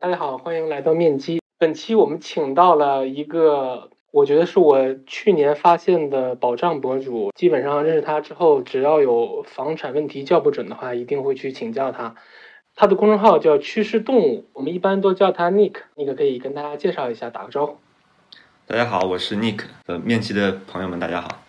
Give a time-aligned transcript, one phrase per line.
[0.00, 1.42] 大家好，欢迎来到面基。
[1.58, 7.32] 本期我们请到了一个，我觉得是我去年发现的保障博主。
[7.34, 12.14] 基本上认识他之后，只要有房产问题叫不准的话，一定会去请教他。
[12.76, 15.74] 他的公众号叫趋势动物，我们一般都叫他 Nick。
[15.96, 17.78] Nick 可以跟大家介绍一下，打个招呼。
[18.68, 19.64] 大家好，我是 Nick。
[19.86, 21.42] 呃，面基的朋友们，大家好。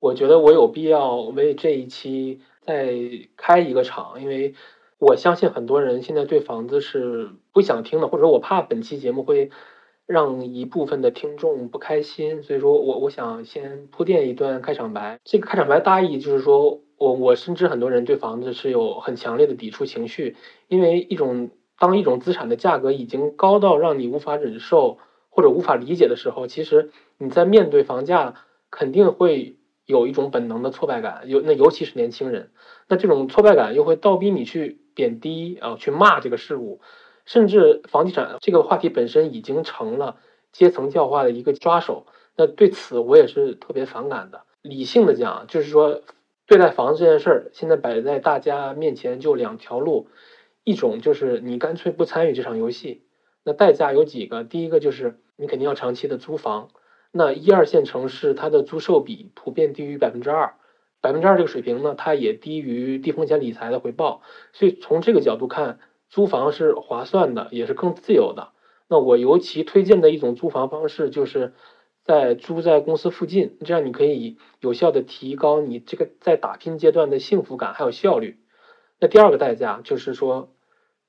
[0.00, 2.92] 我觉得我有必要为这一期再
[3.36, 4.52] 开一个场，因为。
[4.98, 9.50] 我相信很多人现在对房子是不想听的，或者我怕本期节目会
[10.06, 15.18] 让一部分的听众不开心，所以说我我想先铺垫一段开场白。
[15.24, 20.36] 这个开场白大意就是说，我我深知很多人对房子是有很强烈的抵触情绪，
[20.68, 24.96] 因为一种当一种资产的价格已经高到让你无法忍受
[25.28, 28.34] 或者无法理解的时候，其实你在面对房价
[28.70, 32.50] 肯定会有一种本能的挫败感，尤那尤其是年轻人，
[32.88, 34.82] 那这种挫败感又会倒逼你去。
[34.96, 36.80] 贬低啊，去骂这个事物，
[37.26, 40.16] 甚至房地产这个话题本身已经成了
[40.52, 42.06] 阶层教化的一个抓手。
[42.34, 44.44] 那对此我也是特别反感的。
[44.62, 46.00] 理性的讲，就是说
[46.46, 50.08] 对待房子这件事儿，现在摆在大家面前就两条路，
[50.64, 53.02] 一种就是你干脆不参与这场游戏，
[53.44, 54.44] 那代价有几个？
[54.44, 56.70] 第一个就是你肯定要长期的租房，
[57.16, 60.54] 那一二线城市它的租售比普遍低于百分之二。
[61.00, 68.48] 百分之二这个水平呢，它也低于低风险理财的回报，所以从这个角度看，租房是划算的，也是更自由的。
[68.88, 71.52] 那我尤其推荐的一种租房方式，就是
[72.02, 78.40] 在租在公司附近，这样你可以有效的提高你这个在打拼阶段的幸福感还有效率。
[78.98, 80.52] 那第二个代价就是说，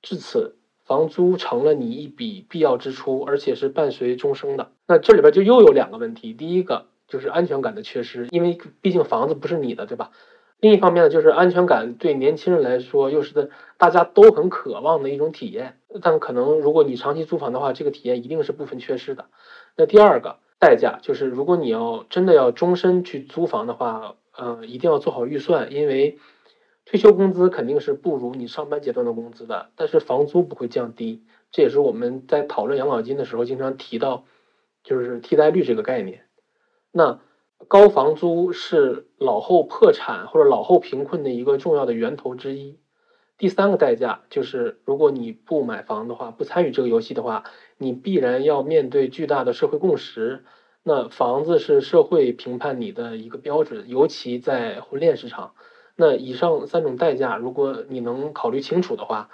[0.04, 4.72] 至此房租成了你一笔必要支出，而且是伴随终生的。
[4.88, 6.86] 那这里边就又有两个问题，第一个。
[7.10, 10.12] 就是安全感的缺失，因为毕竟房子不是你的，对吧？
[10.60, 15.78] 另一方面呢，就是安全感对年轻人来说又是大家都很渴望的一种体验。
[16.02, 19.28] 但可能如果你长期租房的话，这个体验一定是部分缺失的。
[19.78, 26.18] 那第二个代价就是，如果你要真的要终身去租房的话，呃，一定要做好预算，因为
[26.90, 31.26] 退休工资肯定是不如你上班阶段的工资的，但是房租不会降低。
[31.52, 34.24] 这也是我们在讨论养老金的时候经常提到，
[34.86, 36.24] 就是替代率这个概念。
[36.94, 37.20] 那
[37.68, 42.80] 高房租是老后破产或者老后贫困的一个重要的源头之一。
[43.38, 47.44] 第三个代价就是，如果你不买房的话，不参与这个游戏的话，
[47.78, 50.46] 你必然要面对巨大的社会共识。
[50.84, 55.52] 那房子是社会评判你的一个标准，尤其在婚恋市场。
[55.98, 59.30] 那以上三种代价，如果你能考虑清楚的话，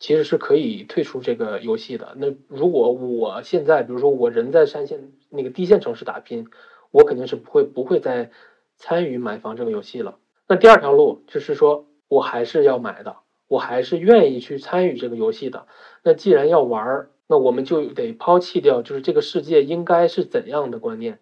[0.00, 2.14] 其实是可以退出这个游戏的。
[2.16, 6.48] 那如果我现在，比如说我人在三线那个低线城市打拼。
[6.92, 8.32] 我肯定是不会不会再
[8.76, 10.18] 参与买房这个游戏了。
[10.48, 15.68] 那第二条路就是说，我还是要买的，我还是愿意去参与这个游戏的。
[16.02, 21.20] 那既然要玩儿，那我们就得抛弃掉就是这个世界应该是怎样的观念，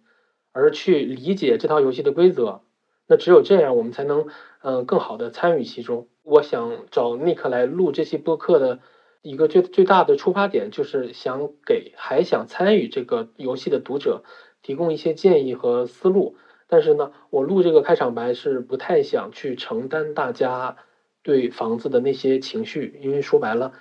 [0.53, 2.63] 而去理解这套游戏的规则。
[3.07, 4.29] 那只有这样，我们才能
[4.63, 6.09] 嗯更好的参与其中。
[6.23, 8.81] 我想找尼克来录这期播客的
[9.23, 14.23] 一个最最大的出发点，就是想给还想参与这个游戏的读者。
[14.61, 16.37] 提供一些建议和思路，
[16.67, 20.77] 但是呢，我录这个开场白是不太想去承担大家
[21.23, 23.73] 对房子的那些情绪，因为说白了，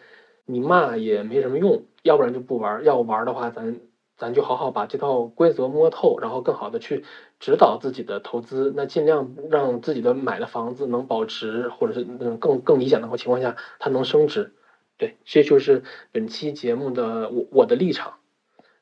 [0.46, 3.82] 你骂也没什么用，要不然就不玩，要玩的话，咱
[4.18, 7.04] 咱就好好把这套规则摸透，然后更好的去
[7.40, 14.53] 指导自己的投资，那尽量让自己的买的房子能保值，或者是嗯更更理想的情况下，它能升值。
[14.98, 18.16] 对，这就是本期节目的我我的立场，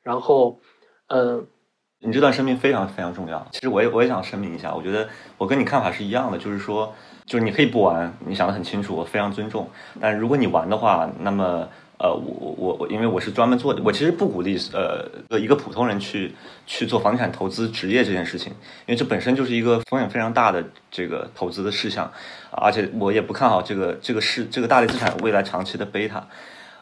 [0.03, 0.59] 然后
[1.07, 1.47] 嗯。
[1.99, 3.47] 你这段声明非常非常重要。
[3.51, 6.93] 其实我也我也想声明一下，我觉得我跟你看法是一样的，就是说，
[7.25, 9.67] 就是你可以不玩，你想的很清楚，我非常尊重。
[9.99, 11.67] 但如果你玩的话，那么
[11.97, 16.33] 呃，我我我，因为我是专门做，我其实不鼓励呃一个普通人去
[16.65, 18.51] 去做房地产投资职业这件事情，
[18.85, 22.11] 因为这本身就是一个风险非常大的这个投资的事项，
[22.51, 26.27] 而且我也不看好这个这个是这个大类资产未来长期的贝塔。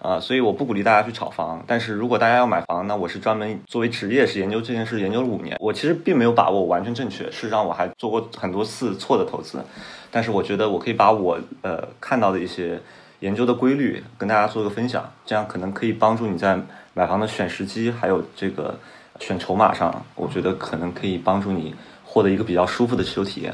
[0.02, 1.64] 啊，所以我不鼓励大家去炒房。
[1.66, 5.56] 但是如果大家要买房，那我是专门作为职业是研究这件事，研究了五年。
[5.62, 9.64] 我其实并没有把握完全正确，事实上我还做过很多次错的投资。
[10.12, 12.78] 但是我觉得我可以把我呃看到的一些
[13.24, 16.60] 研究的规律跟大家做个分享，这样可能可以帮助你在
[16.94, 18.78] 买房的选时机，还有这个
[19.20, 21.74] 选筹码上，我觉得可能可以帮助你
[22.04, 23.54] 获得一个比较舒服的持有体验。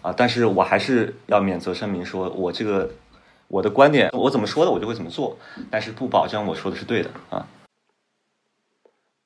[0.00, 2.90] 啊，但是我还是要免责声明，说我这个。
[3.52, 5.36] 我的观点，我怎么说的，我就会怎么做，
[5.72, 7.48] 但是不保证我说的是对的啊。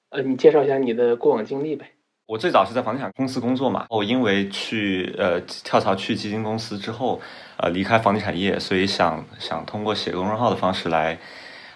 [0.08, 1.90] 呃，你介绍一下你的过往经历呗。
[2.26, 7.20] 我最早是在房地产公司工作嘛，我因为去呃跳槽去基金公司之后，
[7.58, 11.18] 呃离开房地产业，所以想想通过写公众号的方式来。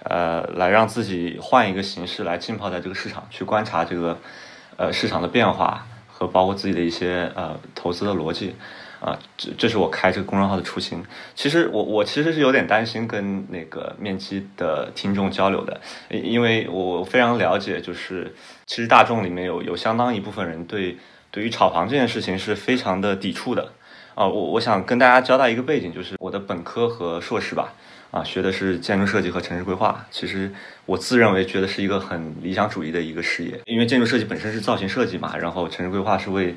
[0.05, 4.17] 呃，来让自己换一个形式来浸泡在这个市场，去观察这个
[4.77, 8.55] 呃市场的变化和包括自己的一些呃投资的逻辑。
[9.01, 11.01] 啊，这这是我开这个公众号的初心。
[11.37, 15.81] 其实我我其实是有点担心跟那个面基的听众交流的，
[16.11, 18.35] 因为我非常了解，就是
[18.67, 20.97] 其实大众里面有有相当一部分人对
[21.31, 23.71] 对于炒房这件事情是非常的抵触的。
[24.17, 27.73] 啊，我我想跟大家交代一个背景，就是我的本科和硕士吧，
[28.11, 30.05] 啊，学的是建筑设计和城市规划。
[30.11, 30.53] 其实
[30.87, 36.57] 我自认为觉得是一个很理想主义的一个事业，因为建筑设计本身是造型设计嘛，然后城市规划是为。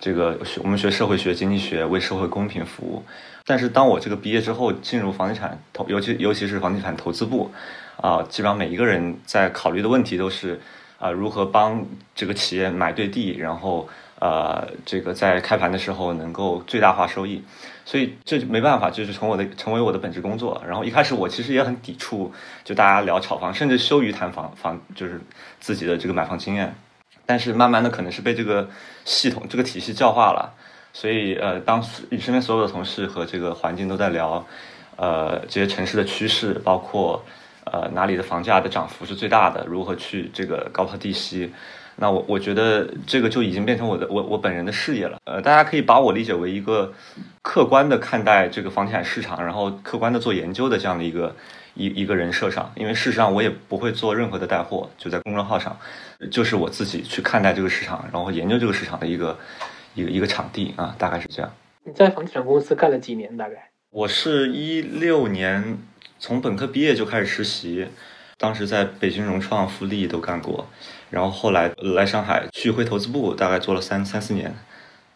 [0.00, 3.02] 这个学我们学社会学、经济学，为社会公平服务。
[3.44, 7.50] 但是当我这个毕业之后，进入房地产投，尤其尤其是房地产投资部，
[7.96, 10.60] 啊，基本上每一个人在考虑的问题都是
[10.98, 11.84] 啊，如何帮
[12.14, 13.88] 这个企业买对地，然后
[14.20, 17.42] 呃，这个在开盘的时候能够最大化收益。
[17.86, 20.62] 所以这没办法，就是从我的成为我的本职工作。
[20.66, 22.30] 然后一开始我其实也很抵触，
[22.62, 25.18] 就大家聊炒房，甚至羞于谈房房，就是
[25.58, 26.74] 自己的这个买房经验。
[27.24, 28.68] 但是慢慢的，可能是被这个
[29.08, 30.52] 系统、这个体系教化了，
[30.92, 34.44] 所以呃，当你身边所有的同事和这个环境都在聊，
[34.96, 37.24] 呃，这些城市的趋势，包括
[37.64, 41.50] 呃哪里的房价的涨幅是最大的，如何去这个高抛低吸，
[41.96, 45.18] 那我我觉得这个就已经变成我的我我本人的事业了。
[45.24, 46.92] 呃，大家可以把我理解为一个
[47.40, 51.34] 客观的看待这个房地产市场，然后客观的做研究的这样的一个。
[51.78, 55.78] 一一个人设上，因为事实上我也不会做任何的带货，就在公众号上，
[56.30, 59.38] 就是我自己去看待这个市场，然后研究这个市场的一个
[59.94, 61.50] 一个一个场地啊，大概是这样。
[61.84, 63.34] 你在房地产公司干了几年？
[63.36, 65.78] 大概我是一六年
[66.18, 67.86] 从本科毕业就开始实习，
[68.36, 70.66] 当时在北京融创、富力都干过，
[71.10, 74.54] 然后后来来上海旭辉投资部，大概做了三三四年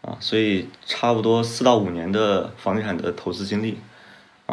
[0.03, 3.79] 啊，所以差不多四到五年的房地产的投资经历。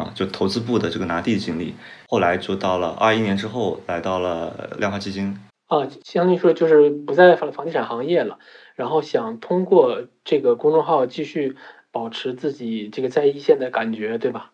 [0.00, 1.74] 啊，就投资部的这个拿地经历，
[2.08, 5.38] 后来就到了二一年之后，来到了量化基金。
[5.66, 8.38] 啊，相当于说就是不在房房地产行业了，
[8.74, 11.54] 然后想通过这个公众号继续
[11.92, 14.50] 保持自己这个在一线的感觉，对吧？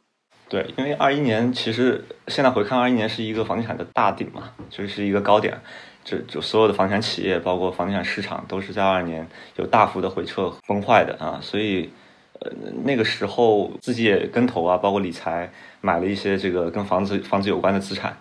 [0.49, 5.59] 对，因为二一年其实现在回看，二一年是一个房地产的大顶嘛，就是一个高点，
[6.05, 9.27] 就就所有的房地产企业，包括房地产市场，都是在二二年
[9.57, 11.89] 有大幅的回撤崩坏的啊，所以。
[12.47, 15.51] 呃，那个时候自己也跟投啊，包括理财，
[15.81, 18.17] 买了一些这个跟房子房子有关的资产，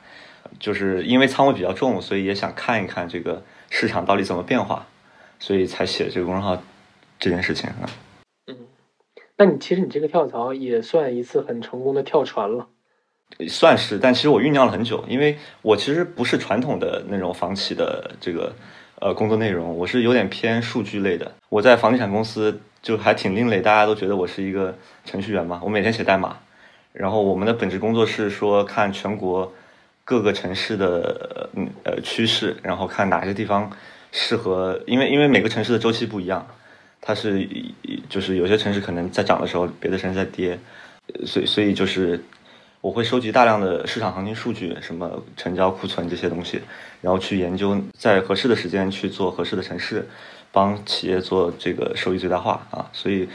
[0.60, 4.88] 就是因为仓位比较重，所以也想看一看这个市场到底怎么变化，
[5.40, 6.62] 所以才写这个公众号
[7.20, 7.90] 这件事情啊。
[8.48, 8.56] 嗯，
[9.38, 12.68] 那你其实你这个跳槽也算一次很成功的跳船了。
[13.48, 18.54] 算是，但其实我酝酿了很久，因为我其实不是传统的那种房企的这个
[19.00, 21.32] 呃工作内容，我是有点偏数据类的。
[21.50, 22.60] 我在房地产公司。
[22.86, 25.60] 就还挺另类，大家都觉得我是一个程序员嘛。
[25.64, 26.38] 我每天写代码，
[26.94, 29.52] 然后我们的本职工作是说看全国
[30.04, 33.72] 各个城市的嗯呃趋势，然后看哪些地方
[34.12, 36.46] 适合，因为因为每个城市的周期不一样，
[37.02, 37.50] 它是
[38.08, 40.60] 就是有些城市可能在涨的时候，别的城市在跌，
[41.26, 42.24] 所以所以就是
[42.82, 46.62] 我会收集大量的市场行情数据，什么成交库存这些东西，
[47.02, 50.08] 然后去研究在合适的时间去做合适的城市。
[50.56, 53.28] 帮企业做这个收益最大化啊，所以，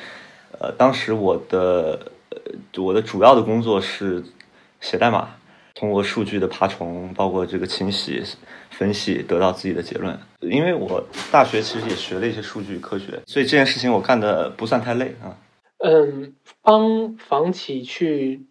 [0.58, 4.24] 呃，当时我的呃我的主要的工作是
[4.80, 5.28] 写代码，
[5.74, 8.22] 通过数据的爬虫，包括这个清洗、
[8.70, 10.18] 分析，得到自己的结论。
[10.40, 15.36] 因为我大学其实也学了一些数据科学，所以这件事情我干的不算太累啊。
[15.76, 18.46] 嗯，帮房企去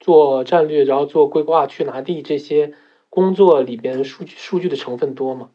[0.00, 2.72] 做战略，然后做规划、去拿地这些
[3.10, 5.50] 工作里边，数据数据的成分多吗？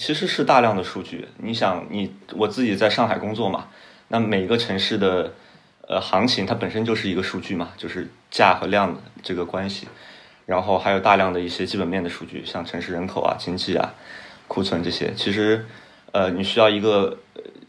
[0.00, 1.28] 其实是大量的数据。
[1.36, 3.68] 你想，你我自己在上海工作嘛，
[4.08, 5.34] 那每个城市的
[5.86, 9.86] 呃行情，它本身就是一个数据嘛，就是价和量的这个关系。
[10.46, 13.92] 然后还有大量的一些基本面的数据，像城市人口啊、经济啊、
[14.48, 15.12] 库存这些。
[15.14, 15.66] 其实，
[16.12, 17.18] 呃，你需要一个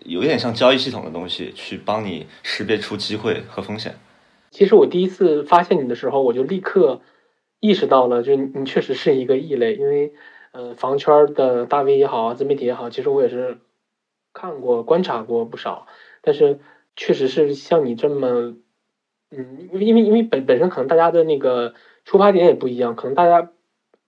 [0.05, 3.95] 有一点像交易系统的东西，去帮你识别出机会和风险。
[4.51, 7.01] 其实我第一次发现你的时候，我就立刻
[7.59, 10.13] 意识到了，就你确实是一个异类，因为。
[10.51, 13.60] 呃，房圈的大 V 也好啊，自媒体也好，其实我也是
[14.34, 15.88] 看过、观察过不少。
[16.22, 16.60] 但是，
[16.98, 18.58] 确实是像你这么，
[19.31, 23.50] 嗯，因为因为因为本本身可能大家的那个出发点也不一样，可能大家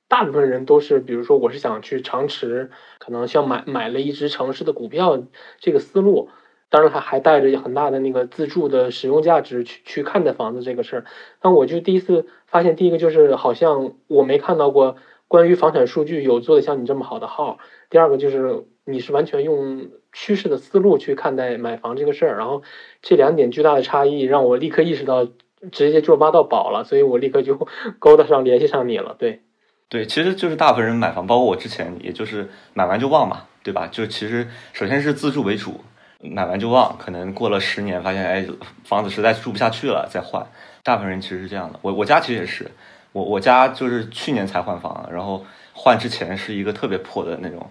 [0.10, 5.24] 大部分人都是，比如说我是想去长持，可能像买买了一只城市的股票
[5.60, 6.28] 这个思路，
[6.70, 11.06] 当然还还带着很大的那个自住的使用价值去去看待房子这个事儿。
[11.40, 14.98] 但我就第一次发现，第一个就是好像我没看到过。
[15.34, 17.58] 关于房产数据有做的像你这么好的号，
[17.90, 22.62] 第二个就是你是完全用趋势的思路去看待买房这个事儿，然后
[23.02, 25.26] 这两点巨大的差异让我立刻意识到
[25.72, 29.16] 直接就挖到宝了，所以我立刻就 勾搭上联系上你了。
[29.18, 29.42] 对，
[29.90, 33.88] 对，其实就是大部分人买房，包括我之前，也就是买完就忘嘛，对吧？
[33.88, 35.80] 就其实首先是自住为主，
[36.20, 38.46] 买完就忘，可能过了十年发现，哎，
[38.84, 40.46] 房子实在住不下去了再换。
[40.84, 42.70] 大部分人其实是这样的，我我家其实也是，
[43.14, 47.66] 我我家就是去年才换房，然后换之前是一个特别破的那种。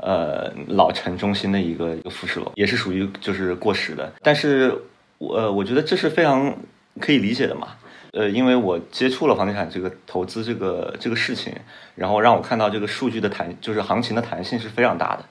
[0.00, 4.12] 呃，老城中心的一个一个复式楼，也是属于就是过时的。
[4.22, 4.72] 但是，
[5.18, 6.56] 我我觉得这是非常
[7.00, 7.70] 可以理解的嘛。
[8.12, 11.52] 呃，因为我接触了房地产这个投资这个这个事情，
[11.96, 15.24] 然后让我看到这个数据的弹，就是行情的弹性是非常大的。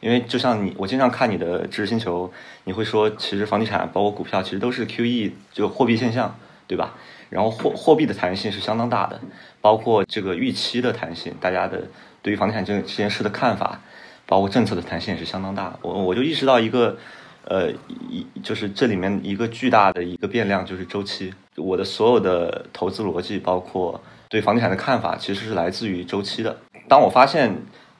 [0.00, 2.32] 因为就像你，我经常看你的知识星球，
[2.64, 6.34] 你会说，其实房地产包括股票，其实都是 QE 就货币现象，
[6.66, 6.94] 对吧？
[7.34, 9.20] 然后货货币的弹性是相当大的，
[9.60, 11.82] 包括这个预期的弹性，大家的
[12.22, 13.80] 对于房地产这这件事的看法。
[14.26, 16.96] 包括政策的弹性也是相当大，我我就意识到一个，
[17.44, 17.70] 呃，
[18.08, 21.30] 一就是这里面一个巨大的一个变量就是周期。
[21.56, 24.00] 我的所有的投资逻辑，包括
[24.30, 26.56] 对房地产的看法，其实是来自于周期的。
[26.88, 27.54] 当我发现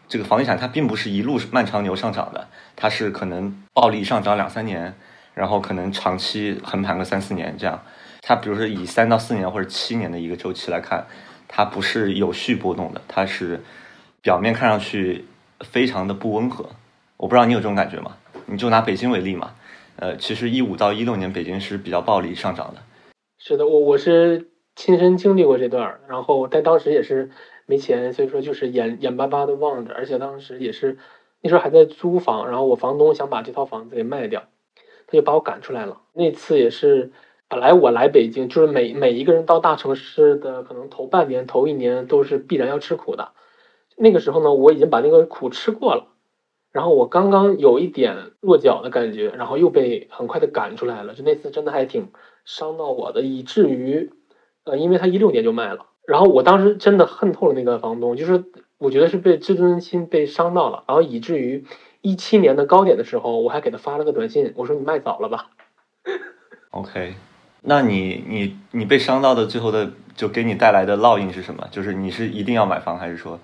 [0.08, 4.94] 这个房地产它并不是一路漫长牛上涨的，它是可能暴力上涨两三年，
[5.34, 7.78] 然后可能长期横盘个三四年这样。
[8.26, 11.06] 它比如说以三到四年或者七年的一个周期来看，
[11.46, 13.60] 它不是有序波动的，它是
[14.22, 15.24] 表面看上去。
[15.60, 16.68] 非常的不温和，
[17.16, 18.16] 我不知道你有这种感觉吗？
[18.44, 19.54] 你就拿北京为例嘛，
[19.96, 22.82] 呃，其实一五到一六年北京是比较暴力上涨的。
[23.38, 27.30] 是的，我我是亲身经历过这段，然后但当时也是
[27.64, 30.98] 没钱，所以说就是眼眼巴巴的望着，而且当时也是
[31.40, 34.42] 那时候还在租房，然后我房东想把这套房子给卖掉，
[35.06, 36.02] 他就把我赶出来了。
[36.12, 37.12] 那次也是
[37.54, 43.28] 本来我来北京，就是每每一个人到大城市的可能头半年、头一年都是必然要吃苦的。
[43.96, 46.08] 那个时候呢，我已经把那个苦吃过了，
[46.72, 51.14] 然后我刚刚有一点落脚的感觉，然后又被很快的赶出来了。
[51.14, 52.08] 就那次真的还挺
[52.44, 54.10] 伤到我的，以至于，
[54.64, 58.42] 呃，因为他一六年就卖了，然后我当时真的恨透了那个房东，就是
[58.78, 61.64] 我觉得是被自尊心被伤到了，然后以至于
[62.00, 65.50] 一七年的高点的时候，我还给他发了个短信，我说你卖早了吧。
[66.72, 67.14] OK，
[67.66, 71.66] 那你你你被伤到的最后的就给你带来的烙印是什么？
[71.70, 73.40] 就是你是一定要买房，还是说？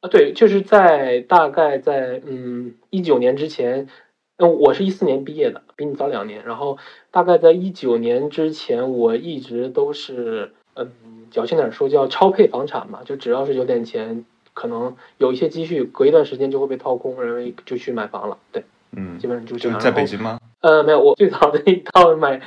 [0.00, 3.88] 啊，对，就是在大概在嗯一九年之前，
[4.36, 6.44] 嗯，我是一四年毕业的，比你早两年。
[6.44, 6.78] 然后
[7.10, 10.92] 大概在一九年之前，我一直都是嗯
[11.32, 14.24] 矫情点说叫超配房产嘛，就只要是有点钱，
[14.54, 18.38] 可能有一些积蓄，隔一段时间就会被掏空，然后就去买房了。
[18.52, 18.62] 对，
[18.96, 20.38] 嗯，基本上就就在北京吗？
[20.60, 22.40] 呃，没有，我最早的一套买，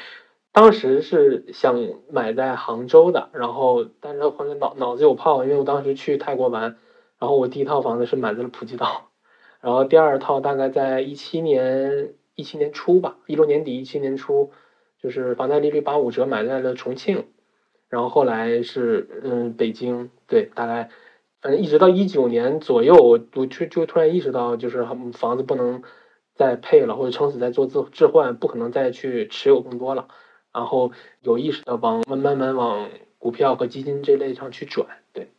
[0.53, 1.77] 当时是想
[2.09, 6.77] 买在杭州的，然后但是后来脑脑子有泡，因为我当时去泰国玩。
[7.19, 9.11] 然后我第一套房子是买在了普吉岛，
[9.59, 14.49] 然后第二套大概在一七年一七年初吧，一六年底一七年初，
[14.99, 17.27] 就是房贷利率八五折买在了重庆，
[17.89, 20.89] 然后后来是嗯北京，对，大概
[21.41, 25.83] 反正一直到一九年左右，我就就突然意识到，就是房子不能
[26.33, 30.07] 再配了，或者撑死再做置置换，不可能再去持有更多了，
[30.53, 30.91] 然后
[31.21, 35.29] 有意识的往慢慢慢往股票和基金这类上去转，对，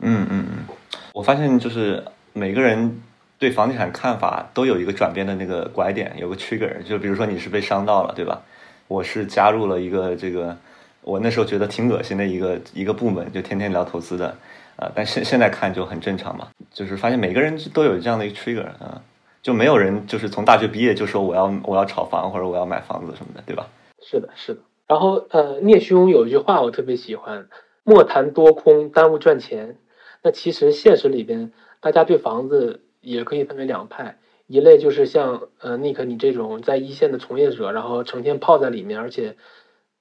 [0.00, 0.76] 嗯嗯嗯。
[1.12, 3.00] 我发现就是每个人
[3.38, 6.82] 对房地产看法都有一个转变的那个拐点，有个 trigger。
[6.82, 8.42] 就比如说你是被伤到了，对吧？
[8.86, 10.56] 我是加入了一个这个，
[11.02, 14.36] 我那时候觉得挺恶心的一个一个部门，就天天聊投资的
[14.76, 14.90] 啊。
[14.94, 19.00] 但现现在看就很正常嘛，就是发现每个人都有这样的一个 trigger 啊，
[19.42, 23.66] 就没有人就是从大学毕业就说我要我要炒房或者我要买房子什么的，对吧？
[24.02, 24.60] 是的，是的。
[24.86, 27.48] 然后呃，聂兄有一句话我特别喜欢：
[27.84, 29.78] 莫谈多空，耽误赚钱。
[30.22, 39.36] 那其实现实里边，大家对房子也可以分为两派，一类就是像呃 Nick 你这种在一线的从业者，然后成天泡在里面，而且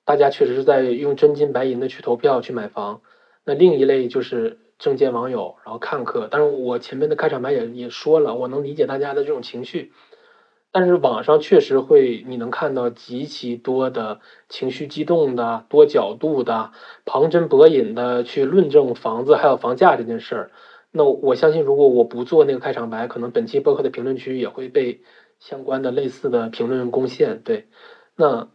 [0.06, 3.02] 大家确实是在用真金白银的去投票去买房。
[3.46, 6.28] 那另一类就是政界网友，然后看客。
[6.32, 9.92] 但是我前面的开场白也也说了，我能理解大家的这种情绪。
[10.72, 16.72] 但是网上确实会，你能看到极其多的情绪激动的、多角度的、
[17.06, 20.52] 旁征博引的去论证房子还有房价这件事儿。
[20.92, 25.02] 那我相信，如果我不做那个开场白，可能本期播客的评论区也会被
[25.40, 27.42] 相关的类似的评论攻陷。
[27.44, 27.68] 对，
[28.16, 28.50] 那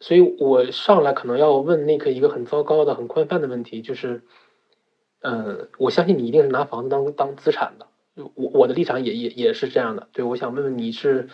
[0.00, 4.22] 所以我上来可能要问那个一个很糟糕的、很宽泛的问题，就是，
[5.20, 7.86] 嗯，我相信你一定是拿房子当当资产的。
[8.14, 11.28] 我我的立场也也也是这样的，对，我想问问你是，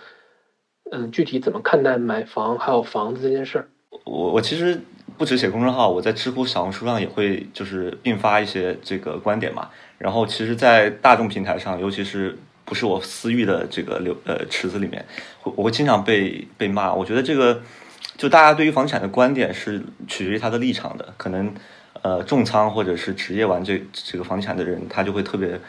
[0.91, 3.69] 嗯，具体怎么看待买房还有房子这件事儿？
[4.05, 4.81] 我我其实
[5.17, 9.69] 不止写公众号，我在知乎、小红书上也会就是并发一些这个观点嘛。
[9.99, 15.05] 然后其实，在大众平台上，尤其是不是我私域的这个流呃池子里面，
[15.41, 16.95] 会我会经常被被骂。
[16.95, 17.61] 我觉得这个
[18.17, 21.53] 就大家对于房产的观点是取决于他的立场的，可能。
[22.03, 25.61] 呃重仓或者是职业玩这这个房地产的人，他就会特别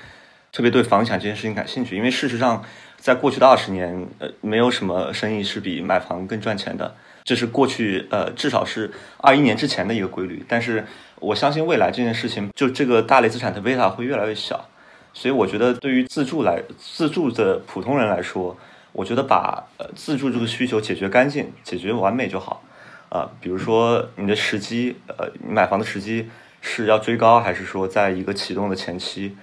[0.51, 2.63] 特别对房地产这件事情感兴趣，因为事实上，
[2.97, 10.43] 在过去的二十年，呃，没有什么生意是比买房更赚钱的，这是过去呃至少是二一年之前的一个规律。
[10.47, 10.85] 但是
[11.19, 14.69] 我相信未来这件事情，就这个大类资产的贝塔会越来越小，
[15.13, 18.57] 所以我觉得对于自住来自住的普通人来说。
[18.91, 22.63] 我觉得把呃自住这个需求解决干净、解决完美就好，
[23.09, 26.27] 啊，比如说你的时机，呃，买房的时机
[26.59, 29.37] 是要追高，还是说在一个启动的前期，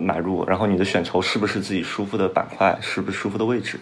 [0.00, 3.78] 买入，然后你的选筹是不是自己舒服的板块，是不是舒服的位置，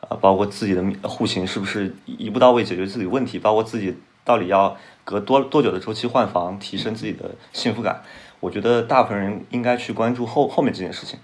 [0.00, 3.94] 啊，包括自己的户型是不是一步到位解决自己问题，包括自己
[4.24, 8.02] 到底要隔多多久的周期换房，提升自己的幸福感，
[8.40, 11.18] 我觉得大部分人应该去关注后后面这件事情。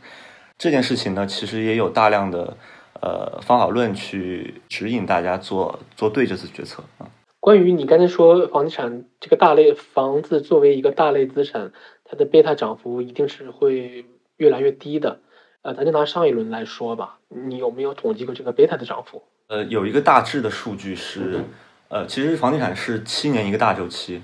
[0.56, 2.56] 这件事情呢，其实也有大量的。
[3.00, 7.06] 呃，方法论去指引大家做做对这次决策啊。
[7.38, 11.70] 关于你刚才说房地产这个大类房子作为一个大类资产，
[12.04, 14.04] 它的贝塔涨幅一定是会
[14.38, 15.20] 越来越低的。
[15.62, 19.22] 呃，咱就拿上一轮来说吧，你有没有统计过这个贝塔的涨幅？
[19.48, 21.44] 呃，有一个大致的数据是，
[21.88, 24.22] 呃，其实房地产是七年一个大周期。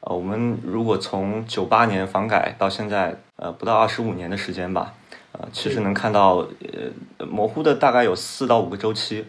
[0.00, 4.94] 呃，我们如果从九八年房改到现在，呃，不到二十五年的时间吧。
[5.32, 6.48] 呃，其实能看到，
[7.18, 9.26] 呃，模糊的大概有四到五个周期，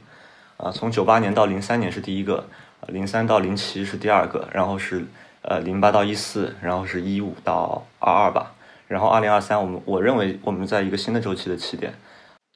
[0.58, 2.46] 啊，从九八年到零三年是第一个，
[2.88, 5.06] 零三到零七是第二个，然后是
[5.42, 8.54] 呃零八到一四，然后是一五到二二吧，
[8.92, 11.94] 然后二零二三，我们我认为我们在一个新的周期的起点，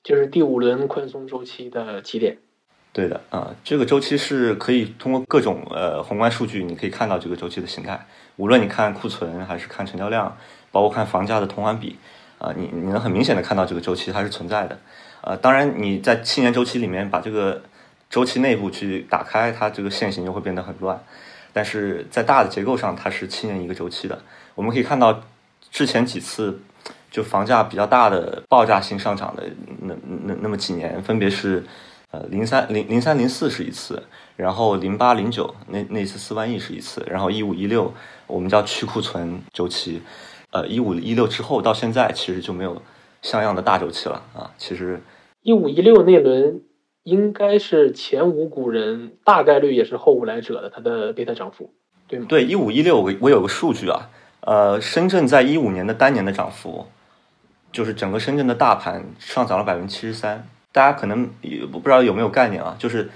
[0.04, 2.38] 就是第五轮宽松周期的起点。
[2.92, 10.36] 对的，啊，这个周期是可以通过各种呃宏观数据，你可以看到这个周期的形态，无论你看库存还是看成交量，
[10.74, 11.96] 包括看房价的同环比。
[12.38, 14.78] 啊，你你能很明显的看到这个周期它是存在的，
[15.22, 17.62] 呃，当然你在七年周期里面把这个
[18.10, 21.02] 周期内部去打开，它这个线型就会变得很乱，
[21.54, 24.22] 但是在大的结构上它是七年一个周期的。
[24.54, 25.24] 我们可以看到
[25.76, 26.58] 之前几次
[27.12, 29.44] 就房价比较大的爆炸性上涨的
[29.82, 31.62] 那那那么几年，分别是
[32.12, 34.02] 呃零三零零三零四是一次，
[34.38, 37.94] 然后零八零九那那次四万亿是一次，然后一五一六
[38.26, 40.02] 我们叫去库存周期。
[40.52, 42.82] 呃，一五一六之后到现在，其实就没有
[43.22, 44.50] 像样的大周期了啊。
[44.58, 45.02] 其实
[45.42, 46.62] 一五一六那轮
[47.04, 51.74] 应该是前无古人，大概率也是后无来者的，它的贝塔涨幅，
[52.08, 52.28] 对吗？
[52.30, 54.10] 对，一五一六我我有个数据啊，
[54.46, 56.88] 呃，深圳在一五年的单年的涨幅，
[57.72, 60.48] 就是整个深圳的大盘上涨了百分之七十三。
[60.72, 63.12] 大家可能也不知道有没有概念啊，就是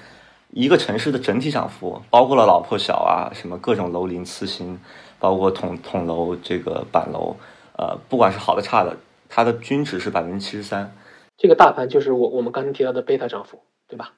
[0.52, 4.78] 一个城市的整体涨幅，包括了老破小啊，什么各种楼龄次新。
[5.22, 7.36] 包括筒筒楼这个板楼，
[7.76, 8.96] 呃，不管是好的差的，
[9.28, 10.96] 它的均值是百分之七十三。
[11.38, 14.14] 这个大盘就是我我们刚才提到的贝塔涨幅，对吧？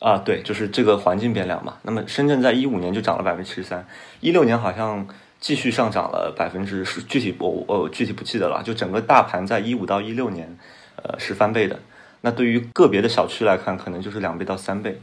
[0.00, 1.76] 啊，对，就是这个环境变量嘛。
[1.82, 3.86] 那么深圳在一五年就涨了百分之七十三，
[4.18, 5.06] 一六年好像
[5.40, 8.62] 继续上涨了百分之十具体我我具体不记得了。
[8.62, 10.56] 就整个大盘在一五到一六年，
[10.96, 11.78] 呃，是翻倍的。
[12.20, 15.00] 那对于个别的小区来看，可能就是两倍到三倍。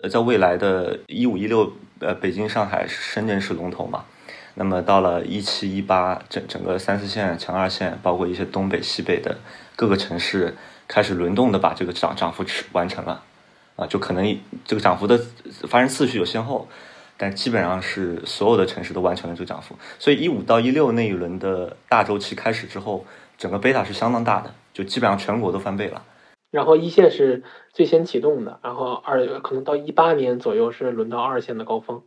[0.00, 4.04] 呃，在未来的一五一六，呃，北京、上海、深圳是龙头嘛？
[4.54, 9.36] 那么到了一七一八，整整个三四线、强二线，包括一些东北、西北的
[9.74, 10.54] 各个城市，
[10.86, 13.20] 开始轮动的把这个涨涨幅吃完成了，
[13.74, 15.20] 啊，就可能这个涨幅的
[15.66, 16.68] 发生次序有先后，
[17.16, 19.76] 但基本上是所有的城市都完成了这个涨幅。
[19.98, 23.04] 所以一五到一六那一轮的大周期开始之后，
[23.38, 26.02] 整个贝塔是相当大的，就基本上全国都翻倍了。
[26.50, 32.02] 然后一线是最先启动的，然后二可能到一八年左右是轮到二线的高峰。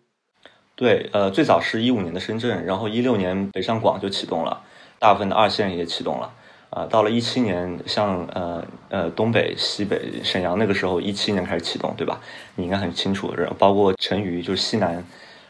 [0.75, 4.61] 对，呃，最早是一五年的深圳，然后一六年北上广就启动了，
[4.99, 6.31] 大部分的二线也启动了，
[6.69, 12.19] 啊，到了一七年，像呃呃东北、西北、沈阳那个时候，一七年开始启动，对吧？
[12.55, 15.03] 你应该很清楚，然后包括成渝就是西南，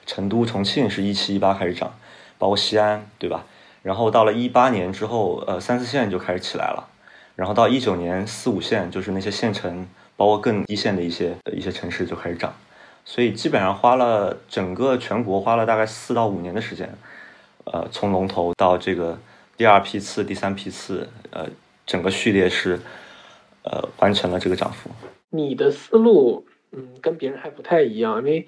[0.06, 1.92] 成都、重庆是一七一八开始涨，
[2.38, 3.46] 包括西安，对吧？
[3.82, 6.88] 然后到了一八年之后，呃，三四线就开始起来了，
[7.36, 12.54] 然后到一九年四五线，就是那些县城，包括更一线的一些一些城市就开始涨。
[13.06, 16.94] 所以基本上花了整个全国花了大概四到五年的时间，
[17.64, 19.18] 呃，从龙头到这个
[19.58, 21.50] 第二批次、第三批次，呃，
[21.86, 22.80] 整个序列是，
[23.64, 24.92] 呃，完成了这个涨幅。
[25.32, 28.48] 你的思路，嗯，跟别人还不太一样，因为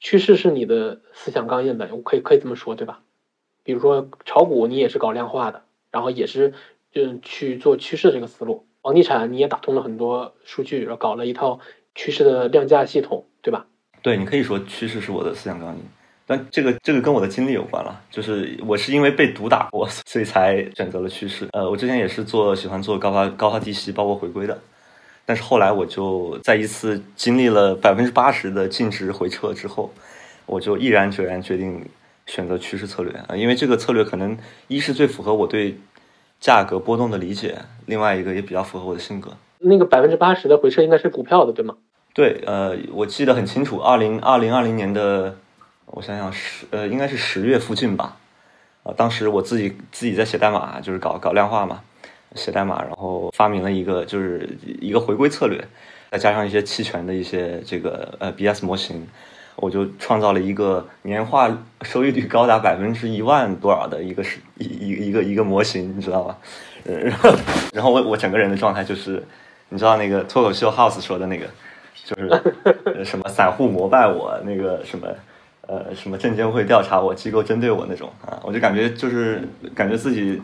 [0.00, 3.00] 趋势是你的思想钢印本，我可以可以这么说，对吧？
[3.62, 6.52] 比如说炒股，你也是搞量化的，然后也是
[6.94, 8.66] 嗯去做趋势这个思路。
[8.82, 11.60] 房地产你也打通了很多数据，然后搞了一套
[11.94, 13.66] 趋势的量价系统，对吧？
[14.02, 15.82] 对你可以说趋势是我的思想纲领，
[16.26, 21.46] 但这个这个跟我的经历有关了，就是我是因为被毒打过，所以才选择了趋势。
[21.52, 24.58] 呃，我之前也是做喜欢做高发高发低吸，包括回归的，
[25.26, 29.92] 但是后来我就在一次经历了百分之八十的净值回撤之后，
[30.46, 31.84] 我就毅然决然决定
[32.26, 34.36] 选择趋势策略啊，因为这个策略可能
[34.68, 35.78] 一是最符合我对
[36.40, 39.30] 价格波动的理解，另外一个也比较符合我的性格。
[39.58, 41.74] 那个百分之八十的回撤应该是股票的，对吗？
[42.14, 45.36] 对，呃，我记得很清楚，二零二零二零年的，
[45.94, 48.16] 我想想十呃，应该是十月附近吧。
[48.82, 51.80] 啊，当时我自己自己在写代码，就是搞搞量化嘛，
[52.34, 54.48] 写代码，然后发明了一个就是
[54.80, 55.64] 一个回归策略，
[56.10, 59.06] 再加上一些期权的一些这个呃 BS 模型，
[59.54, 61.48] 我就创造了一个年化
[61.82, 66.36] 收益率高达百分之一万多少的一个是一一一个一个模型，你知道吧？
[66.82, 67.30] 然后
[67.72, 69.22] 然后我我整个人的状态就是，
[69.68, 71.46] 你知道那个脱口秀 House 说的那个，
[72.04, 75.06] 就是 什么散户膜拜我那个什么。
[75.66, 79.42] 呃，什么证监会调查我，机构针对我那种啊，我就感觉就是
[79.74, 80.40] 感觉自己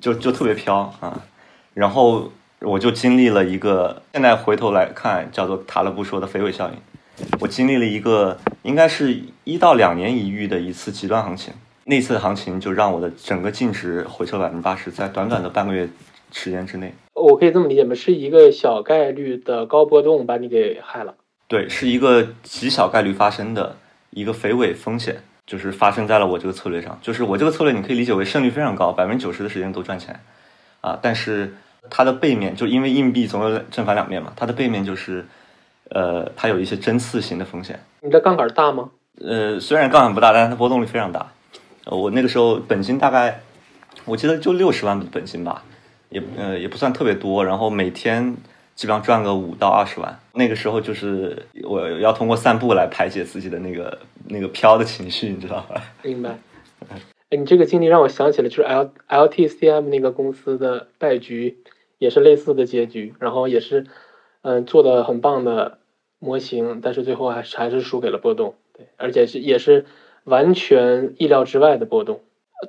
[0.00, 1.22] 就就特别飘啊，
[1.72, 15.88] 然后我就经历了一个，现在回头来看叫做塔勒布说的肥尾效应，我经历了一个应该是一到两年一遇的一次极端行情，那次行情就让我的整个净值回撤百分之八十，在短短的半个月
[16.32, 16.92] 时间之内。
[17.14, 17.94] 我可以这么理解吗？
[17.94, 21.14] 是一个小概率的高波动把你给害了？
[21.46, 23.76] 对，是一个极小概率发生的。
[24.14, 30.18] 一个肥尾风险就是发生在了我这个策略上，就是我这个策略你可以理解为胜率非常高，百分之九十的时间都赚钱，
[30.80, 31.54] 啊，但是
[31.90, 35.26] 它的背面就因为硬币总有正反两面嘛，它的背面就是，
[35.90, 37.78] 呃，它有一些针刺型的风险。
[38.00, 38.90] 你的杠杆大吗？
[39.20, 41.32] 呃，虽然杠杆不大，但是它波动率非常大。
[41.86, 43.40] 我那个时候本金大概，
[44.04, 45.62] 我记得就六十万本金吧，
[46.08, 48.36] 也呃也不算特别多，然后每天。
[48.74, 55.80] 基本上赚个五到二十万，那个时候就是我要通过散步来排解自己的那个那个飘的情绪，你知道吧？
[56.02, 56.38] 明白。
[56.88, 61.58] 哎，你这个经历让我想起了，就是 L L T C M 那个公司的败局，
[61.98, 63.86] 也是类似的结局，然后也是
[64.42, 65.78] 嗯做的很棒的
[66.18, 69.86] 模型，但是最后还是还是输给了波动，对，而且是也是
[70.24, 72.20] 完全意料之外的波动。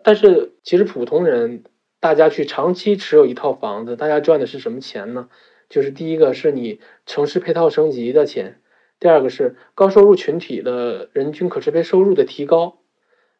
[0.03, 1.63] 但是其实普通人，
[1.99, 5.29] 大家去长期持有一套房子，大家赚的是什么钱呢？
[5.69, 8.61] 就是第一个是你城市配套升级的钱，
[8.99, 12.79] 第二个是高收入群体的人均可支配收入的提高，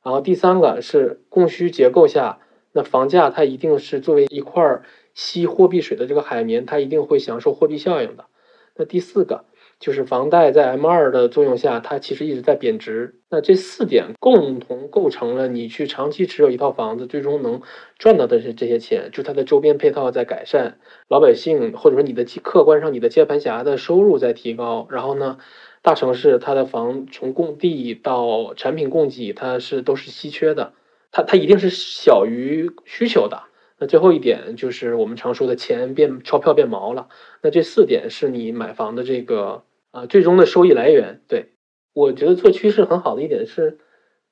[0.03, 2.39] 然后第三个是供需结构下，
[2.71, 4.81] 那房价它一定是作为一块
[5.13, 8.25] 吸货币水的这个海绵，它一定会享受货币效应的。
[8.75, 9.45] 那第四个。
[9.79, 13.19] 就是房贷在 M 二的作用下，它其实一直在贬值。
[13.29, 17.61] 那这四点共同构成了你去长期持有一套房子，最终能
[17.99, 19.09] 赚到的是这些钱。
[19.11, 24.87] 就它的周边配套在改善，老百姓或者说你的客观上你的接盘侠的收入在提高。
[24.89, 25.37] 然后呢，
[25.81, 30.73] 大城市它的房从供地到产品供给，它是都是稀缺的，
[31.11, 33.43] 它它一定是小于需求的。
[33.77, 37.07] 那最后一点就是我们常说的钱变钞票变毛了。
[37.41, 41.21] 那这四点是你买房的这个啊最终的收益来源。
[41.27, 41.49] 对
[41.93, 43.77] 我觉得做趋势很好的一点是，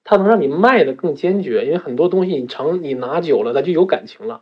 [0.03, 4.41] 它能让你卖的更坚决，因为很多东西你长你拿久了，它就有感情了。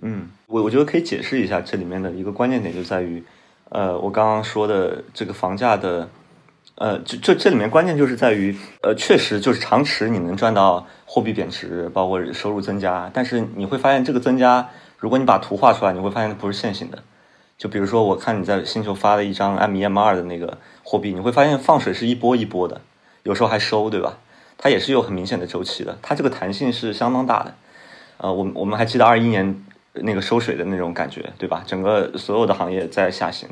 [0.00, 3.22] 嗯，我我觉得可以解释一下这里面的一个关键点，就在于，
[3.68, 6.08] 呃，我刚刚说的这个房价的。
[6.76, 16.98] 呃，这这这里面关键就是在于，呃，确实就是长持你能赚到货币贬值，包括收入增加，但是你会发现这个增加，如果你把图画出来，你会发现它不是线性的。
[17.58, 22.80] 就比如说，我看你在星球发了一张 M 一 M 二的那个货币，你会发现放水是一波一波的，
[23.22, 24.18] 有时候还收，对吧？
[24.58, 27.54] 它也是有很明显的周期的，它这个弹性是相当大的。
[28.16, 31.62] 呃，我我们还记得二一年那个收水的那种感觉，对吧？
[31.66, 33.48] 整个所有的行业在下行。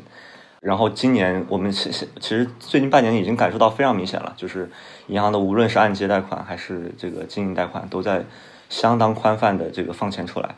[0.61, 4.69] 然后今年我们其实其实最近半年已经感受到非常明显了，就是
[5.07, 8.23] 银行的无论是按揭贷款还是这个经营贷款，都在
[8.69, 10.55] 相当宽泛的这个放钱出来。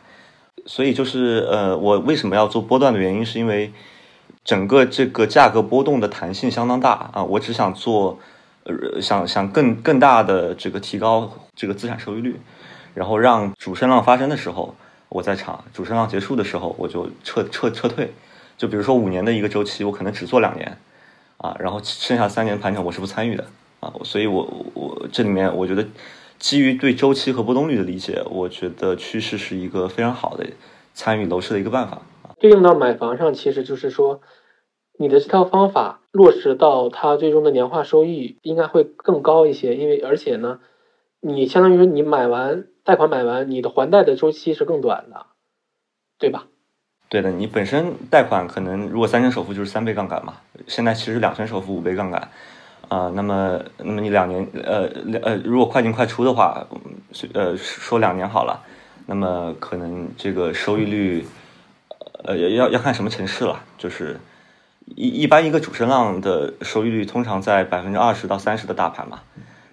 [0.66, 3.72] 所以就是呃，我为什么要做波段的原因，是因为
[4.44, 7.24] 整个这个价格波动的弹性相当大啊。
[7.24, 8.18] 我只想做，
[8.64, 12.38] 呃，想想更更大的这个提高这个资产收益率，
[12.92, 14.74] 然后让主升浪发生的时候
[15.08, 18.12] 我在场，主升浪结束的时候我就撤撤撤退。
[18.56, 20.78] 就比如说五年的一个周期，我可能只做两年，
[21.38, 23.44] 啊，然后剩下三年盘整我是不参与的，
[23.80, 25.86] 啊，所以我我这里面我觉得
[26.38, 30.46] 基于对周期和波动率的理解，我觉得趋势是一个非常好的
[30.94, 32.02] 参与楼市的一个办法。
[32.38, 34.20] 对应到买房上，其实就是说
[34.98, 40.60] 你的这套方法落实到它最终的年化收益应该会更高一些，因为而且呢，
[41.20, 45.26] 你相当于你买完贷款买完，你的还贷的周期是更短的，
[46.18, 46.46] 对吧？
[47.14, 50.34] 对的，你本身贷款可能如果三成首付就是三倍杠杆嘛，
[50.66, 52.28] 现在其实两成首付五倍杠杆，
[52.88, 56.66] 啊，那么那么你两年呃两呃，如果快进快出的话，
[57.32, 58.60] 呃说两年好了，
[59.06, 61.24] 那么可能这个收益率，
[62.24, 64.18] 呃要要看什么城市了，就是
[64.96, 69.20] 一一般一个主升浪的收益率通常在百分之二十到三十的大盘嘛，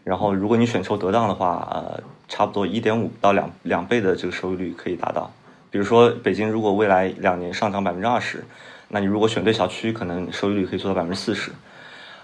[0.03, 5.31] 然后如果你选筹得当的话，呃，差不多一点五到两两倍的这个收益率可以达到。
[5.71, 8.43] 比如说北京如果未来两年上涨百分之二十，
[8.89, 11.51] 那你如果选对小区，可能收益率可以做到百分之四十。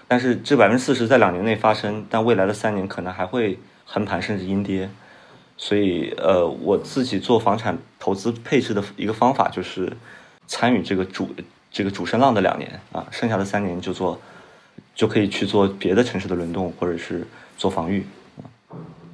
[0.06, 4.88] 但是这百分之四十在两年内发生，但未来的三年可能还会横盘甚至阴跌。
[5.56, 9.92] 所以，呃，我自己做房产投资配置的一个方法就是
[10.46, 11.28] 参与这个主
[11.72, 14.20] 这个主升浪的两年啊，剩下的三年就做
[14.94, 18.06] 就可以去做别的城市的轮动，或者是做防御。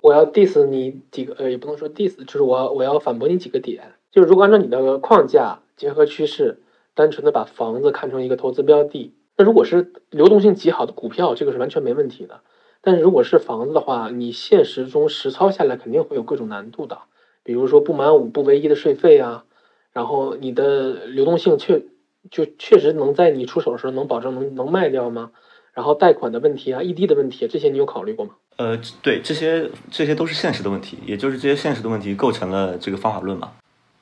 [0.02, 3.82] 我要 diss 你几个，呃，也不能说 diss，就是我我要反驳你几个点。
[4.14, 6.60] 就是如果按照你的框架结合趋势，
[6.94, 12.42] 单纯的把房子看成一个投资标的，那如果是流动性极好的股票，这个是完全没问题的。
[12.80, 16.98] 但是如果是房子的话，你现实中实操下来肯定会有各种难度的，
[17.42, 19.44] 比如说不满五不唯一的税费啊，
[19.92, 21.82] 然后你的流动性确
[22.30, 25.32] 就确实能在你出手的时候能保证能能卖掉吗？
[25.72, 28.36] 然后贷款的问题啊，异地的问题，这些你有考虑过吗？
[28.58, 33.50] 呃，对，这些这些都是现实的问题，也就是这些现实的问题构成了这个方法论嘛。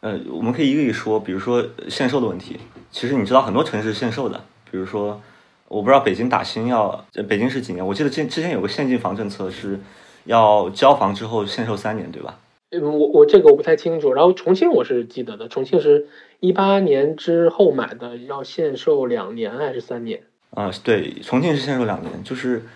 [0.03, 2.61] 呃，我们可以一个一个说，比如说限售的问题，
[2.91, 5.21] 其实你知道很多城市限售的，比如说。
[5.69, 7.87] 我不知道北京打新要，北京是几年？
[7.87, 9.81] 我记得之之前有个限进房政策，是
[10.25, 12.38] 要交房之后限售三年，对吧？
[12.73, 14.12] 嗯，我我这个我不太清楚。
[14.12, 16.09] 然后重庆我是记得的，重庆是
[16.41, 20.21] 一八年之后买的，要限售两年还是三年？
[20.51, 22.23] 啊，对，重庆是限售两年。
[22.23, 22.67] 就是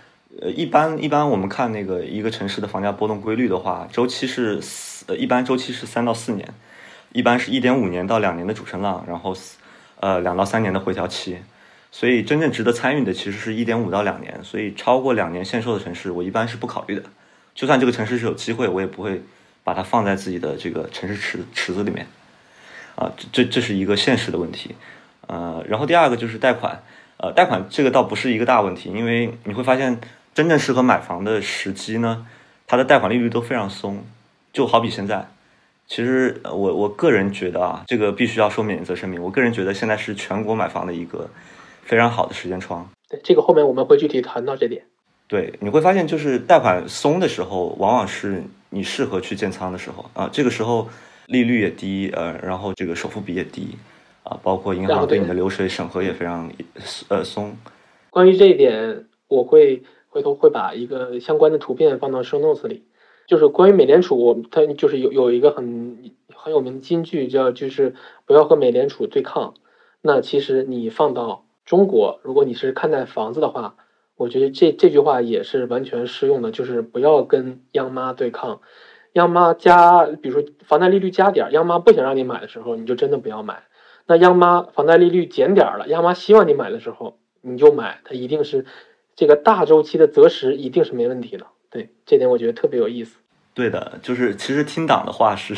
[0.40, 6.48] 呃，一般一般我们看那个一个城市的房价波动规律的话，周期是四呃，一般周期是三到四年，
[7.12, 9.36] 一般是一点五年到两年的主升浪，然后
[10.00, 11.38] 呃两到三年的回调期。
[11.90, 17.02] 所以真正值得参与的其实是一点五到两年，所以超过两年限售的城市，我一般是不考虑的。
[17.54, 19.22] 就算这个城市是有机会，我也不会
[19.64, 22.06] 把它放在自己的这个城市池池子里面。
[22.96, 24.74] 啊，这这是一个现实的问题。
[25.26, 26.82] 呃，然后第二个就是贷款。
[27.18, 29.98] 呃，贷款这个倒不是一个大问题，因为你会发现
[30.34, 32.26] 真正适合买房的时机呢，
[32.66, 34.04] 它的贷款利率都非常松。
[34.52, 35.28] 就好比现在，
[35.86, 39.22] 其实我我个人觉得啊，这个必须要说免责声明。
[39.22, 41.28] 我个人觉得现在是全国买房的一个。
[41.88, 44.82] 非常好的时间窗，对这个后面我们会具体谈到这点。
[45.28, 50.28] 对，你会发现就是贷款松的时候，往往是你适合去建仓的时候啊。
[50.32, 50.88] 这个时候
[51.26, 53.68] 利率也低，呃，然后这个首付比也低
[54.24, 56.50] 啊，包括银行对你的流水审核也非常
[57.06, 57.56] 呃松。
[58.10, 62.82] 关于这一点，我会回头会把一个相关的图片放到 show notes 里。
[63.26, 69.54] 就是关于美联储，它就是有有一个很很有名的金句，叫就是不要和美联储对抗。
[70.00, 73.76] 那其实你放到中国，如果你是看待房子的话，
[74.16, 78.60] 我觉得这这句话也是完全适用的，就是不要跟央妈对抗。
[79.14, 83.64] 央妈加，比如说房贷利率加点儿，央妈不想让你买的时候，你就真的不要买。
[84.06, 88.66] 那央妈房贷利率减点儿了，央妈希望你买的时候，你就买，它一定是
[89.16, 91.46] 这个大周期的择时一定是没问题的。
[91.76, 93.16] 对，这点我觉得特别有意思。
[93.52, 95.54] 对的，就是其实听党的话是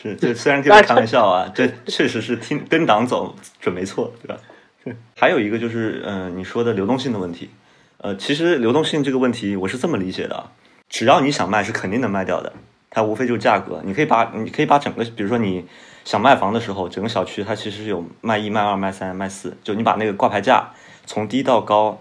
[0.00, 4.96] 是，这虽然就是 开玩笑啊，这确实是听跟党走准没错，对吧？
[5.14, 7.50] 还有一个就是，嗯，你说的流动性的问题，
[7.98, 10.48] 呃，其实流动性这个问题我是这么理解的，
[10.88, 12.50] 只要你想卖，是肯定能卖掉的，
[12.88, 13.82] 它无非就是价格。
[13.84, 15.66] 你可以把，你可以把整个，比如说你
[16.04, 20.70] 想卖房的时候，整个小区它其实有卖一、卖二、卖三、卖四，就你把那个挂牌价
[21.04, 22.00] 从低到高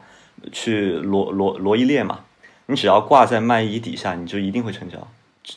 [0.53, 2.21] 去罗罗罗一列嘛，
[2.71, 5.05] 你只要挂在卖一底下，你就一定会成交。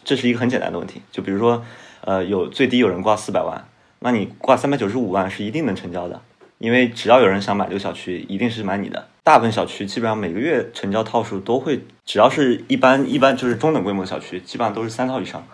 [0.02, 1.64] 这是一个很简单的问题，就比如说，
[2.00, 3.68] 呃，有最低有人挂四百万，
[4.00, 6.20] 那你挂三百九十五万是一定能成交的。
[6.58, 9.06] 因为只要有人想买这个小区，一定是买你的。
[9.22, 15.46] 大部分小区基本上每个月成交套数都会，只要是一般一般就是中等规模的小区，基本上都是三套以上，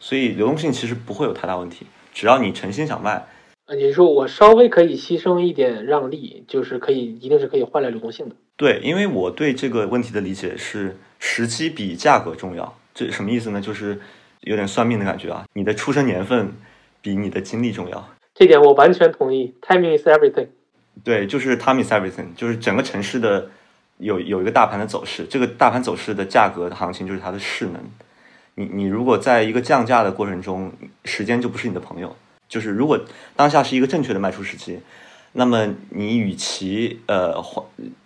[0.00, 1.84] 所以流动性其实不会有太大问题。
[2.14, 3.26] 只要你诚心想卖，
[3.66, 8.36] 啊，你说我稍微可以牺牲一点让利，就是可以，一定是可以换来流动性的。
[8.62, 12.78] 对，因为我对这个问题的理解是时机比价格重要。
[12.94, 13.60] 这什么意思呢？
[13.60, 14.00] 就是
[14.42, 16.52] 有点算命的感觉啊，你的出生年份
[17.00, 18.08] 比你的经历重要。
[18.36, 20.46] 这点我完全同意，timing is everything。
[21.02, 23.50] 对，就是 timing is everything，就是整个城市的
[23.98, 27.82] 有有一个大盘的走势，这个大盘走势的价格的行情就是它的势能。
[28.54, 30.72] 你你如果在一个降价的过程中，
[31.04, 32.14] 时间就不是你的朋友。
[32.48, 33.00] 就是如果
[33.34, 34.78] 当下是一个正确的卖出时机，
[35.32, 37.42] 那么你与其呃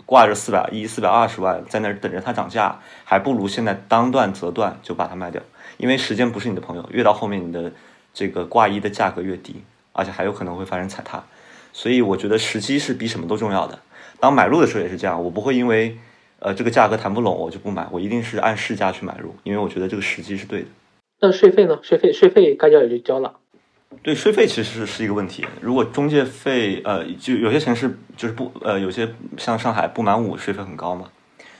[0.07, 5.43] 挂着四百一、四百二十万在那儿等着它涨价，还不如现在当断则断就把它卖掉，
[5.77, 7.71] 因为时间不是你的朋友，越到后面你的
[8.15, 9.63] 这个挂一的价格越低。
[9.99, 11.25] 而且还有可能会发生踩踏，
[11.73, 13.79] 所以我觉得时机是比什么都重要的。
[14.21, 15.97] 当买入的时候也是这样，我不会因为
[16.39, 20.67] 呃这个价格谈不拢我就不买，我一定是按市价去买入，因为我觉得这个时机是对的。
[21.19, 21.79] 那税费呢？
[21.83, 23.37] 税费税费该交也就交了。
[24.03, 25.45] 对，税费其实是一个问题。
[25.61, 31.09] 如果中介费呃就有些城市就是不呃有些像上海不满五税费很高嘛，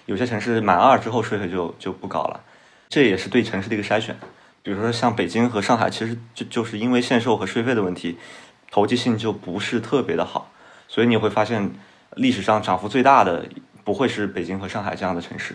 [0.07, 2.41] 有些城市满二之后税费就就不高了，
[2.89, 4.17] 这也是对城市的一个筛选。
[4.63, 8.17] 比如说像北京和上海，其实就就是因为限售和税费的问题，
[8.71, 10.51] 投机性就不是特别的好，
[10.87, 11.71] 所以你会发现
[12.15, 13.47] 历史上涨幅最大的
[13.83, 15.55] 不会是北京和上海这样的城市，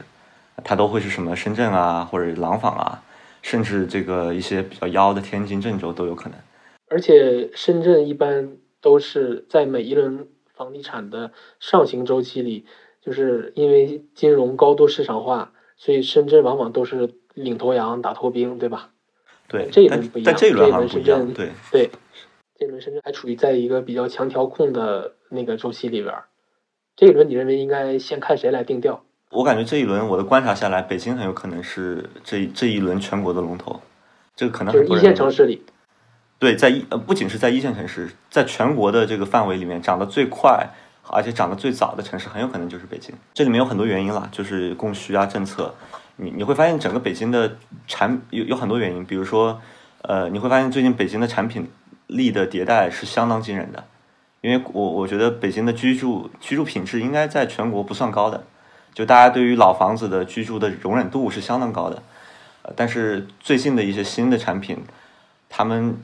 [0.63, 3.01] 它都会是什么深圳啊或者廊坊啊，
[3.41, 6.37] 甚至这个一些比较妖的天津、郑州都有可能。
[6.91, 12.65] 而且深圳一般都是在每一轮房地产的上行周期里，
[13.01, 18.89] 就是因为金融高度市场化，所以深圳往往都是领头羊、打头兵，对吧？
[19.47, 21.33] 对，这一轮不一样，但这一轮好像不一样。
[21.33, 21.89] 对对，
[22.59, 26.13] 这一轮深圳还处于在一个比较强调控的那个周期里边。
[26.97, 29.01] 这一轮你认为应该先看谁来定调？
[29.29, 33.79] 我感觉这一轮我的观察下来，北京很有可能是这这一轮全国的龙头，
[34.35, 35.63] 这个可能就是一线城市里。
[36.41, 40.67] 对，在一呃，不仅是在一线城市，在全国的这个范围里面，涨得最快，
[41.07, 43.13] 而且涨得最早的城市，很有可能就是北京。
[43.31, 45.75] 这里面有很多原因啦，就是供需啊，政策。
[46.15, 49.61] 你你会发现，整个北京的产有有很多原因，比如说，
[50.01, 51.69] 呃，你会发现最近北京的产品
[52.07, 53.83] 力的迭代是相当惊人的。
[54.41, 58.43] 因为我我觉得北京的居住居住品质应该在全国不算高的，
[58.95, 62.01] 就大家对于老房子的居住的容忍度是相当高的。
[62.63, 64.83] 呃，但是最近的一些新的产品，
[65.47, 65.95] 他们。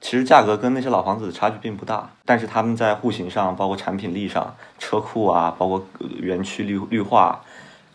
[0.00, 5.86] 其实价格跟那些老房子的差距并不大，但是他们在户型上、包括产品力上、车库啊，包括
[6.18, 7.42] 园区绿绿化、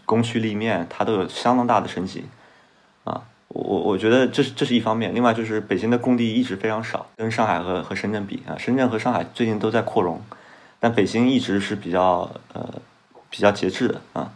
[0.06, 2.24] 工区立面，它都有相当大的升级。
[3.06, 5.16] 啊，我我觉得这是这是一方面。
[5.16, 10.22] 另外就是北京的工地一直非常少，跟上海和和深圳比啊，深圳和上海最近都在扩容，
[10.80, 12.70] 但北京一直是比较呃
[13.32, 14.32] 比较节制的啊。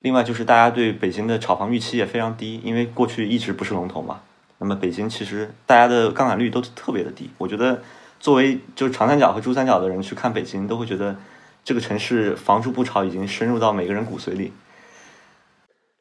[0.00, 4.20] 另外就是大家对北京的炒房预期也非常低，因为过去一直不是龙头嘛。
[4.64, 7.82] 那么北京其实大家的杠杆率都特别的低，我觉得
[8.18, 11.14] 作为就是长三角和珠三角的人去看北京，都会觉得
[11.62, 14.54] 这个城市房住不炒已经深入到每个人骨髓里。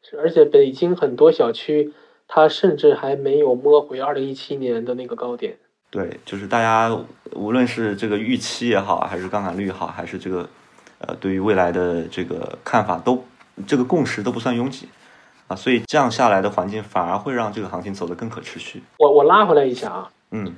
[0.02, 1.92] 是，而且北京很多小区，
[2.26, 5.58] 它甚至还没有摸回二零一七年的那个高点。
[5.90, 6.98] 对，就是大家
[7.34, 10.48] 无论是这个预期也好，还是杠杆率也好，还是这个
[11.00, 13.26] 呃对于未来的这个看法，都
[13.68, 14.88] 这个共识都不算拥挤。
[15.54, 18.82] 啊，所以这样下来的环境反而会让这个行情走得更可持续。
[18.98, 20.56] 我我拉回来一下啊，嗯，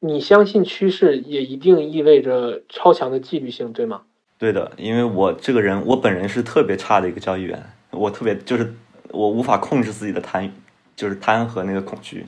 [0.00, 4.02] 你相信趋势也一定意味着超强的纪律性，对吗？
[4.38, 8.74] 对的，因为我这个人，我本人是特别差的一个交易员，我特别就是
[9.10, 10.52] 我无法控制自己的贪，
[10.94, 12.26] 就是贪和那个恐惧。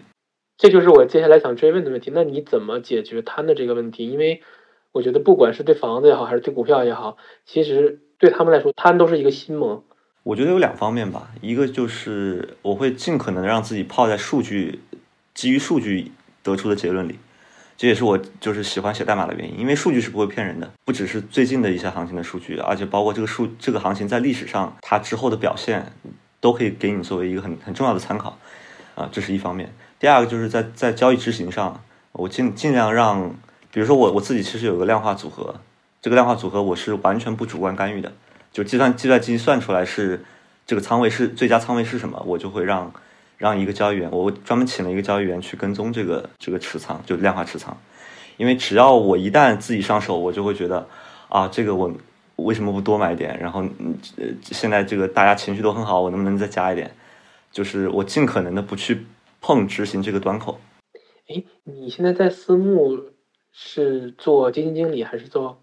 [0.57, 2.11] 这就是我接下来想追问的问题。
[2.14, 4.09] 那你怎么解决贪的这个问题？
[4.09, 4.40] 因为
[4.92, 9.85] 我觉得不管是对房子也好，还是对股票也好，其实对他们来说，贪都是一个心魔。
[10.27, 14.81] 我觉得有两方面吧，一个就是我会尽可能让自己泡在数据，
[15.33, 16.11] 基于数据
[16.43, 17.17] 得出的结论里，
[17.77, 25.93] 这也是我就是喜欢写代码的原因，因为数据是不会骗人的，不只是最近的一些行情的数据，而且包括这个数这个行情在历史上它之后的表现，
[26.41, 28.37] 都可以给你作为一个很很重要的参考，
[28.97, 29.73] 啊，这是一方面。
[30.01, 33.33] 第二个就是在在交易执行上，我尽尽量让，
[33.71, 35.61] 比如说我我自己其实有个量化组合，
[36.03, 38.12] 这个量化组合我是完全不主观干预的。
[38.57, 40.25] 就计算计算机算出来是
[40.64, 42.90] 这个仓位是最佳仓位是什么，我就会让
[43.37, 47.77] 让一个交易员，我专门请了一个交易员去跟踪这个这个持仓，就量化持仓。
[48.38, 50.88] 因为只要我一旦自己上手，我就会觉得
[51.29, 51.92] 啊，这个我
[52.37, 53.38] 为什么不多买点？
[53.38, 53.61] 然后
[54.16, 56.90] 呃，现在这个大家情绪都很好，我能不能再加一点？
[57.53, 59.05] 就是我尽可能的不去
[59.42, 60.59] 碰执行这个端口。
[61.29, 62.99] 哎，你现在在私募
[63.53, 65.61] 是做基金经理还是做？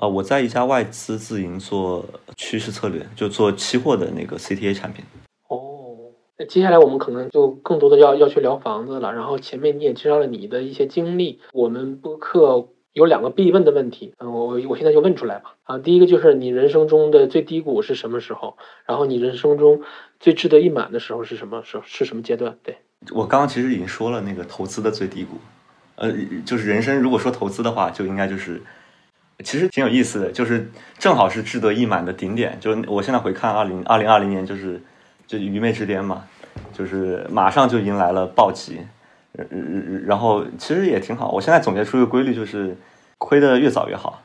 [0.00, 2.04] 啊，我在一家外资自营做
[2.36, 5.04] 趋势策略，就做期货的那个 CTA 产品。
[5.48, 5.96] 哦，
[6.38, 9.12] 那接下来我们可能就更多的要要去聊房子了。
[9.12, 15.56] 然后前面你也介绍了你的一些经历，我们播客有两个必问的问题，嗯，我我现在就问出来吧。
[15.64, 18.56] 啊，第一个就是你人生中的最低谷是什么时候？
[18.86, 19.82] 然后你人生中
[20.20, 21.82] 最志得意满的时候是什么时候？
[21.84, 22.56] 是什么阶段？
[22.62, 22.78] 对
[23.10, 25.38] 我刚刚其实已经说了那个投资的最低谷，
[25.96, 26.12] 呃，
[26.46, 28.62] 就是人生如果说投资的话，就应该就是。
[29.44, 32.56] 其实挺有意思的，就是正好是志得意满的顶点。
[32.60, 34.82] 就是我现在回看二零二零二零年，就是
[35.26, 36.24] 就愚昧之巅嘛，
[36.72, 38.80] 就是马上就迎来了暴击。
[40.04, 41.30] 然后其实也挺好。
[41.30, 42.76] 我现在总结出一个规律，就是
[43.18, 44.20] 亏的越早越好，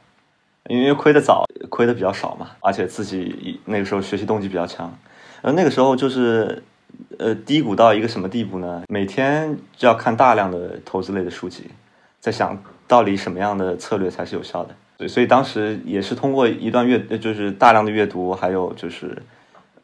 [0.68, 4.92] 因为亏的早，亏的比较少嘛，而且自己那个时候学习动机比较强。
[5.44, 6.64] 呃，那个时候就是
[7.20, 8.82] 呃低谷到一个什么地步呢？
[8.88, 11.70] 每天就要看大量的投资类的书籍，
[12.20, 12.58] 在想
[12.88, 14.74] 到底什么样的策略才是有效的。
[15.08, 19.16] 所以当时也是通过一段阅，就是大量的阅读，还有就是，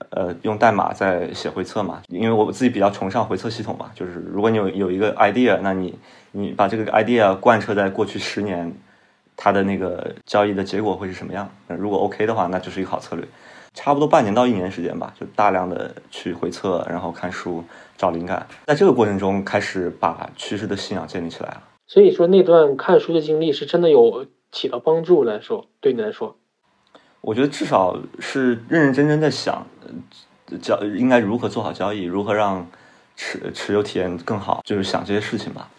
[0.09, 2.01] 呃，用代码在写回测嘛。
[2.07, 5.97] 因为我自己比较崇尚回测系统嘛，就是如果你有有一个 idea，那你
[6.31, 8.73] 你把这个 idea 贯彻在过去十年，
[9.35, 11.49] 它的那个交易的结果会是什么样。
[11.67, 13.25] 如果 OK 的话，那就是一个好策略。
[13.75, 17.63] 差不多半年到一年时间吧，就大量的去回测，然后看书
[17.95, 21.63] 找灵感，在这个过程中开始把趋势的信仰建立起来了。
[21.85, 26.35] 所以说那段看书的经历是真的有起到帮助来说，对你来说，
[27.21, 29.65] 我觉得至少是认认真真的想
[30.61, 32.65] 交应该如何做好交易，如何让
[33.15, 35.69] 持持有体验更好，就是想这些事情吧。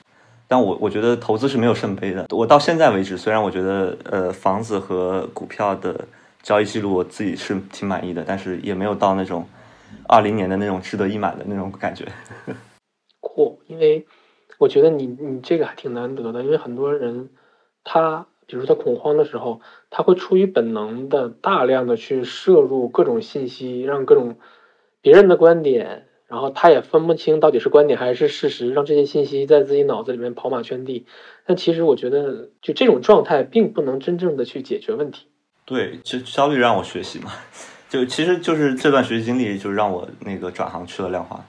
[0.48, 2.26] 但我我觉得投资是没有圣杯的。
[2.30, 6.06] 我到现在为止，虽然我觉得呃房子和股票的。
[6.42, 9.46] 交易记录我自己是挺满意的，但是也没有到那种
[10.08, 12.10] 二零年的那种志得意满的那种感觉。
[13.20, 14.06] 酷，因为
[14.56, 17.28] 我觉得你你这个还挺难得的，因为很多人
[17.84, 24.36] 他比如他恐慌的时候，他会出于本能的大量的去摄入各种信息，让各种
[25.00, 31.06] 别人的观点，然后他也分不清到底是观点还是事实，让这些信息在自己脑子里面跑马圈地。
[31.46, 35.28] 但其实我觉得，就这种状态并不能真正的去解决问题。
[35.64, 37.30] 对，就焦虑让我学习嘛，
[37.88, 41.40] 就其实就是这段学习经历，就让我那个转行去了量化，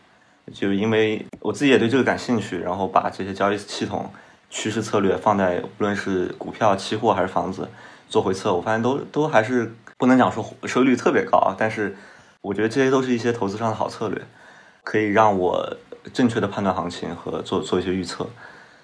[0.54, 4.08] 就因为我自己也对这个感兴趣，然后把这些交易系统、
[4.52, 7.68] 趋势策略放在无论是股票、期货还是房子
[8.08, 11.95] 做回测，我发现都都还是不能讲说收益率特别高啊，但是
[12.41, 14.22] 我觉得这些都是一些投资上的好策略，
[14.84, 15.78] 可以让我
[16.14, 18.28] 正确的判断行情和做做一些预测，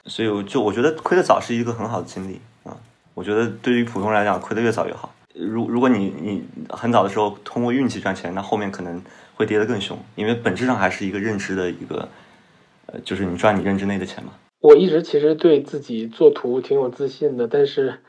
[0.05, 2.77] 所以就我觉得亏得早是一个很好的经历啊，
[3.13, 5.13] 我觉得对于普通人来讲，亏得越早越好。
[5.33, 9.01] 如如果你你很早的时候通过运气赚钱，那后面可能
[9.35, 12.07] 会跌得更凶，因为本质上还是一个认知的一个，
[12.87, 14.31] 呃，就是你赚你认知内的钱嘛。
[14.59, 17.99] 我一直其实对自己做图挺有自信的，但是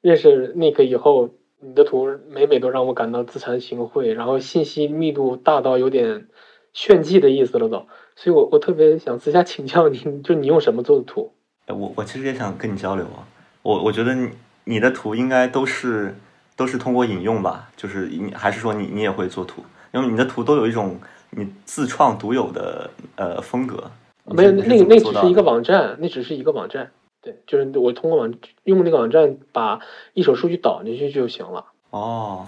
[0.00, 1.30] 认识 Nick 以后，
[1.60, 6.28] 你的图每每都让我感到自惭形秽，然后信息密度大到有点
[6.72, 7.86] 炫技的意思了都，
[8.16, 11.32] 所以我我特别想私下请教你，就你用什么做的图？
[11.68, 13.26] 我我其实也想跟你交流啊，
[13.62, 14.30] 我我觉得你
[14.64, 16.14] 你的图应该都是。
[16.54, 23.90] 都是通过引用吧，就是你还是说你你也会做图，因为你的图都有一种你自创独有的呃风格。
[24.24, 26.90] 没有，那那只是一个网站，那只是一个网站。
[27.20, 28.32] 对，就是我通过网
[28.64, 29.80] 用那个网站把
[30.14, 31.66] 一手数据导进去就行了。
[31.90, 32.46] 哦，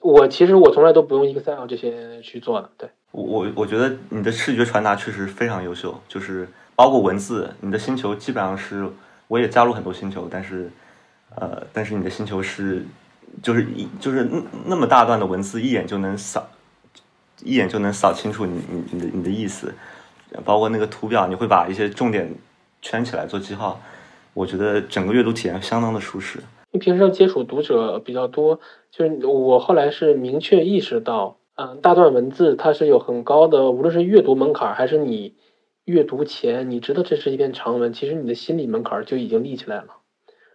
[0.00, 2.70] 我其实我从来都不用 Excel 这些去做的。
[2.76, 8.88] 对，我我觉得你的视觉传达确实非常优秀，就是包括文字，你的星球基本上是
[9.28, 10.70] 我也加入很多星球，但是
[11.36, 12.84] 呃，但是你的星球是。
[13.44, 16.44] 就是一就是那那么大段的文字，一眼就能扫，
[17.44, 19.72] 一眼就能扫清楚你你你的你的意思，
[20.44, 22.32] 包括那个图表，你会把一些重点
[22.82, 23.80] 圈起来做记号，
[24.34, 26.40] 我觉得整个阅读体验相当的舒适。
[26.72, 28.60] 你平时接触读者比较多，
[28.92, 35.34] 就是我后来是明确意识到，嗯，大段文字它是有很高的，无论是阅读门槛，还是你
[35.84, 39.96] 阅读前你知道这是一篇长文，其实你的心理门槛就已经立起来了，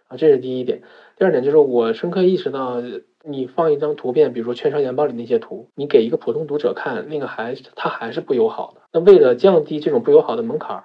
[0.08, 0.82] 啊，这是第一点。
[1.18, 2.82] 第二点就是我深刻意识到，
[3.22, 8.80] 你放一张图片，比如说《券商研报》里那些图，你给一个普通读者看，那个还他还是不友好的。
[9.00, 10.84] 为了降低这种不友好的门槛，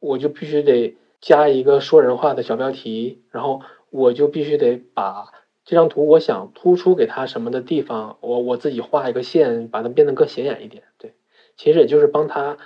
[0.00, 5.32] 我就必须得加一个说人话的小标题，然后我就必须得把
[5.64, 10.82] 这张图我想突出给他什么的地方，我我自己画一个线，把它变得更显眼一点。
[10.98, 11.14] 对，
[11.56, 12.56] 其实也就是帮他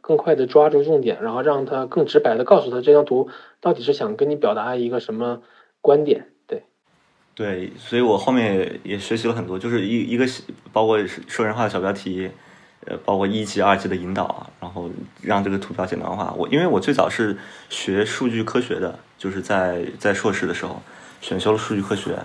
[0.00, 3.28] 更快的抓住重点，然后让他更直白的告诉他这张图
[3.60, 5.42] 到底是想跟你表达一个什么
[5.80, 6.28] 观点。
[7.34, 10.26] 对，所以我后面也学习了很多，就是一一个
[10.70, 12.30] 包括说人话的小标题，
[12.86, 16.32] 呃，包括一级、二级的引导，然后让这个图标简单化。
[16.36, 17.36] 我因为我最早是
[17.68, 20.82] 学数据科学的，就是在在硕士的时候
[21.20, 22.18] 选修了数据科学，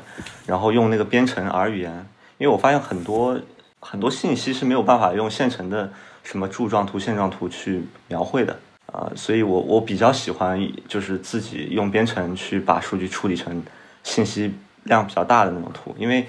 [0.46, 2.06] 然后用那个编程 R 语言，
[2.38, 3.40] 因为我发现很多
[3.80, 5.92] 很多信息是没有办法用现成的
[6.24, 8.58] 什么柱状图、线状图去描绘的
[8.92, 13.64] 啊，所以我我比较喜欢就是自己用编程去把数据处理成
[14.04, 14.54] 信息。
[14.88, 16.26] 量比较大的那种图，因为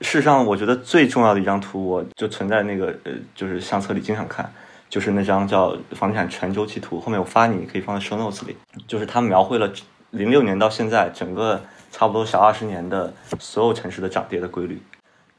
[0.00, 4.50] 事实上，我觉得最重要的一张图，我就存在那个呃，就是相册里经常看，
[4.88, 6.98] 就是那张叫房地产全周期图。
[6.98, 9.70] 后面我发你，可以放在 show notes 里，就是它描绘了
[10.10, 14.80] 零六年到现在整个差不多小二十年的所有城市的涨跌的规律，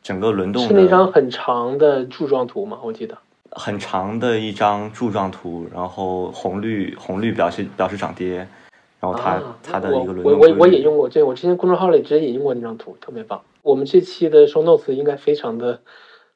[0.04, 2.78] 整个轮动是那张很长的柱状图吗？
[2.84, 3.18] 我记得
[3.52, 8.48] 很长的一张柱状图，然后红绿红绿表示表示涨跌。
[9.00, 13.42] 然后它它的一个轮我我我也用过，对我之前公众号里直接引用过那张图，特别棒。
[13.64, 15.82] 我们这期的 show notes 应该非常的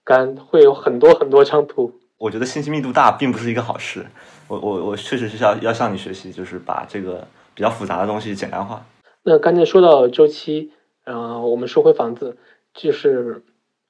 [0.04, 2.00] 干，会有很多很多张图。
[2.18, 4.06] 我觉得信息密度大并不是一个好事。
[4.48, 8.86] 我我我确实是要要向你学习，就是把这个比较复杂的东西简单化。
[9.24, 10.72] 那刚才说到周期，
[11.06, 12.38] 嗯，我们说回房子，
[12.74, 13.44] 就是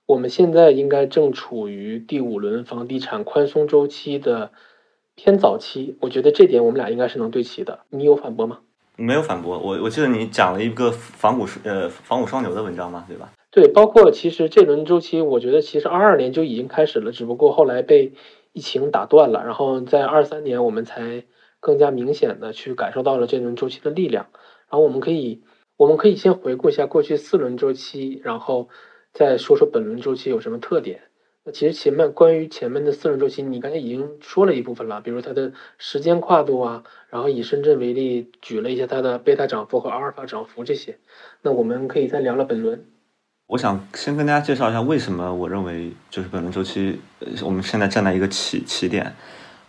[0.06, 4.52] 我们现在应该正处于第五轮房地产宽松周期的。
[5.18, 7.86] 偏早期，我觉得这点我们俩应该是能对齐的。
[7.90, 8.60] 你有反驳吗？
[8.98, 13.32] 没有反驳我，我记得你讲了一个仿古呃仿古双牛的文章嘛，对吧？
[13.52, 18.14] 对，包括其实这轮周期，我觉得其实二二年就已经开始了，只不过后来被
[18.52, 21.24] 疫情打断了，然后在二三年我们才
[21.60, 24.28] 更加明显的去感受到了这轮周期的力量。
[24.70, 25.44] 然后我们可以
[25.78, 28.70] 我们可以先回顾一下过去四轮周期，然后
[29.14, 31.02] 再说说本轮周期有什么特点。
[31.48, 40.98] 那其实前面关于前面的四轮周期，你刚才已经说了一部分了，比如它的时间跨度啊，然后以深圳为例，举了一下它的贝塔涨幅和阿尔法涨幅这些。
[41.44, 42.84] 那我们可以再聊聊本轮。
[43.46, 47.00] 我想先跟大家介绍一下，为什么我认为就是本轮周期，
[47.44, 49.16] 我们现在站在一个起起点，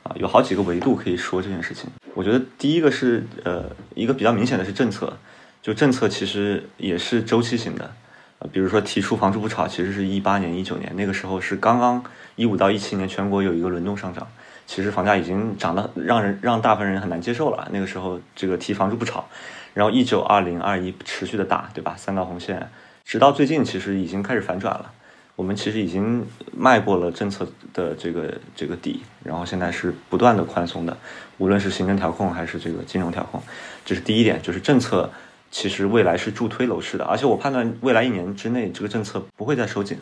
[0.03, 1.91] 啊，有好几个维度可以说这件事情。
[2.15, 5.13] 我觉得第一个是，呃，一个比较明显的是政策，
[5.61, 7.93] 就政策其实也是周期型的，
[8.39, 14.27] 呃，比如说提出房住不炒，其实是一八年、一九年那个时候是刚刚一五到一七年全国有一个轮动上涨，
[14.67, 17.69] 其实房价已经涨得让人让大部分人很难接受了。
[17.73, 19.25] 那个时候这个提房住不炒，
[19.73, 21.95] 然后一九、二零、二一持续的打，对吧？
[21.97, 22.69] 三道红线。
[23.05, 24.93] 直到最近，其实已经开始反转了。
[25.37, 26.27] 我们其实已经
[26.57, 30.97] 迈过了政策的这个这个底，然后现在是不断的宽松的，
[31.37, 33.43] 无论是行政调控还是这个金融调控，
[33.85, 35.11] 这是第一点，就是政策
[35.51, 37.05] 其实未来是助推楼市的。
[37.05, 39.99] 而且我判断未来一年之内这个政策不会再收紧，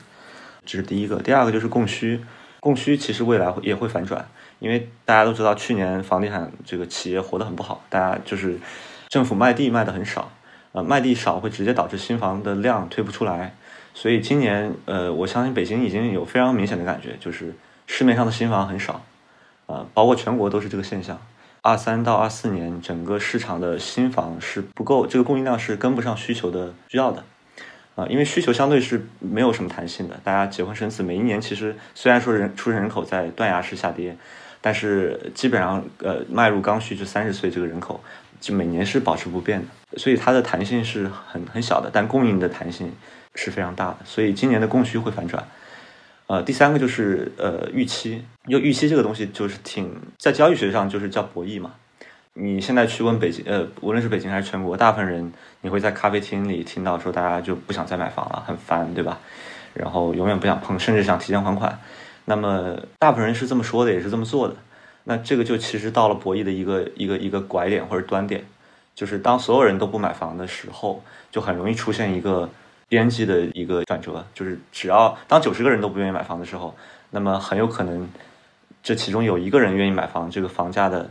[0.65, 1.17] 这是第一个。
[1.21, 2.21] 第二个就是供需，
[2.61, 4.27] 供需其实未来也会反转，
[4.59, 8.59] 因为大家都知道去年房地产这个企业活得很不好，大家就是
[9.09, 10.31] 政府卖地卖的很少。
[10.73, 13.55] 呃，卖地少会直接导致新房的量推不出来，
[13.95, 17.55] 所以今年呃，我相信北京已经有非常明显的感觉，就是
[17.87, 19.05] 市面上的新房很少，
[19.67, 21.17] 啊，包括全国都是这个现象。
[21.67, 27.25] 二三到二四年，整个市场的新房是不够，这个供应量是跟不上需求的需要的，
[27.95, 30.21] 啊，因为需求相对是没有什么弹性的。
[30.23, 34.15] 大家结婚生子，每一年其实虽然说人出生人口在断崖式下跌，
[34.61, 37.99] 但是基本上呃，迈入刚需就三十岁这个人口。
[38.41, 42.93] 就每年是保持不变的，所以它的弹性是很很小的，但供应的弹性
[43.35, 45.43] 是非常大的，所以今年的供需会反转。
[46.27, 51.73] 呃，第三个就是呃预期，因为预期这个东西就是挺在交易学上就是叫博弈嘛。
[52.33, 59.21] 你现在去问北京，呃，无论是北京还是全国，大部分人你会在咖啡厅里听到说大家就不想再买房了，很烦，对吧？
[59.75, 61.79] 然后永远不想碰，甚至想提前还款。
[62.25, 64.57] 那么大部分人是这么说的，也是这么做的。
[65.05, 68.45] 那这个就其实到了博弈的一个一个一个拐点或者端点，
[68.95, 72.49] 就是当所有人都不买房的时候，就很容易出现一个
[72.89, 76.75] 边际的一个转折，就是只要当九十个人都不愿意买房的时候，
[77.11, 78.09] 那么很有可能
[78.83, 81.11] 这其中有一个人愿意买房，这个房价的，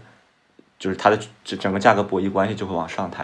[0.77, 3.23] 就是它的整整个价格博弈关系就会往上抬，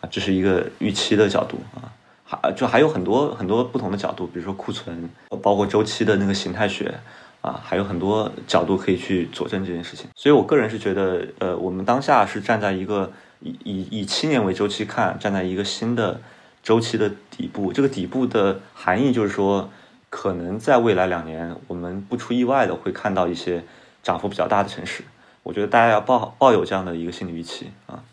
[0.00, 1.92] 啊，这是一个预期的角度啊，
[2.24, 5.08] 还就还有很多很多不同的角度，比如说库存，
[5.42, 6.94] 包括周期的那个形态学。
[7.40, 16.20] 啊，还有很多角度可以去佐证这件事情，所以我个人是觉得，呃，我们当下是站在一个以以以七年为周期看，站在一个新的
[16.68, 17.72] 周期的底部。
[17.72, 19.70] 这个底部的含义就是说，
[20.10, 23.64] 可能在未来两年，我们不出意外的会看到一些
[24.02, 25.02] 涨幅比较大的城市。
[25.44, 28.04] 我觉得大家要抱抱有这样的一个心理预期啊。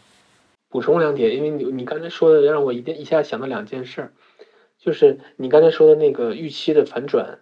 [0.69, 4.13] 补充两点，因为你你刚才说的让我一定一下想到两件事儿，
[4.79, 7.39] 就是你刚才说的那个预期的反转。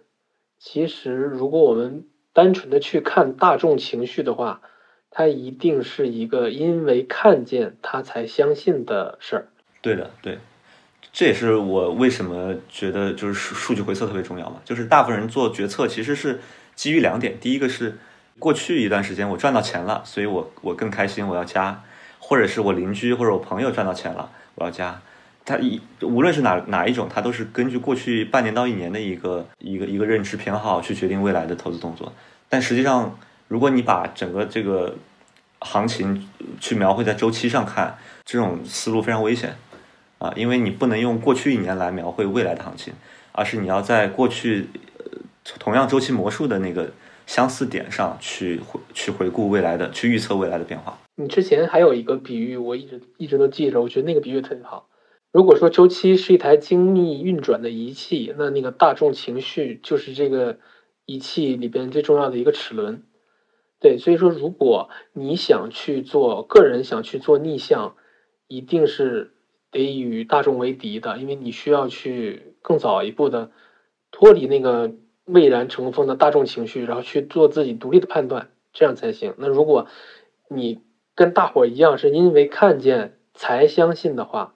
[0.58, 4.62] 其实，如果我们单纯的去看大众情绪的话，
[5.10, 9.48] 它一定是一个因为看见他才相信的事儿。
[9.80, 10.38] 对的，对，
[11.14, 14.56] 这也是我为什么觉得就是数数据回测特别重要嘛。
[14.64, 16.40] 就是大部分人做决策其实是
[16.74, 17.96] 基于两点：第一个是
[18.40, 21.82] 过去一段时间我赚到钱了，所以我我更开心，我要加；
[22.18, 25.00] 或者是我邻居或者我朋友赚到钱了，我要加。
[25.44, 32.12] 它一无论是哪哪一种，它都是根据过去半年到一年的一个一个一个认知偏好去决定未来的投资动作。
[32.48, 34.96] 但实际上，如果你把整个这个
[35.60, 39.54] 行情去描绘在周期上看，这种思路非常危险
[40.24, 42.94] 啊，因为你不能用过去一年来描绘未来的行情，
[43.32, 44.68] 而是你要在过去
[45.58, 46.90] 同样周期魔术的那个
[47.26, 50.98] 相似点上去回去回顾未来的，去预测未来的变化。
[51.16, 54.88] 你之前还有一个比喻，我一直一直都记着，我觉得那个比喻特别好。
[55.30, 60.58] 如果说周期是一台精密运转的仪器，那那个大众情绪就是这个
[61.04, 63.02] 仪器里边最重要的一个齿轮。
[63.78, 67.94] 对，所以说如果你想去做个人想去做逆向，
[68.48, 69.34] 一定是
[69.74, 73.50] 得与大众为敌的，因为你需要去更早一步的
[74.10, 74.92] 脱离那个
[75.26, 79.34] 蔚然成风的大众情绪，然后去做自己独立的判断，这样才行。
[79.36, 79.88] 那如果
[80.48, 80.80] 你
[81.14, 84.54] 跟大伙一样是因为看见才相信的话，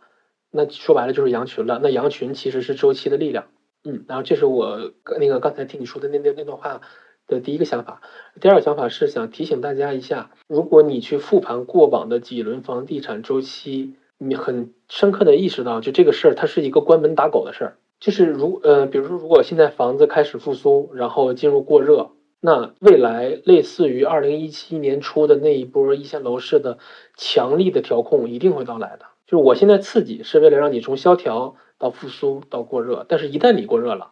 [0.51, 1.79] 那说白了就是羊群了。
[1.83, 3.47] 那羊群其实是周期的力量，
[3.85, 6.81] 嗯，然后这是我那个刚才听你说的那那那段话
[7.27, 8.01] 的第一个想法。
[8.41, 17.77] 第二个想法是想提醒大家一下，如果你去复盘过往的几轮房地产周期，你很深刻的意识到，就这个事儿它是一个关门打狗的事儿。
[18.01, 22.11] 就是如呃，比如说，如果现在房子开始复苏，然后进入过热，
[22.41, 26.79] 那未来类似于二零一七年初的那一波一线楼市的
[27.17, 29.07] 强力的调控一定会到来的。
[29.27, 34.11] 就是我现在刺激是为了让你从萧条到复苏到过热，但是一旦你过热了，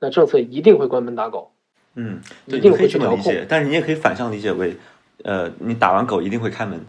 [0.00, 1.52] 那政策一定会关门打狗。
[1.94, 4.76] 嗯，一定会这么理解，但是你也可以反向理解为，
[5.24, 6.80] 呃，你打完狗一定会开门。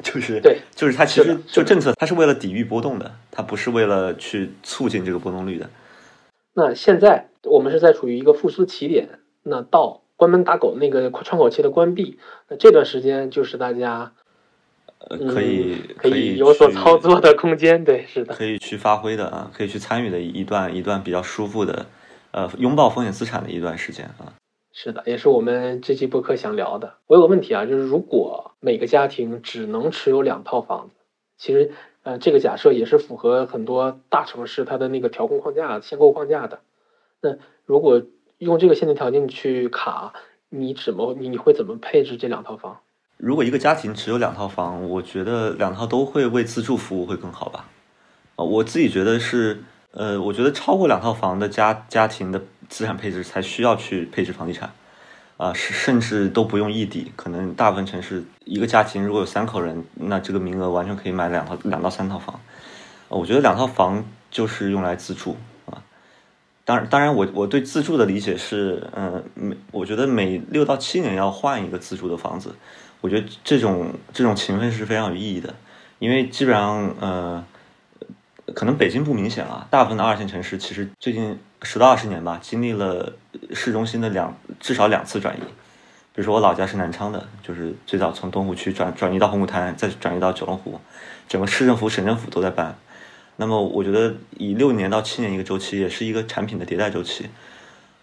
[0.00, 5.68] 就是对，就是它其实就政策，它是为了抵御波动的，它不是为了去促进这个波动率的。
[6.54, 9.08] 那现在我们是在处于一个复苏起点，
[9.42, 12.18] 那到关门打狗那个窗口期的关闭，
[12.48, 14.12] 那这段时间就是大家
[14.98, 21.86] 呃可以可以有所操作的空间，对，是的，可以去发挥的啊，可以去参与的一段一段比较舒服的，
[22.32, 24.32] 呃，拥抱风险资产的一段时间啊。
[24.74, 26.94] 是的，也是我们这期播客想聊的。
[27.06, 30.94] 我有个问题啊，就是如果每个家庭只能持有两套房子，
[31.36, 36.60] 其实呃，这个假设也是符合很多大城市它的那个调控框架、限购框架的。
[37.20, 38.02] 那如果
[38.38, 40.14] 用这个限定条件去卡，
[40.48, 42.80] 你怎么你你会怎么配置这两套房？
[43.18, 47.68] 如果一个家庭只有两套房，我觉得两套都会为自住服务会更好吧？
[48.36, 52.40] 啊，我自己觉得是，呃，我觉得超过两套房的家家庭的。
[52.72, 54.72] 资产配置才需要去配置房地产，
[55.36, 62.40] 啊，是甚至都不用异地，可能大部分城市一个家庭如果有三口人，那这个名额完全可以买两套两到三套房。
[63.08, 65.84] 我觉得两套房就是用来自住啊。
[66.64, 72.54] 当然，当然，我我对自住的理解是，嗯，每我觉得每六到七年要换一个自住的房子，
[73.02, 75.54] 我觉得这种这种勤奋是非常有意义的，
[75.98, 77.44] 因为基本上，呃，
[78.54, 81.38] 可能北京不明显啊，大部分的二线城市其实最近。
[81.62, 83.12] 十到二十年吧，经历了
[83.54, 85.40] 市中心的两至少两次转移。
[86.14, 90.78] 比如说我老家是南昌的，就是最早从东湖区转转移到红谷滩，再转移到九龙湖，
[91.28, 92.76] 整个市政府、省政府都在搬。
[93.36, 97.30] 那么我觉得以六年到七年一个周期，也是一个产品的迭代周期。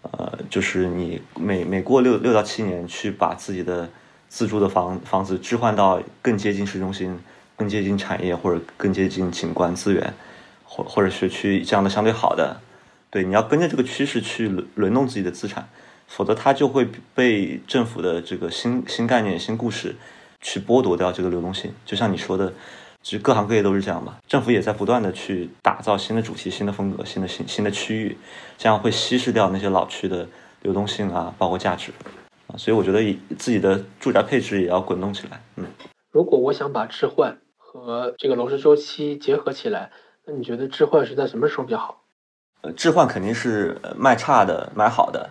[0.02, 3.88] 呃，就是你每每过六六到七年，去把自己的
[4.28, 7.20] 自住的房房子置换到更接近市中心、
[7.56, 10.12] 更接近产业或者更接近景观资源，
[10.64, 12.56] 或或者学区这样的相对好的。
[13.10, 15.68] 对，你要跟着这个趋势去轮轮动自己的资产，
[16.06, 19.96] 否则它就会被政府的这个新新概念、新故事
[20.40, 21.72] 去剥夺掉这个流动性。
[21.84, 22.52] 就像你说的，
[23.02, 24.18] 其实各行各业都是这样嘛。
[24.28, 28.16] 政府也在不断的去打造新的主题、新的风格、新的新新的区域，
[28.56, 30.28] 这样会稀释掉那些老区的
[30.62, 31.90] 流动性啊，包括价值
[32.46, 32.54] 啊。
[32.56, 33.00] 所以我觉得
[33.36, 35.42] 自己的住宅配置也要滚动起来。
[35.56, 35.64] 嗯，
[36.12, 39.90] 如果我想把置换和这个楼市周期结合起来，
[40.26, 41.99] 那你觉得置换是在什么时候比较好？
[42.62, 45.30] 呃，置换肯定是卖差的买好的，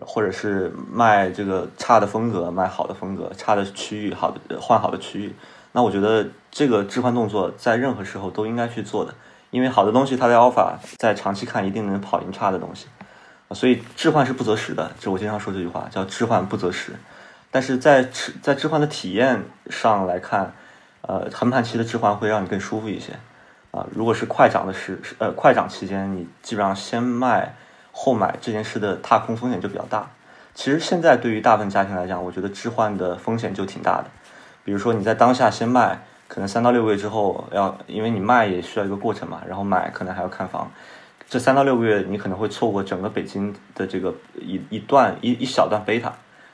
[0.00, 5.34] 或者是卖这个差的风格卖好的风格，差的区域好的换好的区域。
[5.72, 9.14] 那我觉得这个置换动作在任何时候都应该去做的，
[9.50, 12.86] 因为好的东西它的 alpha 在长期看一定能跑赢差的东西，
[13.52, 14.92] 所以置换是不择时的。
[14.98, 16.92] 就我经常说这句话叫置换不择时。
[17.50, 20.54] 但是在置在置换的体验上来看，
[21.02, 23.12] 呃，横盘期的置换会让你更舒服一些。
[23.72, 27.54] 啊，如果是快涨的时，呃，快涨期间，你基本上先卖
[27.90, 30.10] 后买这件事的踏空风险就比较大。
[30.54, 34.04] 其实现在对于大部分家庭来讲，我觉得置换的风险就挺大的。
[34.62, 40.70] 比如说你在当下先卖，可能三到六个月之后要，因为你卖也需要一个过程嘛，然后买可能还要看房，
[41.26, 46.12] 这三到六个月你可能会错过整个北京的这个一一段一一小段贝塔，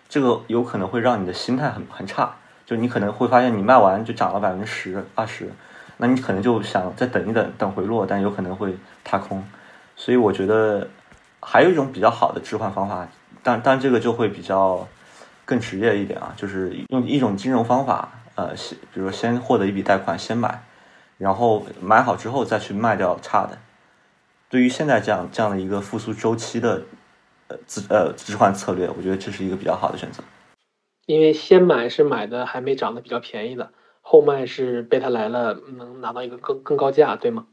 [0.08, 5.50] 这个有可能会让你的心态很很差，就你可能会发现你卖完就涨了百分之十二十。
[5.98, 8.74] 那你可能就想再等一等，等回落，但有可能会
[9.04, 9.44] 踏空，
[9.96, 10.88] 所以我觉得
[11.40, 13.06] 还有一种比较好的置换方法，
[13.42, 14.86] 但但这个就会比较
[15.44, 20.62] 更职业一点啊，就是用一种金融方法，呃，先比如说先获得一笔贷款，先买，
[21.18, 23.58] 然后买好之后再去卖掉差的。
[24.48, 26.82] 对于现在这样这样的一个复苏周期的
[27.48, 30.22] 呃置呃置换策略，我觉得这是一个比较好的选择。
[31.06, 33.72] 因为先买是买的还没涨得比较便宜的。
[34.10, 37.44] 后卖是被他来了，能拿到一个更更高价，对吗？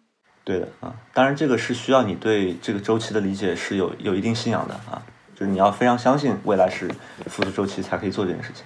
[0.45, 5.03] 对的啊，当然这个是需要你对这个周期的理解是有有一定信仰的啊，
[5.33, 6.87] 就是你要非常相信未来是
[7.25, 8.65] 复苏周期才可以做这件事情。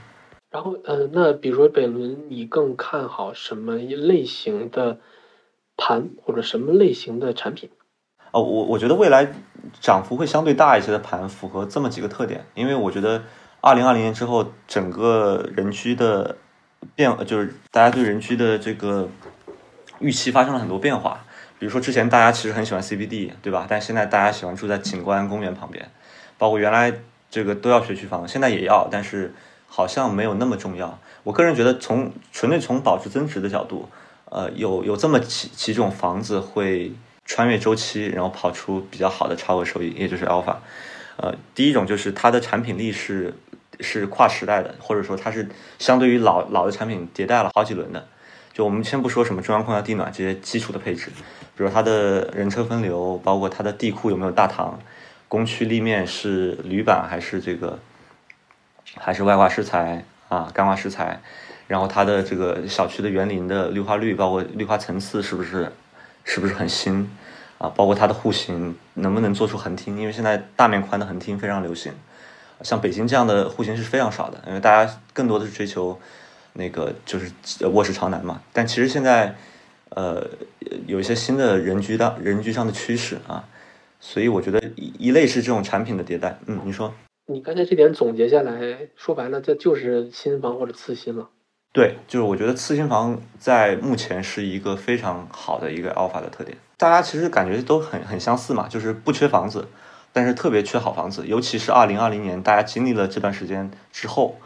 [0.52, 5.00] 然后，呃，那比如说本轮，你更看好什么类型的
[5.76, 7.72] 盘或者什么类型的产品？
[8.34, 9.34] 哦，我我觉得未来
[9.82, 13.24] 涨幅会相对大一些的盘符合这么几个特点，因为我觉得
[13.62, 16.38] 二零二零年之后整个人居的。
[16.96, 19.10] 变就是大家对人居的这个
[20.00, 21.26] 预期发生了很多变化，
[21.58, 23.66] 比如说之前大家其实很喜欢 CBD，对吧？
[23.70, 25.90] 但现在大家喜欢住在景观公园旁边，
[26.38, 26.94] 包括原来
[27.30, 29.34] 这个都要学区房，现在也要，但是
[29.68, 31.00] 好像没有那么重要。
[31.24, 33.90] 我个人觉得，从纯粹从保值增值的角度，
[34.26, 36.94] 呃，有有这么几几种房子会
[37.26, 40.56] 穿越周期，然后跑出比较好的超额收益，也就是 alpha。
[41.18, 43.34] 呃，第一种就是它的产品力是
[43.80, 48.08] 是跨时代的，或者说它是相对于老老的产品迭代了好几轮的。
[48.52, 51.10] 就我们先不说什么中央空调、地暖这些基础的配置，
[51.56, 54.78] 比如它的人车分流，包括它的地库有没有大堂，
[55.30, 57.80] 工区立面是铝板还是这个
[58.98, 61.22] 还是外挂石材啊，干挂石材，
[61.68, 65.72] 然后它的这个小区的园林的绿化率，包括绿化层次是不是
[66.26, 67.10] 是不是很新
[67.60, 67.70] 啊？
[67.70, 69.98] 包括它的户型能不能做出横厅？
[69.98, 71.94] 因为现在大面宽的横厅非常流行，
[72.62, 76.00] 像北京这样的户型是非常少的，因为大家更多的是追求
[76.54, 77.32] 那个就是
[77.68, 78.42] 卧室朝南嘛。
[78.52, 79.36] 但其实现在
[79.90, 80.26] 呃
[80.88, 83.48] 有一些新的人居的人居上的趋势啊，
[84.00, 86.38] 所以我觉得一一类是这种产品的迭代。
[86.46, 86.94] 嗯，你说？
[87.28, 91.30] 你刚才这点总结下来，说白了，这就是新房或者次新了。
[91.72, 96.58] 对，就是我觉得次新房在目前是一个非常好的一个 alpha 的特点。
[96.78, 99.68] 大家其实感觉都很很相似嘛，就是不缺房子，
[100.14, 101.26] 但是特别缺好房子。
[101.28, 104.38] 尤其是二零二零年，大家经历了这段时间之后，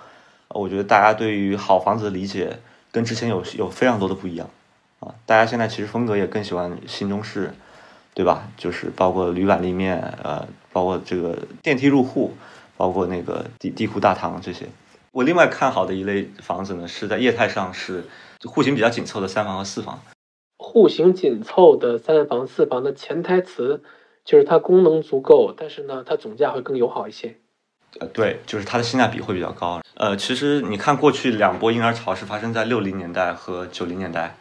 [0.50, 2.60] 我觉得大家对于好房子的理解
[2.92, 4.50] 跟之前有有非常多的不一样
[5.00, 5.16] 啊。
[5.26, 7.54] 大家现在其实风格也更喜欢新中式，
[8.14, 8.48] 对吧？
[8.58, 12.34] 就是包括铝板立面，呃，包括这个电梯入户。
[12.76, 14.66] 包括那个地地库大堂这些，
[15.12, 18.04] 我另外看好的一类房子呢，是在业态上是
[18.44, 20.02] 户型比较紧凑的三房和四房。
[20.58, 23.84] 户型紧凑的三房四房的潜台词
[24.26, 27.38] 就是它功能足够，但是呢，它总价会更友好一些。
[28.00, 29.82] 呃，对，就是它的性价比会比较高。
[29.96, 34.36] 呃，其实你看过去两波婴儿潮是发生在六零年代和九零年代，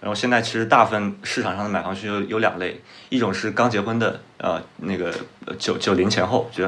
[0.00, 5.14] 然后现在其实大部分市场上的买房需求有两类，一种是刚结婚的，呃，那个
[5.58, 6.66] 九九零前后，就。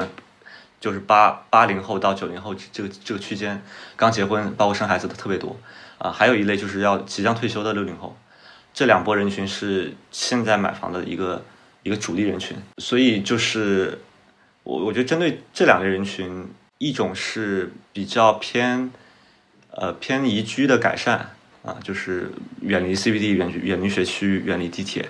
[0.79, 3.63] 就是八八零后到九零后这个这个区间，
[3.95, 5.55] 刚结婚包括生孩子的特别多
[5.97, 8.17] 啊，还有一类就是要即将退休的六零后，
[8.73, 11.41] 这两波人群是现在买房的一个
[11.83, 13.99] 一个主力人群，所以就是
[14.63, 16.47] 我我觉得针对这两类人群，
[16.79, 18.91] 一种是比较偏
[19.71, 22.31] 呃偏宜居的改善啊，就是
[22.61, 25.09] 远离 CBD 远远离学区远离地铁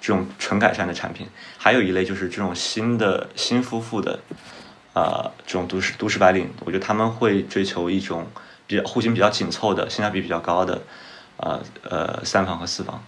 [0.00, 4.18] 这种纯改善的产品，还有一类就是这种新的新夫妇的。
[4.96, 8.28] 呃，这种都市都市白领，我觉得他们会追求一种
[8.64, 10.80] 比较户型比较紧凑的、性价比比较高的，
[11.38, 13.04] 呃呃三房和四房。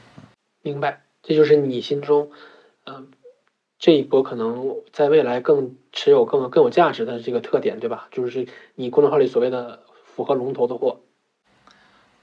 [0.62, 2.29] 明白，这就是你心中，
[2.87, 3.09] 嗯，
[3.78, 8.09] 这一波可能在未来更持有更更有价值的这个特点，对吧？
[8.11, 11.01] 就是你公众号里所谓的符合龙头的货。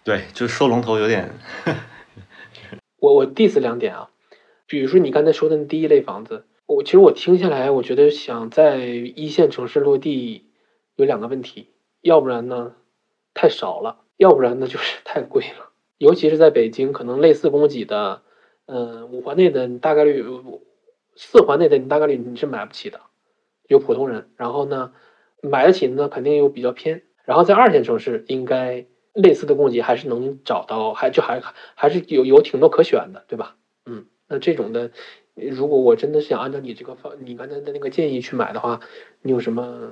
[0.03, 1.31] 对，就说龙头有点。
[2.99, 4.09] 我我 diss 两点啊，
[4.65, 6.45] 比如说你刚才说的第一类房子。
[6.65, 10.49] 我其实我听下来，我觉得想在一线城市落地
[10.95, 11.67] 有两个问题，
[11.99, 12.75] 要不然呢
[13.33, 15.71] 太少了，要不然呢就是太贵了。
[15.97, 18.21] 尤其是在北京，可能类似供给的，
[18.73, 20.25] 嗯，五环内的你大概率，
[21.15, 23.01] 四环内的你大概率你是买不起的，
[23.67, 24.29] 有普通人。
[24.35, 24.93] 然后呢，
[25.43, 27.03] 买得起呢肯定又比较偏。
[27.23, 31.39] 然后在二线城市，应该类似的供给还是能找到，还就还
[31.75, 33.57] 还是有有挺多可选的，对吧？
[33.85, 34.89] 嗯，那这种的。
[35.35, 38.79] 如果我真的是想按照你这个方，你刚才的那个建议去买的话，
[39.21, 39.91] 你有什么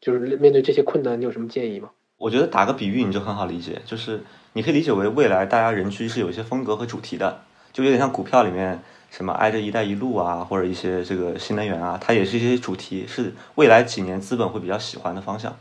[0.00, 1.90] 就是面对这些困难，你有什么建议吗？
[2.18, 4.20] 我觉得打个比喻你就很好理解，就是
[4.52, 7.42] 你可以理解为未来大家人居是有一些风格和主题的，
[7.72, 15.56] 就有点像股票里面什么挨着“一带一路”啊，或者一些这个新能源啊，它也是一些主题，是未来几年资本会比较喜欢的方向。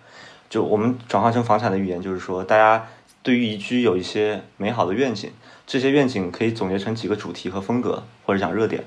[0.50, 2.88] 就我们转化成房产的语言，就是说大家
[3.22, 5.32] 对于宜居有一些美好的愿景，
[5.68, 8.84] 这些愿景可以总结成几个主题和风格，或者讲热点。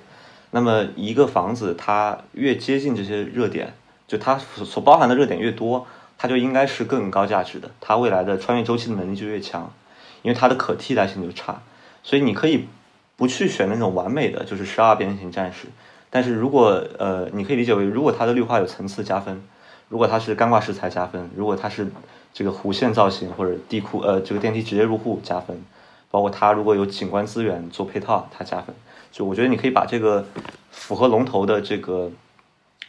[0.50, 3.74] 那么一个房子，它越接近这些热点，
[4.06, 5.86] 就它所包含的热点越多，
[6.18, 9.72] 它就应该是更高价值的，它未来的穿越周期的能力就越强，
[10.22, 11.62] 因为它的可替代性就差。
[12.02, 12.68] 所以你可以
[13.22, 15.68] 不去选那种完美的，就是十二边形战士。
[16.10, 19.40] 但是如果呃，你可以理解为，如果它的绿化有层次加分，
[19.88, 21.86] 如果它是干挂石材加分，如果它是
[22.32, 25.62] 这个弧线造型或者地库呃这个电梯直接入户加分，
[26.10, 28.74] 包括它如果有景观资源做配套，它加分。
[29.12, 30.26] 就我觉得你可以把这个
[30.72, 32.10] 符合龙头的这个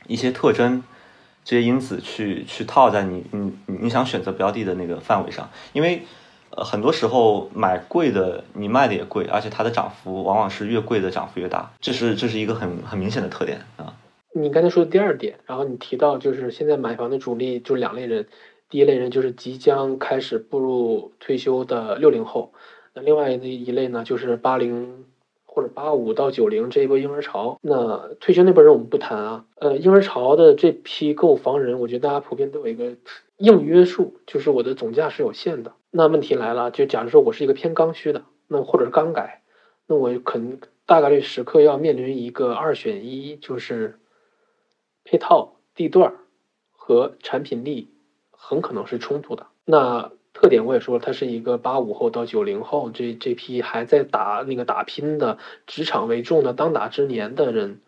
[0.07, 0.81] 一些特征、
[1.45, 6.07] 这些因子去去套在你你你想选择标的的那个范围上，因为
[6.55, 13.93] 呃很多时候买贵的你卖的也贵，而且它的涨幅往往是越贵的涨幅越大，这是这是一个很很明显的特点啊。
[14.33, 18.27] 你刚才说的第二点，然后你提到就是现在买房的主力就两类人，
[18.69, 22.53] 第一类人就是即将开始步入退休的六零后，
[22.93, 25.05] 那另外一一类呢就是八零。
[25.55, 27.59] 或者八五到九零这一波婴儿潮。
[27.61, 32.95] 那退休那波人我们不谈啊，呃，婴儿潮的这批购房人，我觉得大家普遍都有一个
[33.37, 35.73] 硬约束，就是我的总价是有限的。
[35.95, 39.43] 那问题来了，就假如说我是一个偏刚需的，那或者是刚改，
[39.85, 43.99] 那我肯大概率时刻要面临一个二选一，就是
[45.03, 46.15] 配套、地段
[46.71, 47.93] 和产品力
[48.31, 49.45] 很可能是冲突的。
[49.65, 55.37] 那特点我也说了，它是一个八五后到九零后这这批还在打那个打拼的
[55.67, 57.81] 职场为重的当打之年的人，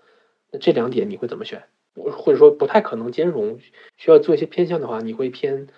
[0.52, 1.64] 那这两点你会怎么选？
[1.96, 3.58] 或者说不太可能兼容，
[3.98, 5.70] 需要做一些偏向的话，你会偏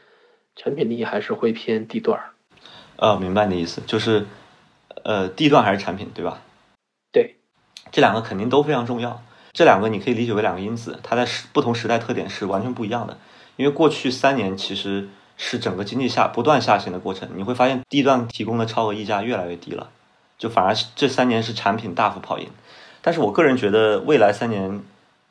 [0.58, 2.32] 产品力还是会偏地段儿？
[2.98, 4.26] 呃，明白你的意思，就是
[5.06, 6.42] 呃地段还是产品，对吧？
[7.14, 7.38] 对，
[7.92, 9.24] 这两个肯定都非常重要。
[9.54, 13.18] 这两个你可以理解为两个因子，它在时不同时代特点是完全不一样的。
[13.56, 15.08] 因为过去三年其实。
[15.40, 19.92] 是整个经济下不断下行的过程，你会发现地段提供的超额溢价越来越低了，
[20.40, 22.50] 就反而是这三年是产品大幅跑赢。
[23.04, 24.82] 但是我个人觉得未来三年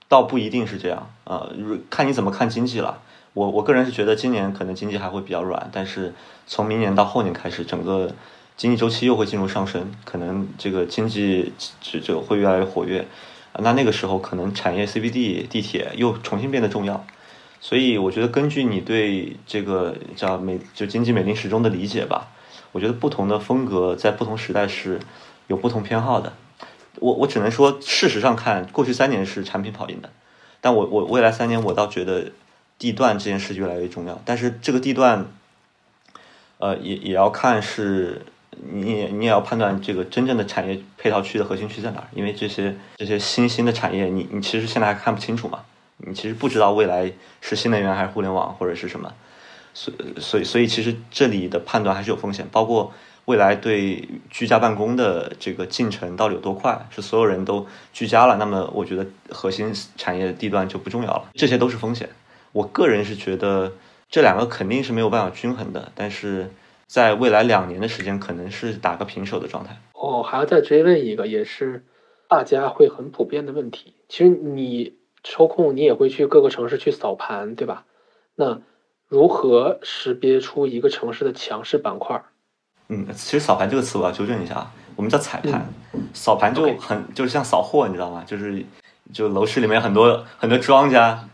[0.06, 1.48] 倒不一定是这样啊，
[1.90, 3.02] 看你怎么看经济了。
[3.36, 6.14] 我我个人是觉得今年可能经济还会比较软，但是
[6.46, 8.10] 从明年到后年开始，整个
[8.56, 13.06] 经济周期又会进入上升，可能这个经济就就会越来越活跃。
[13.58, 17.04] 那那个时候可能产业 CBD 地铁又重新变得重要。
[17.60, 22.28] 所以我觉得，根据你对这个叫美就经济美林时钟的理解吧，
[22.72, 24.98] 我觉得不同的风格在不同时代是
[25.46, 26.32] 有不同偏好的。
[27.00, 30.08] 我我只能说，事实上看，过去三年是产品跑赢的，
[30.62, 32.32] 但我我未来三年我倒觉得
[32.78, 34.20] 地段这件事越来越重要。
[34.24, 35.26] 但是这个地段，
[36.58, 38.26] 呃，也也要看是
[38.72, 45.60] 你你也要判断这个真正的产业配套区的核心区在哪儿，因为这些这些新兴的产业，你你其实现在还看不清楚嘛。
[45.98, 47.10] 你其实不知道未来
[47.40, 49.14] 是新能源还是互联网或者是什么，
[49.72, 52.92] 所所以所以其实这里的判断还是有风险，包括
[53.24, 62.10] 未来对居家办公的这个进程到底有多快，是所有人都居家了，那么我觉得核心产业地段就不重要了，这些都是风险。
[62.56, 63.72] 我个人是觉得
[64.08, 66.50] 这两个肯定是没有办法均衡的，但是
[66.86, 69.76] 在未来两年的时间可能是打个平手的状态。
[69.92, 71.84] 哦，还要再追问一个，也是
[72.28, 74.94] 大家会很普遍的问题，其实你。
[75.28, 77.84] 抽空你也会去各个城市去扫盘，对吧？
[78.36, 78.60] 那
[79.08, 82.22] 如何识别出一个城市的强势板块？
[82.86, 85.66] 嗯，其实扫盘这个词我要纠正一下啊，我们叫踩盘，
[86.14, 88.22] 扫盘就很就是像扫货，你知道吗？
[88.24, 88.64] 就是
[89.12, 91.28] 就楼市里面很多很多庄家，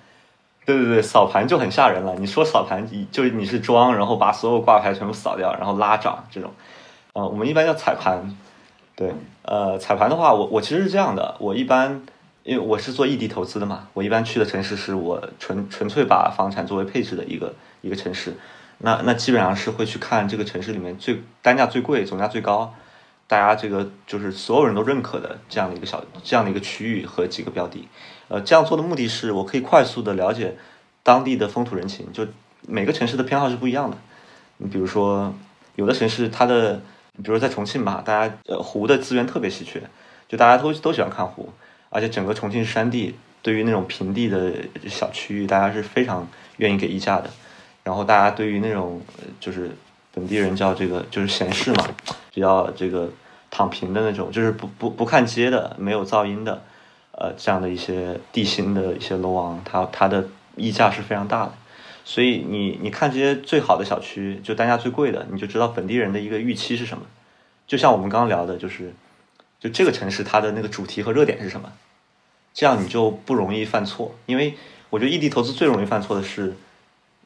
[0.65, 2.15] 对对对，扫盘就很吓人了。
[2.17, 6.51] 你说扫盘，就你是庄，然后把所有挂牌全部扫掉，然后拉涨这种。
[7.13, 8.37] 啊，我们一般叫踩盘。
[8.95, 12.03] 对，呃，踩盘的话，我我其实是这样的，我一般。
[12.45, 18.37] 因为我是做异地投资的嘛，我一般去的城市是我纯纯粹把房产作为配置的一个一个城市，
[18.79, 22.75] 那那基本上是会去看这个城市里面最单价最贵、总价最高，
[23.29, 27.87] 大家这个就是所有人都认可的这样的一个小这样的一个区域和几个标的，
[28.33, 30.57] 呃，这样做的目的是我可以快速的了解
[31.03, 32.27] 当地的风土人情，就
[32.67, 33.97] 每个城市的偏好是不一样的，
[34.57, 35.35] 你比如说
[35.75, 36.81] 有的城市它的，
[37.23, 39.83] 比如在重庆吧，大家呃湖的资源特别稀缺，
[40.27, 41.51] 就大家都都喜欢看湖。
[41.91, 44.51] 而且整个重庆山地，对于那种平地的
[44.89, 46.27] 小区域，大家是非常
[46.57, 47.29] 愿意给溢价的。
[47.85, 49.03] 然后大家对于那种
[49.39, 49.71] 就是
[50.15, 51.87] 本地人叫这个就是闲适嘛，
[52.33, 53.11] 比较这个
[53.51, 56.63] 躺平的那种，就是不不不看街的，没有噪音的，
[57.23, 61.53] 呃，这样的一些地形的一些楼王，它它的溢价是非常大的。
[62.05, 67.05] 所以你你看这些最好的小区，就单价最贵的，你就知道本地人的一个预期是什么。
[67.69, 68.93] 就像我们刚刚聊的，就是。
[69.61, 71.71] 就这个城市，它的那个主题和热点是什么？
[72.53, 74.13] 这样你就不容易犯错。
[74.27, 74.55] 因为
[74.91, 76.57] 我觉得异地投资最容易犯错的是，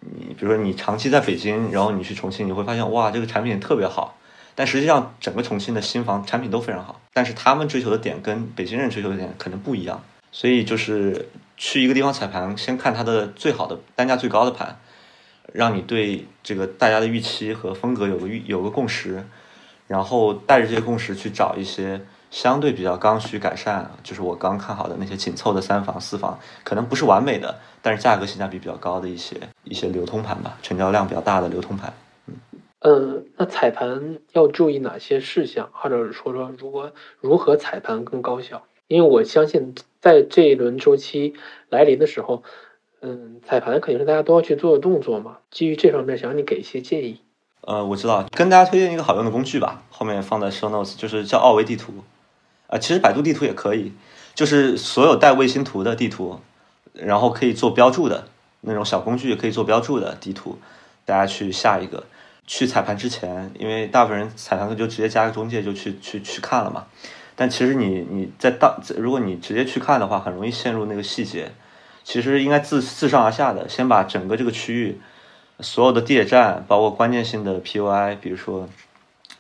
[0.01, 4.19] 你比如说你长期在北京，然后你去重庆，你会发现哇，这个产品特别好，
[4.57, 10.03] 但实际上整个重庆的新房产品都非常好，但是他们追求的点跟北京人追求的点可能不一样。
[10.33, 14.77] 所以就是去一个地方踩盘，先看它的最好的单价最高的盘，
[15.53, 19.25] 让你对这个大家的预期和风格有个预有个共识，
[19.87, 22.01] 然后带着这些共识去找一些。
[22.29, 31.95] 相对比较刚需改善，就是我刚看好的那些紧凑的三房四房，可能不是完美的，但是价格性价比比较高的一些一些流通盘吧，成交量比较大的流通盘。
[32.89, 38.63] 嗯，那彩盘要注意哪些事项，或者说说如果如何彩盘更高效？
[38.87, 41.35] 因为我相信在这一轮周期
[41.69, 42.45] 来临的时候，
[43.01, 45.39] 嗯，彩盘肯定是大家都要去做的动作嘛。
[45.51, 47.21] 基于这方面，想让你给一些建议。
[47.63, 51.93] 呃，我知道，跟大家推荐一个好用的工具吧，后面放在 show notes，就是叫奥维地图。
[52.69, 53.91] 啊，其实百度地图也可以，
[54.33, 56.39] 就是所有带卫星图的地图，
[56.93, 58.29] 然后可以做标注的
[58.61, 60.57] 那种小工具，可以做标注的地图，
[61.05, 62.05] 大家去下一个。
[62.47, 66.87] 去踩盘之前，因为大部分人踩盘就直接加个中介就去去去看了嘛。
[67.35, 71.53] 但其实你你在当如果你直接去看的话，很容易陷入那个细节。
[72.03, 75.01] 其实应该自自上而下的，先把整个这个区域
[75.59, 78.69] 所有的地铁站，包括关键性的 POI，比如说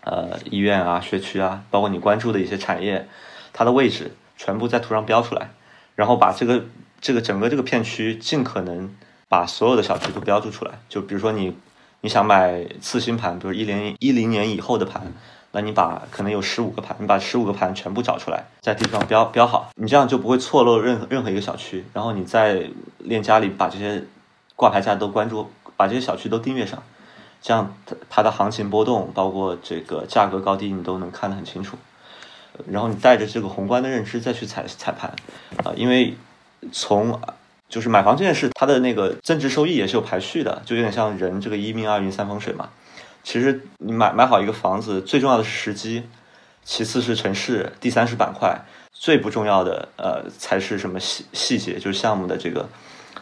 [0.02, 3.06] 呃医院啊、学区啊，包括你关注的一些产业，
[3.52, 5.50] 它的位置全部在图上标出来，
[5.94, 6.64] 然后把这个
[7.00, 8.92] 这个整个这个片区尽可能
[9.28, 10.72] 把所有的小区都标注出来。
[10.88, 11.56] 就比如说你
[12.00, 15.02] 你想买次新盘，比如一零一零年以后的盘。
[15.52, 21.82] 那你把可能有十五个盘，你把十五个盘全部找出来，在地图上标标好，你这样就不会错漏任何任何一个小区。
[21.94, 22.68] 然后你在
[22.98, 24.04] 链家里把这些
[24.54, 26.82] 挂牌价都关注，把这些小区都订阅上，
[27.40, 31.78] 这样它它的行情波动，包括这个价格高低，你都能看得很清楚。
[32.68, 35.10] 然后你带着这个宏观的认知再去踩踩盘，
[35.64, 36.14] 啊，因为
[36.70, 37.18] 从
[37.68, 42.68] 就是买房这件事，它的那个增值收益也是有排序的，就有点像人这个一命二运三风水嘛。
[43.22, 46.04] 其实你买买好一个房子，最重要的是时机，
[46.62, 48.56] 其次是城市，第三是板块，
[48.92, 52.68] 最不重要的呃才是什么细细节，就是项目的这个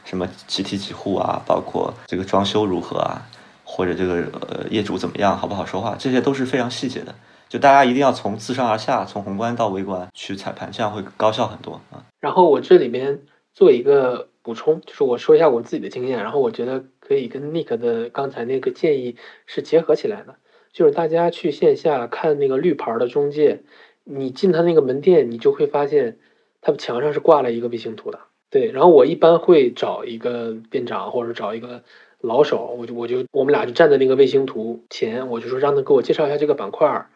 [0.04, 3.22] 什么几梯几户啊，包括这个装修如何啊，
[3.64, 7.14] 或者这个呃业主怎么样，好不好说话，这些都是非常细节的。
[7.48, 12.04] 就大家一定要从自上而下，从宏观到微观去踩盘，这样会高效很多啊。
[12.20, 13.20] 然后我这里边
[13.54, 16.84] 做一个补充，就是我说一下我自己的经验，然后我觉得。
[17.06, 20.36] 可以跟 Nick 的刚才那个建议是结合起来的，
[20.72, 23.62] 就是大家去线下看那个绿牌的中介，
[24.04, 26.16] 你进他那个门店，你就会发现
[26.62, 28.20] 他墙上是挂了一个卫星图的。
[28.48, 31.84] 对，然后我一般会找一个店长或者找一个
[32.22, 37.06] 老手，我就我就我们俩就站在那个卫星图前，我就说让他给我介绍一下这个板块。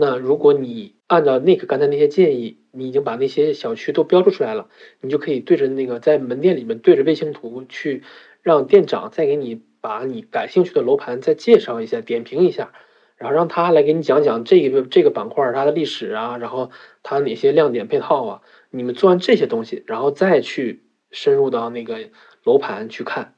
[0.00, 4.68] 那如果你按照 Nick 刚才那些建议，你已经把那些小区都标注出来了，
[5.00, 8.04] 你就可以对着那个在门店里面对着卫星图去。
[8.40, 12.72] 让店长再给你把你感兴趣的楼盘再介绍一下，点评一下，
[13.16, 16.70] 然后让他来给你讲讲这个这个板块它的历史啊，然后
[17.02, 21.98] 它哪些亮点配套啊，你们做完这些东西，然后再去深入到那个
[22.44, 23.34] 楼盘去看，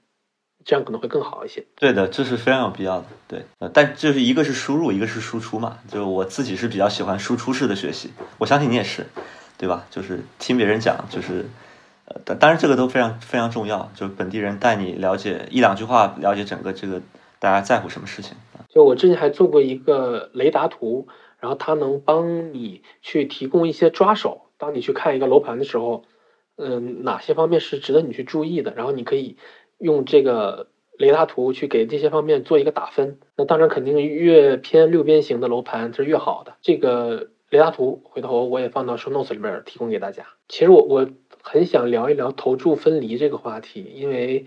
[0.71, 1.67] 这样可能会更好一些。
[1.75, 3.07] 对的，这是非常有必要的。
[3.27, 5.79] 对，呃，但就是一个是输入，一个是输出嘛。
[5.89, 9.05] 就我自己是比较喜欢输出式的学习，我相信你也是，
[9.59, 9.85] 对吧？
[9.91, 11.47] 就是听别人讲，就是。
[12.25, 13.91] 当当然，这个都非常非常重要。
[13.95, 17.01] 就本地人带你了解一两句话，了解整个这个
[17.39, 18.37] 大家在乎什么事情。
[18.69, 21.07] 就我之前还做过一个雷达图，
[21.39, 24.47] 然后它能帮你去提供一些抓手。
[24.59, 26.05] 当你去看一个楼盘的时候，
[26.57, 28.75] 嗯，哪些方面是值得你去注意的？
[28.75, 29.37] 然后你可以
[29.81, 33.19] 用这个雷达图去给这些方面做一个打分。
[33.37, 36.55] 那当然，肯定越偏六边形的楼盘是越好的。
[36.63, 40.27] 这个雷达图回头我也放到 show notes 里边提供给大家。
[40.49, 41.11] 其实我我。
[41.43, 44.45] 很想聊一聊投注分离这个话题，因为，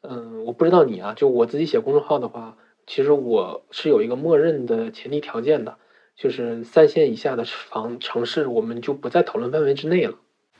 [0.00, 2.56] 嗯，我不知道你啊，就我自己写公众号的话，
[2.86, 5.76] 其实我是有一个默认的前提条件的，
[6.16, 10.14] 就是三线以下的房城市，我们就不在讨论范围之内了。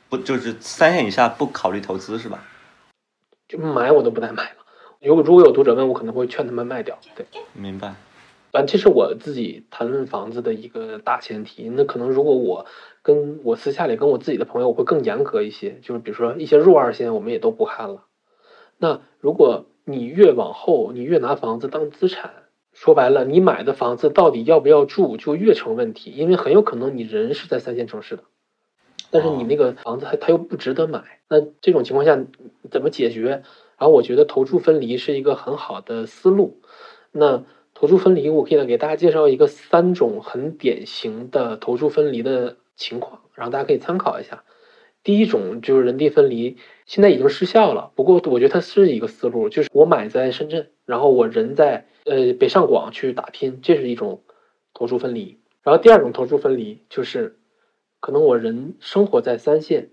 [0.07, 2.47] 不，就是三线以下不考虑投资是吧？
[3.51, 4.55] 就买我都不带买了。
[5.01, 6.97] 如果如果有读者问我，可能会劝他们卖掉。
[7.15, 7.95] 对，明白。
[8.53, 11.69] 反正这是我自己谈论房子的一个大前提。
[11.69, 12.65] 那可能如果我
[13.01, 15.79] 跟我私下里跟我自己的朋友，我会更严格一些。
[15.81, 18.05] 就是比如说一些弱二线，我们也都不看了。
[18.77, 22.31] 那如果你越往后，你越拿房子当资产，
[22.71, 26.11] 说白了，你买的房子到底要不要住，就越成问题。
[26.11, 28.23] 因为很有可能你人是在三线城市的，
[29.11, 31.03] 但是你那个房子它它又不值得买。
[31.29, 32.19] 那这种情况下
[32.71, 33.43] 怎么解决？
[33.77, 36.61] 然后我觉得投注分离是一个很好的思路。
[37.11, 37.43] 那
[37.73, 44.43] 投注分离，我可以给大家介绍一个三种很典型的投注分离的情况，然后大家可以参考一下。
[45.03, 54.21] 第一种就是人地分离，现在已经失效了，不过我觉得它是一个思路，就是我买在深圳，然后我人在呃北上广去打拼，这是一种
[54.75, 55.39] 投注分离。
[55.63, 57.39] 然后第二种投注分离就是，
[58.01, 59.91] 可能我人生活在三线，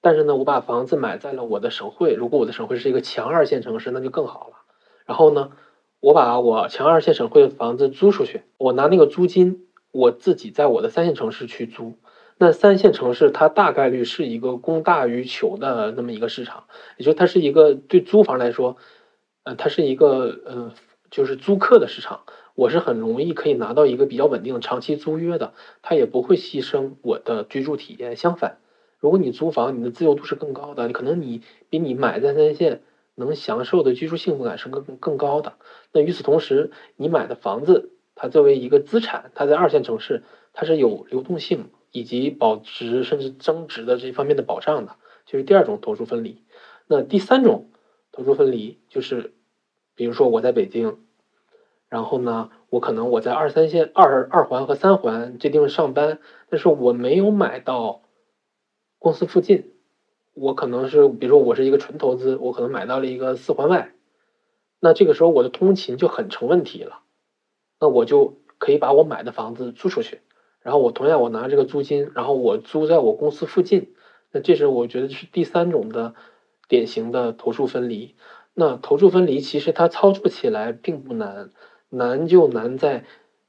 [0.00, 4.54] 但是呢，我把房子买在了我的省会，如果我的省会是一个强二线城市，那就更好了。
[5.04, 5.50] 然后呢？
[6.00, 11.98] 我把我强二线省会的房子租出去，我拿那个租金，我自己在我的三线城市去租。
[12.36, 18.76] 那三线城市它大概率是一个供大于求的那么一个市场，也就它是一个对租房来说，
[19.42, 20.72] 呃，它是一个呃，
[21.10, 22.20] 就是租客的市场。
[22.58, 28.16] 我是很容易可以拿到一个比较稳定的长期租约的，它也不会牺牲我的居住体验。
[28.16, 28.58] 相反，
[28.98, 32.82] 如果你租房，你的自由度是更高的，可能你比你买在三线。
[33.14, 35.54] 能享受的居住幸福感是更更高的。
[35.92, 44.94] 那与此同时，你买的房子，它作为一个资产，它在二线城市，它是有流动性以及保值甚至增值的这方面的保障的，
[45.26, 46.44] 就是第二种投注分离。
[46.86, 47.70] 那第三种
[48.12, 49.32] 投注分离就是，
[49.96, 51.00] 比如说我在北京，
[51.88, 56.18] 然后呢，我可能我在二三线、二二环和三环这地方上班，
[56.50, 58.02] 但是我没有买到
[58.98, 59.72] 公司附近，
[60.34, 63.94] 我可能是比如说我是一个纯投资，我可能买到了一个四环外，
[64.80, 67.00] 那这个时候我的通勤就很成问题了，
[67.80, 70.20] 那我就可以把我买的房子租出去，
[70.60, 73.94] 然后我同样我拿这个租金，然后我租在我公司附近，
[74.30, 76.14] 那这是我觉得是第三种的
[76.68, 78.14] 典型的投诉分离。
[78.52, 81.50] 那投诉分离其实它操作起来并不难。
[81.90, 83.04] 难就难在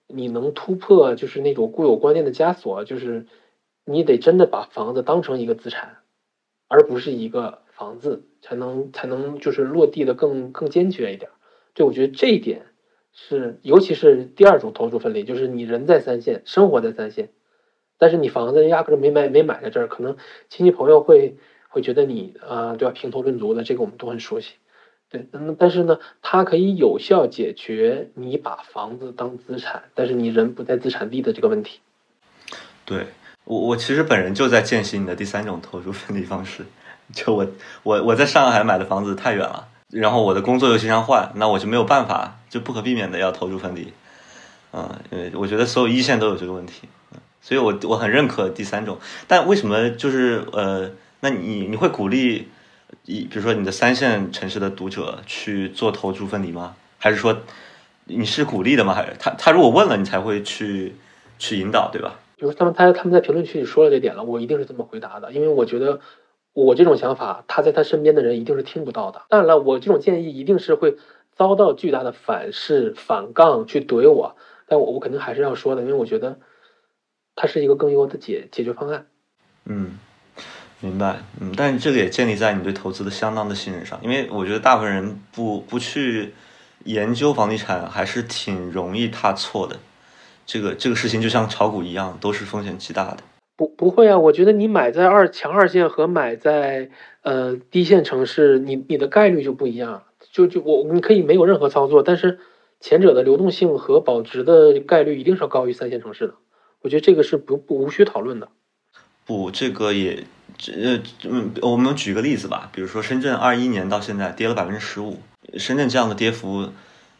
[0.08, 3.26] 你能突破，就是那种固有观念的枷锁，就是
[3.86, 5.98] 你得真的把房子当成一个资产，
[6.68, 11.32] 而不是一个房子，才能才能就是落地的更更坚决一点。
[11.74, 12.66] 对，我觉得这一点
[13.12, 17.30] 是，尤其是第二种投诉分离，就是你人在三线，生活在三线，
[17.98, 20.18] 但是你房子压根儿没买没买在这儿，可能
[20.50, 21.38] 亲戚朋友会
[21.70, 22.94] 会觉得你啊，对吧？
[22.94, 24.56] 评头论足的，这个我们都很熟悉。
[25.12, 31.80] 对，嗯，但是呢，它可以有效解决你把房子当资产，但是你人不在资产地的这个问题。
[32.86, 33.08] 对
[33.46, 36.64] 我，我其实本人就在践行你的第三种投入分离方式。
[37.12, 37.48] 就我，
[37.82, 43.92] 我我在上海买的房子太远了，然后我的工作又经常换，那我就没有办法，就不可避免的要投入分离。
[44.74, 46.88] 嗯，因为我觉得所有一线都有这个问题，
[47.42, 49.00] 所以我我很认可第三种。
[49.28, 50.92] 但为什么就是呃，
[51.22, 52.50] 那你你会鼓励？
[53.10, 56.76] 一，比如说你的三线城市的读者去做投注分离吗？
[57.00, 57.36] 还是说
[58.06, 58.94] 你是鼓励的吗？
[58.94, 60.94] 还是他他如果问了你才会去
[61.40, 62.20] 去引导，对吧？
[62.36, 66.02] 比如他们他他们在评论区里说了这点了，我一定是这么回答的，因为我觉得
[66.54, 69.24] 我这种想法他在他身边的人一定是听不到的。
[69.28, 70.98] 当然了，我这种建议一定是会
[71.36, 74.36] 遭到巨大的反噬、反杠去怼我，
[74.68, 76.38] 但我我肯定还是要说的，因为我觉得
[77.36, 79.08] 它是一个更优的解解决方案。
[79.66, 79.98] 嗯。
[80.82, 86.34] 明白，嗯，但这个也建立在你对投资的相当的信任上，因为我觉得大部分人不不去
[86.86, 89.76] 研究房地产，还是挺容易踏错的。
[90.46, 93.18] 这个这个事情就像炒股一样，都是风险极大的。
[93.58, 96.90] 不不会啊，我觉得你买在二强二线和买在
[97.24, 100.04] 呃低线城市，你你的概率就不一样。
[100.32, 102.40] 就就我你可以没有任何操作，但是
[102.80, 106.36] 前者的流动性和保值的概率一定是要高于三线城市的。
[106.82, 108.48] 我觉得这个是不不无需讨论的。
[109.26, 110.24] 不，这个也。
[110.60, 115.22] 这呃嗯，我们举个例子吧，比如说深圳二一年到现在跌了百分之十五，
[115.58, 116.74] 深圳这样的跌幅，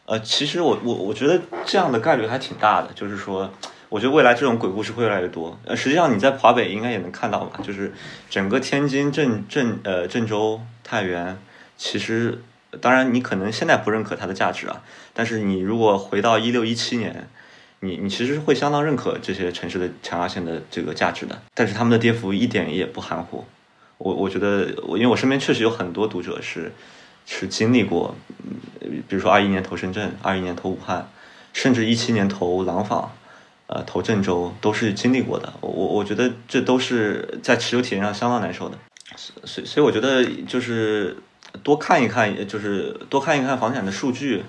[0.04, 3.50] 呃，其实我我我觉得这样的概率还挺大的，就是说，
[3.88, 5.58] 我觉得未来这种鬼故事会越来越多。
[5.64, 7.94] 呃，实际上你在华北应该也能看到吧，就是
[8.28, 11.38] 整个天津、郑郑呃郑州、太原，
[11.78, 12.42] 其实
[12.82, 14.82] 当然你可能现在不认可它的价值啊，
[15.14, 17.30] 但是你如果回到一六一七年。
[17.80, 23.44] 你你其实会相当认可这些城市的强压线的这个价值的，但是他们的跌幅一点也不含糊。
[23.96, 26.72] 我我觉得我因为我身边确实有很多读者是
[27.26, 28.14] 是经历过，
[29.08, 31.10] 比如说二一年投深圳，二一年投武汉，
[31.52, 33.10] 甚至一七年投廊坊，
[33.66, 35.50] 呃投郑州都是经历过的。
[35.62, 38.76] 我我觉得这都是在持有体验上相当难受的。
[39.16, 41.16] 所所以我觉得就是
[41.62, 44.44] 多看一看，就是多看一看房产的数据。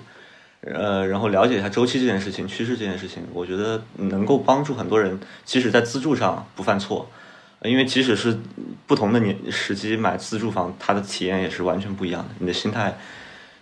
[0.62, 7.10] 呃，然后了解一下周期这件事情、趋势这件事情，我觉得能够帮助很多人，即使在资助上不犯错，
[7.62, 8.38] 因为即使是
[8.86, 12.96] 不同的年时机买自住房，它的体验也是完全不一样的，你的心态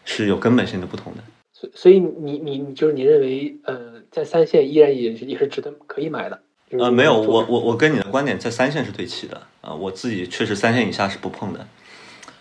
[0.04, 1.22] 是有根本性的不同的。
[1.54, 6.40] 所所以你你就是你认为，呃，在三线依然也也是值得可以买的。
[6.78, 11.66] 呃，没有，我我我跟你的观点在三线是对齐的啊，我自己确实三线以下是不碰的，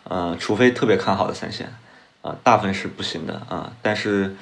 [0.03, 1.74] 呃，除非特别看好的三线。
[2.22, 4.36] 啊，大部分是不行的啊，但是，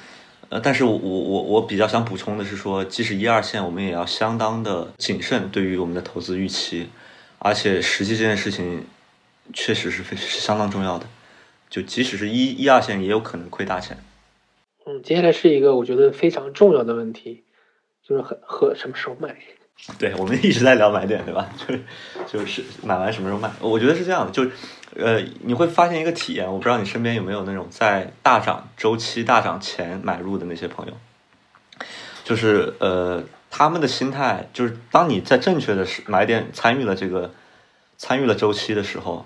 [0.48, 6.88] 呃，但是我我我比较想补充的是说，即使一二线，我们也要相当的谨慎对于我们的投资预期，
[7.38, 8.84] 而且实际这件事情
[9.52, 11.06] 确实是非是相当重要的，
[11.70, 13.96] 就即使是一一二线，也有可能亏大钱。
[14.84, 17.44] 嗯，接下来是一个我觉得非常重要的问题，
[18.02, 19.36] 就是和和什么时候买。
[19.96, 21.48] 对，我们一直在聊买点，对吧？
[21.56, 21.82] 就是
[22.26, 23.48] 就是买完什么时候卖？
[23.60, 24.50] 我觉得是这样的，就是。
[24.98, 30.92] 呃，你会发现一个体验，我不知道你身边有没有那种在大涨周期大涨前买入的那些朋友，
[32.24, 37.32] 就是呃，他们的心态就是，当你在正确的时买点参与了这个
[37.96, 39.24] 参与了周期的时候，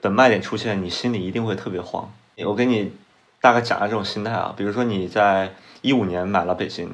[0.00, 2.12] 等卖点出现，你心里一定会特别慌。
[2.44, 2.92] 我给你
[3.40, 6.92] 大概讲下这种心态啊，比如说你在一五年买了北京。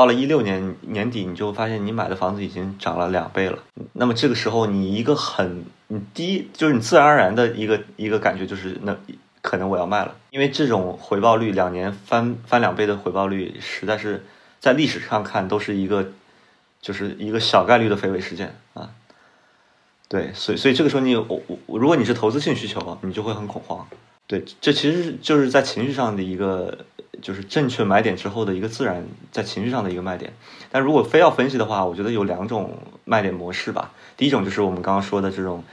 [0.00, 3.58] 到了一六年年底，你就发现你买的房子已经涨了两倍了。
[3.92, 8.96] 那么这个时候，你一个很，你第一就是你自然而然的一个一个感觉就是，那
[9.42, 14.24] 可能我要卖了，因为这种回报率两年翻翻两倍的回报率，实在是
[14.58, 16.10] 在历史上看都是一个，
[16.80, 18.88] 就是一个小概率的非伪事件啊。
[20.08, 23.86] 对，所以所以这个时候你我我如果你是投资性需求，你就会很恐慌。
[24.26, 26.86] 对，这其实就是在情绪上的一个。
[27.20, 30.32] 就是正确买点之后的一个自然在情绪上的一个卖点。
[30.70, 33.90] 但如果非要分析的话，我觉得有两种卖点模式吧。
[34.16, 35.64] 第一种就是我们刚刚说的这种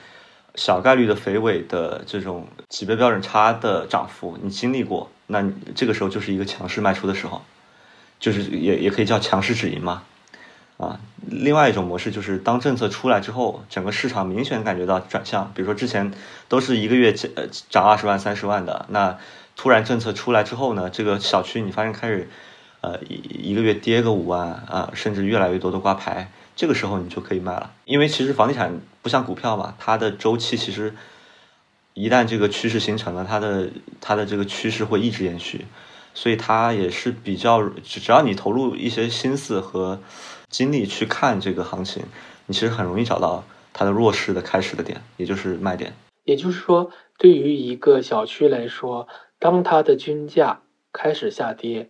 [0.56, 5.44] 小概率的肥尾的这种级别标准差的涨幅，你经历过，那
[5.76, 7.41] 这个时候就是一个强势卖出的时候，
[8.19, 10.03] 就是也也可以叫强势止盈嘛。
[10.78, 16.14] 啊，另外一种模式就是当政策出来之后，整个市场明显感觉到转向，比如说之前
[16.48, 19.18] 都是一个月呃涨二十万、三十万的，那
[19.58, 22.30] 突然政策出来之后呢，这个小区你发现开始
[22.80, 30.94] 呃一一个月跌个五万啊，甚至越来越多的挂牌，这个时候你就可以卖了，因为其实房地产不像股票嘛，它的周期其实
[31.94, 33.70] 一旦这个趋势形成了，它的
[34.00, 35.66] 它的这个趋势会一直延续，
[36.14, 40.00] 所以它也是比较只只要你投入一些心思和。
[40.50, 42.06] 精力去看这个行情，
[42.46, 43.44] 你其实很容易找到
[43.74, 45.94] 它的弱势的开始的点，也就是卖点。
[46.24, 49.10] 也就是说，对于一个小区来说，
[49.40, 50.62] 当它的均价
[50.92, 51.90] 开始下跌，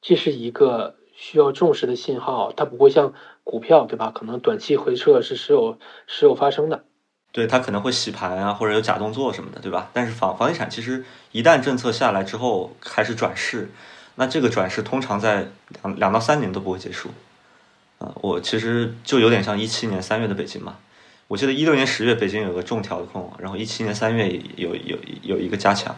[0.00, 2.52] 这是一个需要重视的信号。
[2.52, 3.12] 它不会像
[3.44, 4.10] 股票，对吧？
[4.14, 6.84] 可能短期回撤是时有时有发生的。
[7.32, 9.90] 对，它可能会洗盘啊，或者有假动作什么的，对吧？
[9.92, 13.68] 但是房房地产其实一旦政策下来之后开始转势，
[14.16, 15.48] 那这个转势通常在
[15.82, 17.10] 两两到三年都不会结束。
[17.98, 20.78] 啊，我其实就有点像一七年三月的北京嘛。
[21.28, 25.94] 我记得一六年十月北京有个重调控，然后一七年三月有有有一个加强。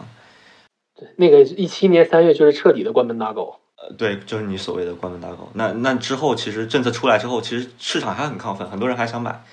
[1.03, 3.59] 对，那个一七年三月就是彻底的关门打狗。
[3.75, 5.49] 呃，对，就是你所谓的关门打狗。
[5.53, 9.43] 那那之后，其实政策出来之后，其实市场还很亢奋，很多人还想买。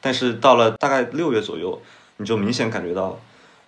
[0.00, 1.80] 但是到了大概六月左右，
[2.16, 3.20] 你就明显感觉到，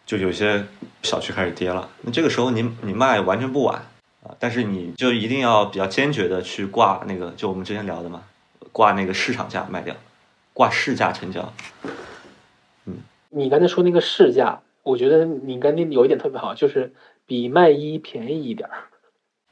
[0.06, 0.64] 就有些
[1.02, 1.88] 小区开始跌了。
[2.02, 3.76] 那这个时候你你卖完全不晚
[4.22, 4.34] 啊。
[4.38, 8.22] 但是你就一定要比较坚决的去挂那个，就我们之前聊的嘛，
[8.72, 9.94] 挂那个市场价卖掉，
[10.52, 11.52] 挂市价成交。
[12.86, 12.94] 嗯，
[13.30, 16.92] 你刚才说那个市价，我觉得你刚才有一点特别好，就是
[17.26, 18.84] 比卖一便宜一点儿。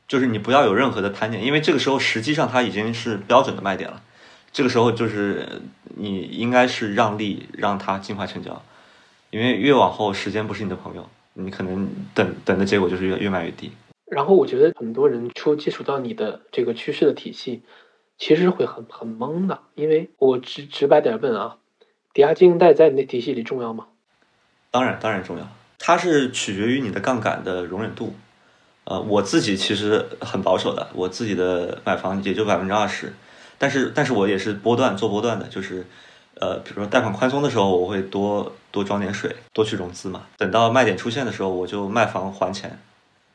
[0.06, 4.02] 就是你不要有任何的贪念，因为这个时候实际上它已经是标准的卖点了。
[4.52, 5.62] 这个时候就是
[5.96, 8.62] 你应该是让利，让它尽快成交，
[9.30, 13.72] 因为越往后时间不是你的朋友，你可能等等的结果就是越越卖越低。
[14.05, 17.62] 然后我觉得很多人初接触到你的这个趋势的体系，
[18.18, 21.56] 其实会很很懵的，因为我直直白点问啊，
[22.12, 23.88] 抵押经营贷在你的体系里重要吗？
[24.70, 25.48] 当然当然重要，
[25.86, 28.15] 它是取决于你的杠杆的容忍度。
[28.85, 33.12] 呃，我自己其实很保守的，我自己的买房也就百分之二十，
[33.59, 35.86] 但是但是我也是波段做波段的，就是
[36.40, 42.78] 呃，比如说贷款宽松的时候，我会多多装点水，多去融资嘛，等到卖点出现的时候，我就卖房还钱。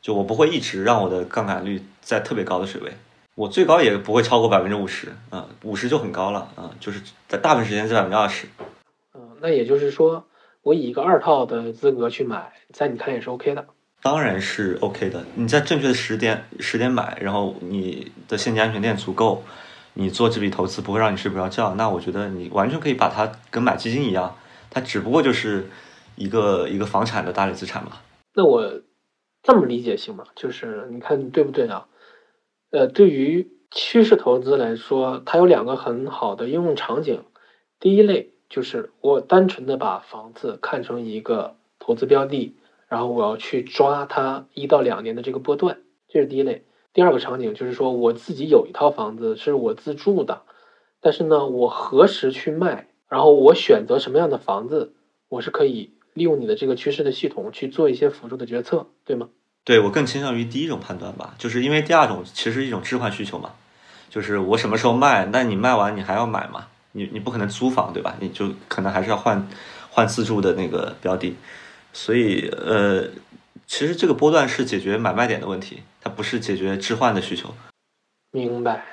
[0.02, 2.92] 就我不会一直让我的杠杆率在特别高的水位，
[3.36, 8.48] 我最高也不会超过百分之五十，啊，五十就很高了，啊，就是在大部分时间在百分之二十。
[9.14, 10.24] 嗯，那也就是说，
[10.62, 13.66] 我以一个二套的资格去买，在你看也是 OK 的。
[14.02, 19.42] 当然是 OK 的，你在正确的时点时点买，然后你的现金安全垫足够，
[19.94, 24.36] 你做这笔投资不会让你睡不着觉，那我觉得你完全可以把它跟买基金一样，
[24.70, 25.68] 它只不过就是
[26.16, 27.92] 一个一个房产的大类资产嘛。
[28.34, 28.82] 那我。
[29.42, 30.24] 这么理解行吗？
[30.36, 31.86] 就是你看对不对啊？
[32.72, 37.24] 呃，对于趋势投资来说，它有两个很好的应用场景。
[37.78, 42.54] 第一类就是我单纯的把房子看成一个投资标的，
[42.88, 45.78] 然后我要去抓它一到两年的这个波段，
[46.08, 46.64] 这是第一类。
[46.92, 50.42] 第二个场景就是说我自己有一套房子是我自住的，
[51.00, 54.92] 但是呢，我何时去卖，然后我选择什么样的房子，
[55.30, 55.94] 我是可以。
[56.12, 59.28] 利用你的这个趋势的系统去做一些辅助的决策，对吗？
[59.64, 63.52] 对我更倾向于第一种判断吧，就是因为第二种其实一种置换需求嘛，
[64.10, 66.66] 就是我什么时候卖，那你卖完你还要买嘛？
[66.92, 68.16] 你你不可能租房对吧？
[68.20, 69.48] 你就可能还是要换
[69.90, 71.36] 换自住的那个标的，
[71.92, 73.08] 所以呃，
[73.66, 77.54] 其实这个波段是解决买卖点的问题，它不是解决置换的需求。
[78.30, 78.84] 明白，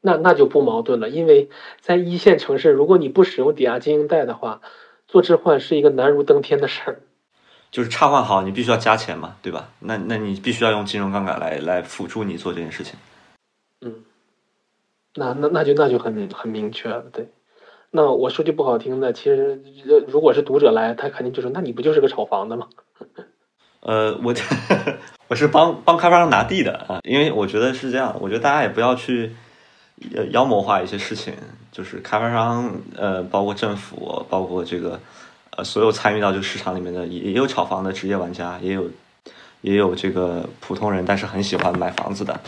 [0.00, 1.48] 那那就不矛盾了，因为
[1.80, 4.60] 在一线城市，如果你不使用抵押经营贷的话。
[5.06, 6.98] 做置换是一个难如登天的事儿，
[7.70, 9.68] 就是差换好，你必须要加钱嘛，对吧？
[9.78, 12.98] 那那你必须要用金融杠杆来来辅助你做这件事情。
[13.82, 14.02] 嗯，
[15.14, 17.28] 那那那就那就很很明确了，对。
[17.90, 19.60] 那我说句不好听的，其实
[20.08, 22.68] 如果是读者来，他肯定就说：“那你不就是个炒房的吗？”
[23.80, 24.34] 呃，我
[25.28, 29.34] 我是帮帮开发商拿地的啊，因为我觉得是这样，我觉得大家也不要去。
[30.32, 31.32] 妖魔化一些事情，
[31.70, 35.00] 就是开发商，呃，包括政府，包括这个，
[35.56, 38.90] 呃，所有参与到这个市场里面的，也也有炒房的职业玩家，也有，
[39.60, 42.38] 也有这个普通人，但是很喜欢买房子的。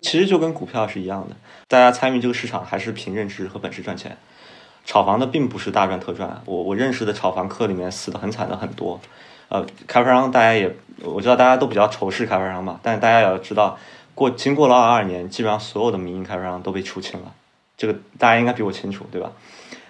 [0.00, 4.16] 其实就跟股票是一样的，大家参与这个市场还是凭认知和本事赚钱。
[4.84, 8.98] 炒房的并不是大赚特赚，我我认识的炒房客里面死的很惨的很多，
[9.50, 13.78] 呃，开发商大家也我知道大家都比较仇视开发商嘛，但大家也要知道，
[14.14, 17.34] 过经过了二二年，基本上所有的民营开发商都被出清了，
[17.76, 19.30] 这个大家应该比我清楚，对吧？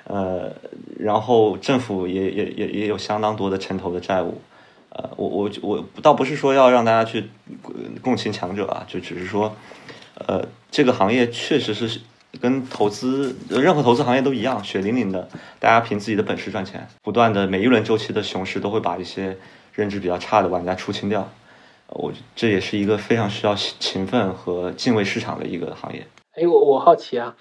[0.02, 0.52] 呃，
[0.98, 4.40] 然后政府也也也也有相当多的城投的债务，
[4.88, 7.30] 呃，我我我倒不是说要让大家去
[8.02, 9.54] 共情强者啊，就只是说，
[10.26, 12.00] 呃，这个行业确实是
[12.40, 15.28] 跟投资任何投资行业都一样，血淋淋的，
[15.60, 19.36] 大家凭自己的本事赚钱，不断的每一轮周期的熊市都会把一些
[19.72, 21.30] 认知比较差的玩家出清掉，
[21.88, 26.06] 我这也是一个非常需要勤奋和敬畏市场的一个行业。
[26.32, 27.36] 哎，我我好奇啊，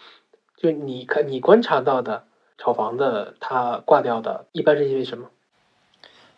[0.56, 2.26] 就你看你观察到的。
[2.60, 5.30] 炒房的它挂掉的，一般是因为什么？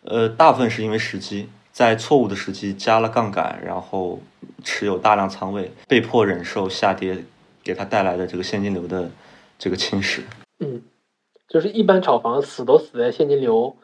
[0.02, 1.48] 呃，大部分是因为时机，
[1.80, 4.20] 在错误的时机加了杠杆，然后
[4.62, 7.24] 持有大量仓位，被迫忍受下跌
[7.64, 9.10] 给他带来的这个现金流的
[9.58, 10.20] 这个侵蚀。
[10.58, 10.82] 嗯，
[11.48, 13.74] 就是一般炒房死都死在现金流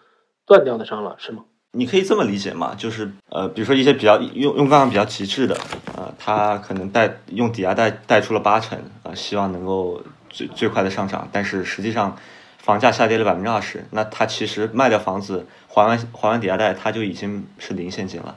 [0.44, 1.44] 断掉的上了，是吗？
[1.72, 5.56] 你可以这么理解嘛，就是呃，比如说一些比较用用杠杆比较极致的，
[5.96, 10.02] 呃，他可能贷用抵押贷贷出了八成，啊，希望能够。
[10.28, 12.14] 最最快的上涨，但是实际上
[12.58, 15.46] 房价下跌了百分之二十，那他其实卖掉房子
[15.76, 18.36] 还完还完抵押贷，他就已经是零现金了。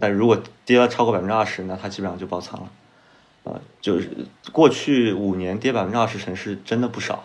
[0.00, 2.70] 但如果跌了超过百分之二十，那他基本上就爆仓了。
[3.44, 4.08] 呃，就是
[4.50, 7.24] 过去五年跌百分之二十城市真的不少，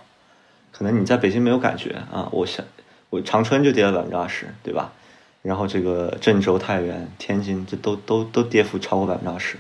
[0.71, 2.65] 可能你在北京没有感觉啊，我想
[3.09, 4.91] 我长春就跌了百分之二十，对吧？
[5.41, 9.57] 然后这个郑州、太原、天津这都都都跌幅超过百分之二十。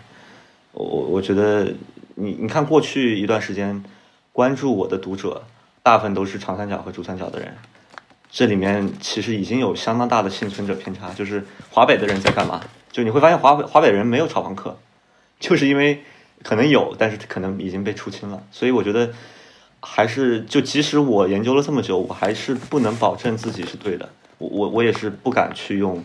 [0.73, 1.73] 我我觉得
[2.15, 3.83] 你你看过去一段时间。
[4.35, 5.43] 关注我的读者，
[5.81, 7.55] 大部分都是长三角和珠三角的人，
[8.29, 11.11] 这里面其实已经有相当大的幸存者偏差。
[11.13, 12.61] 就是华北的人在干嘛？
[12.91, 14.77] 就你会发现华北华北人没有炒房客，
[15.39, 16.03] 就是因为
[16.43, 18.43] 可能有，但是可能已经被出清了。
[18.51, 19.11] 所以我觉得
[19.81, 24.09] 还是就即使我研究了这么久，我还是不能保证自己是对的。
[24.37, 26.03] 我我我也是不敢去用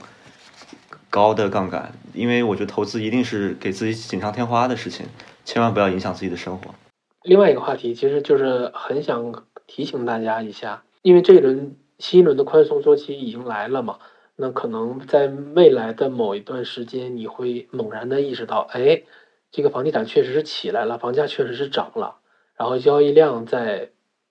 [1.08, 5.06] 高的杠杆，因为我觉得投资一定是给自己锦上添花的事情，
[5.44, 6.74] 千万不要影响自己的生活。
[7.22, 14.00] 另外一个话题，其实就是很想提醒大家一下，因为这一轮新一轮的宽松周期已经来了嘛，
[14.34, 19.04] 那可能在未来的某一段时间，你会猛然的意识到，哎，
[19.52, 22.16] 这个房地产确实是起来了，房价确实是涨了，
[22.56, 23.90] 然后交易量在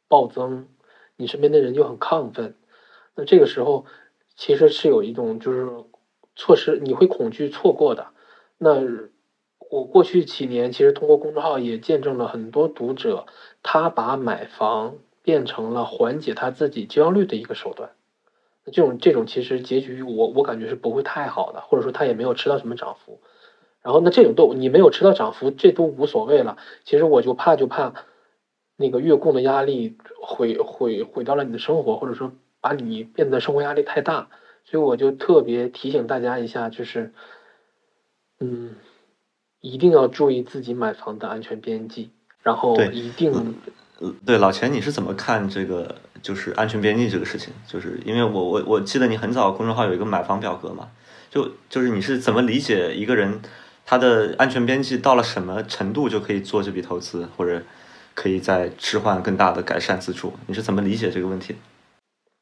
[0.09, 0.67] 暴增，
[1.15, 2.55] 你身边的人就很亢奋，
[3.15, 3.85] 那这个时候
[4.35, 5.69] 其实是有一种就是
[6.35, 8.07] 错失，你会恐惧错过的，
[8.57, 8.81] 那。
[9.71, 13.27] 我过去几年其实通过公众号也见证了很多读者，
[13.61, 14.95] 他把买房
[15.29, 17.91] 变成了缓解他自己焦虑的一个手段。
[18.65, 23.21] 那这种这种其实结局我我感觉是不会太好的，或者说他也没有吃到什么涨幅。
[23.83, 26.57] 然后那这种都你没有吃到涨幅，这都无所谓了。
[26.83, 27.93] 其实我就怕就怕
[28.75, 34.29] 那个月供的压力毁毁毁到了你的生活，或者说把你变得生活压力太大。
[34.63, 37.13] 所以我就特别提醒大家一下，就是
[38.39, 38.75] 嗯。
[39.61, 42.11] 一定要注意自己买房的安全边际，
[42.41, 43.55] 然后一定，
[44.25, 47.53] 对老钱，你是怎么看这个就是安全边际这个事情？
[47.67, 50.89] 就是因为我我我记得你很早公众号有一个买房表格嘛，
[51.29, 53.41] 就就是你是怎么理解一个人
[53.85, 57.61] 他的安全边际到了什么程度就可以做这笔投资，或者
[58.13, 60.33] 可以再置换更大的改善自住？
[60.47, 61.55] 你是怎么理解这个问题？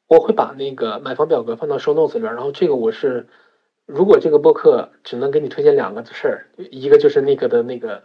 [0.08, 3.26] 我会把那个买房表格放到 show notes 里边，然后这个我是。
[3.86, 8.02] 如果这个播客只能给你推荐两个事儿，一个就是那个的那个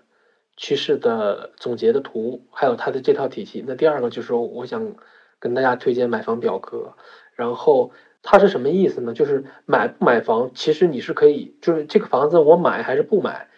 [0.57, 3.63] 趋势的总结的图，还有它的这套体系。
[3.67, 4.95] 那第二个就是我想
[5.39, 6.95] 跟大家推荐买房表格。
[7.35, 9.13] 然后它是什么意思呢？
[9.13, 13.49] 就是买不买房，其实你是可以，就是这个房子我买还是不买，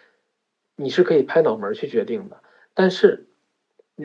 [0.76, 2.42] 你是可以拍脑门去决定的。
[2.74, 3.28] 但是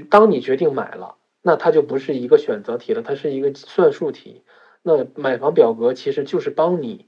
[0.09, 4.43] 当你决定买了，那它就不是一个选择题了，它是一个算术题。
[4.83, 7.07] 那买房表格其实就是帮你。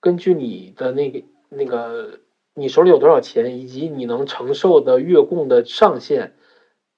[0.00, 2.20] 根据你的那个那个，
[2.58, 6.34] 你手里有多少钱，以及你能承受的月供的上限，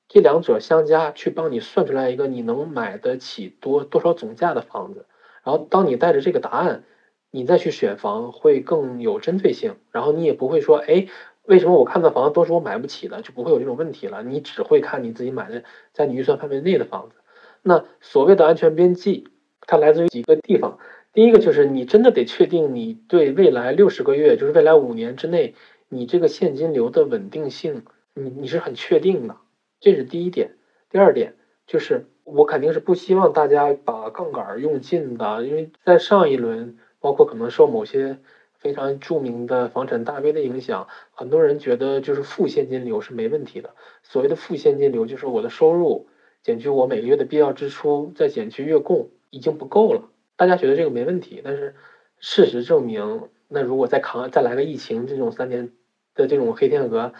[0.08, 5.04] 这两者相加，去帮你算出来一个你能买得起多多少总价的房子。
[5.44, 6.84] 然后，当你带着这个答案，
[7.30, 9.76] 你再去选房会更有针对性。
[9.92, 11.08] 然后你也不会说，哎，
[11.44, 14.22] 为什么我看的房子都是我买不起的，就不会有这种问题了。
[14.22, 17.16] 你只会看你自己买的在你预算范围内的房子。
[17.62, 19.28] 那所谓的安全边际，
[19.66, 20.78] 它来自于几个地方。
[21.12, 25.54] 第一个就是你真的得确定你对未来六十个月，就是未来五年之内，
[25.88, 27.82] 你这个现金流的稳定性，
[28.14, 29.36] 你你是很确定的，
[29.80, 30.56] 这是第一点。
[30.88, 31.34] 第二点
[31.66, 38.18] 就是我肯定是不希望大家把杠杆用尽的，因为在上一轮，包括可能受某些
[38.58, 43.74] 非常著名的房产大 V 的影响，很多人觉得就是负现金流是没问题的。
[44.04, 46.06] 所谓的负现金流就是我的收入
[46.44, 50.08] 减去我每个月的必要支出，再减去月供已经不够了。
[50.40, 51.74] 大家觉得这个没问题，但是
[52.18, 55.70] 事实证明，那如果再扛再来个疫情这种三年
[56.14, 57.12] 的这种黑天鹅，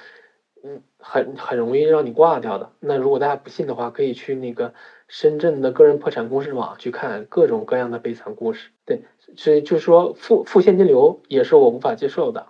[0.65, 2.73] 嗯，很很容易让你挂掉的。
[2.81, 4.73] 那如果大家不信的话，可以去那个
[5.07, 8.71] 深圳的个人破产公示网去看各种各样的悲惨故事。
[8.87, 9.03] 对，
[9.37, 12.47] 所以就是说负负现金流也是我无法接受的。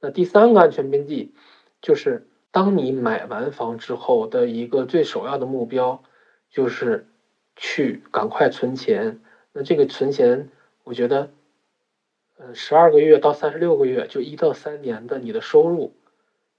[0.00, 1.32] 那第三个安全边际，
[1.80, 6.02] 就是当你买完房之后的一个最首要的目标，
[6.50, 7.06] 就是
[7.54, 9.20] 去赶快存钱。
[9.52, 10.50] 那这个存钱，
[10.84, 11.30] 我觉得，
[12.38, 15.94] 呃，十二个月到三十六个月，就一到三年的你的收入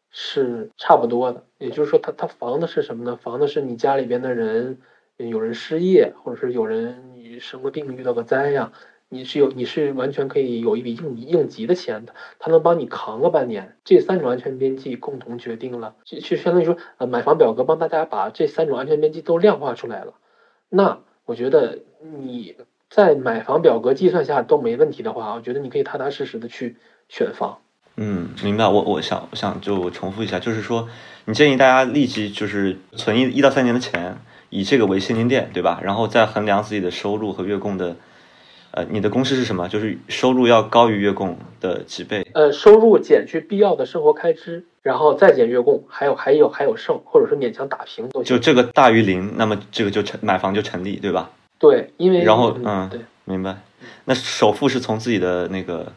[0.10, 1.46] 是差不多的。
[1.58, 3.16] 也就是说，它它防的是什么呢？
[3.16, 4.80] 防的是你家里边的人
[5.18, 8.74] 有人失业，或者是有人生个病遇到个灾呀。
[9.12, 13.76] 你是有，你是完全可以有一笔应应急的钱的，它能帮你扛个半年。
[13.84, 20.14] 这三种安全边际共同决定了，就就相当于说，呃，买房表格帮大家把这三种安全边际都量化出来了。
[20.70, 22.56] 那我觉得你
[22.90, 26.76] 在买房表格计算下都没问题的话，我觉得你可以踏踏实实的去
[27.08, 27.60] 选房。
[27.98, 28.68] 嗯，明白。
[28.68, 30.88] 我我想我想就重复一下，就是说，
[31.26, 34.18] 你建议大家立即就是存一一到三年的钱，
[34.50, 35.80] 以这个为现金垫，对吧？
[35.84, 37.96] 然后再衡量自己的收入和月供的。
[38.72, 39.68] 呃，你的公式是什么？
[39.68, 42.26] 就是收入要高于月供的几倍？
[42.34, 48.26] 呃，收入减去必要的生活开支，然后再减月供，还有还有还有剩，或者是勉强打平都行。
[48.26, 51.32] 就这个大于零，那么这个就成买房就成立，对吧？
[51.60, 53.58] 对，因为然后嗯，对，明白。
[54.06, 55.92] 那首付是从自己的那个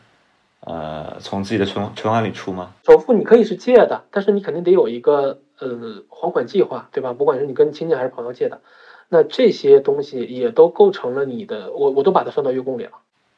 [0.60, 2.72] 呃，从自己的存存款里出吗？
[2.84, 7.12] 首付你可以是借的，但是你肯定得有一个呃还款计划，对吧？
[7.12, 8.60] 不管是你跟亲戚还是朋友借的。
[9.08, 12.92] 那这些东西也都构成了你的，我我都把它算到月供里了。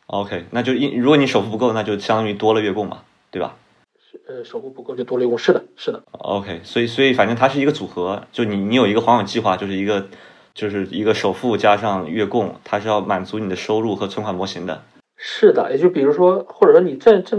[0.06, 3.56] OK，那就因如果你首付不够，那就相当于多了月供嘛，对吧？
[3.98, 6.02] 是呃，首付不够就多了月供，是的，是的。
[6.12, 10.06] OK，所以所以反正它是一个组合，就你你有一个还款计划，就是一个
[10.55, 14.82] 就是一个首付加上月供，它是要满足你的收入和存款模型的。
[15.16, 17.36] 是的，也就比如说，或者说你这这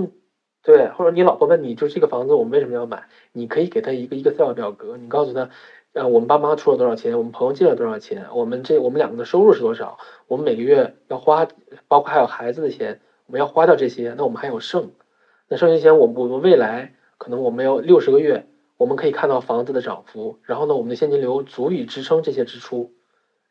[0.61, 3.03] 对，或者你老婆问你，就这个房子我们为什么要买？
[3.31, 5.49] 你可以给他一个一个 Excel 表格，你告诉他。
[5.93, 7.17] 呃，我们爸妈出了多少钱？
[7.17, 8.25] 我们朋友借了多少钱？
[8.33, 9.97] 我们这我们两个的收入是多少？
[10.27, 11.47] 我们每个月要花，
[11.87, 14.91] 包括还有孩子的钱，我们要花掉这些，那我们还有剩。
[15.47, 22.91] 那剩下钱，我我们未来可能我们要六十个月，我们可以看到房子的涨幅，然后呢，我们的现金流足以支撑这些支出，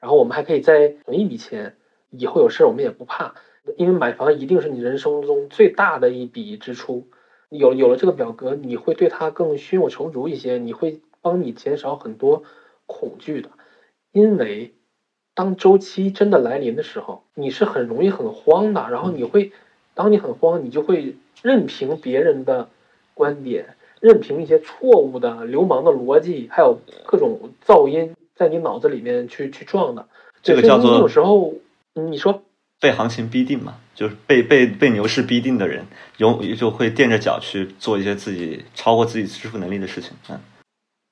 [0.04, 1.76] 然后我们还可以再存一笔钱，
[2.10, 3.36] 以后有事儿我们也不怕，
[3.78, 7.06] 因为买房一定是你人生中最大的一笔支出。
[7.48, 11.00] 有有了这个表格，你会对它更胸有成竹一些，你会。
[11.24, 12.42] 帮你减少很多
[12.84, 13.48] 恐惧的，
[14.12, 14.74] 因为
[15.32, 18.88] 当周期真的来临的时候，你是很容易很慌的。
[18.90, 19.50] 然后你会，
[19.94, 22.68] 当你很慌，你就会任凭别人的
[23.14, 30.06] 观点，任凭一些错误的、流氓的逻辑，还有各种噪音在你脑子里面去去撞的。
[30.42, 31.54] 这个叫做有时候
[31.94, 32.42] 你说
[32.80, 35.86] 被行情逼定嘛，就是被被被牛市逼定的人，
[36.18, 40.38] 有就会垫着脚去做一些自己超过自己支付能力的事情，嗯。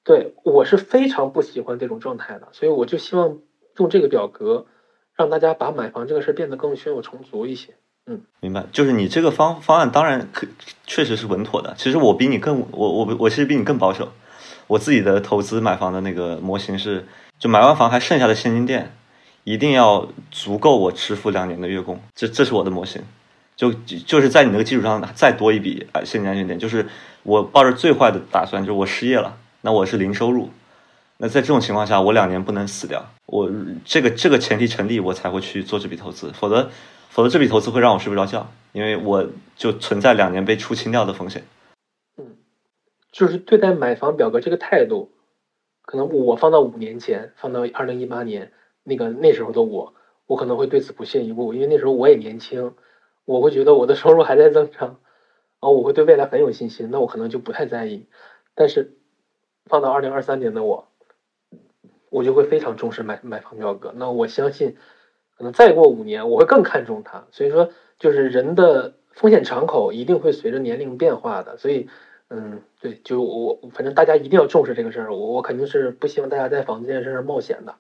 [0.05, 3.39] 对我是非常不喜欢这种状态的，所以我就希望
[3.79, 4.67] 用这个表格
[5.17, 7.75] 让大家把买房这个事变得更胸有成竹一些。
[8.07, 10.47] 嗯，明白，就是你这个方方案当然可
[10.89, 11.75] 确实是稳妥的。
[11.79, 14.09] 其实我比你更我我我其实比你更保守。
[14.73, 17.07] 我自己的投资买房的那个模型是，
[17.39, 18.91] 就买完房还剩下的现金垫
[19.45, 23.03] 一定要足够我支付两年的月供，这这是我的模型。
[23.55, 23.71] 就
[24.07, 26.89] 就是在你那个基础上再多一笔啊现金安全垫，就是
[27.23, 29.37] 我抱着最坏的打算，就是我失业了。
[29.61, 30.49] 那我是零收入，
[31.19, 33.11] 那在这种情况下，我两年不能死掉。
[33.27, 33.51] 我
[33.85, 36.71] 这个这个前提成立，我才会去做这笔投资，否则
[37.11, 41.45] 否则这笔投资会让我睡不着觉，因为我就存在两年被出清掉的风险。
[43.13, 45.13] 就是对待买房表格这个态度，
[45.83, 48.51] 可能我放到五年前，放到二零一八年
[48.83, 49.95] 那个那时候的我，
[50.27, 52.75] 我可能会对此不屑一顾，因为那时候我也年轻，
[53.25, 54.97] 我会觉得我的收入还在增长，然
[55.61, 58.07] 后我会对未来很有信心，那我可能就不太在意，
[58.57, 58.97] 但是。
[59.67, 60.89] 放到二零二三年的我，
[62.11, 63.93] 我就会非常重视买买房表格。
[63.95, 64.77] 那我相信，
[65.39, 67.29] 可能再过五年，我会更看重它。
[67.31, 71.59] 所以说，就是人的风险敞口一定会随着年龄变化的。
[71.59, 71.89] 所以，
[72.35, 75.15] 嗯，对，就我反正大家一定要重视这个事儿。
[75.15, 77.75] 我我肯定是不希望大家在房子这件事上冒险的，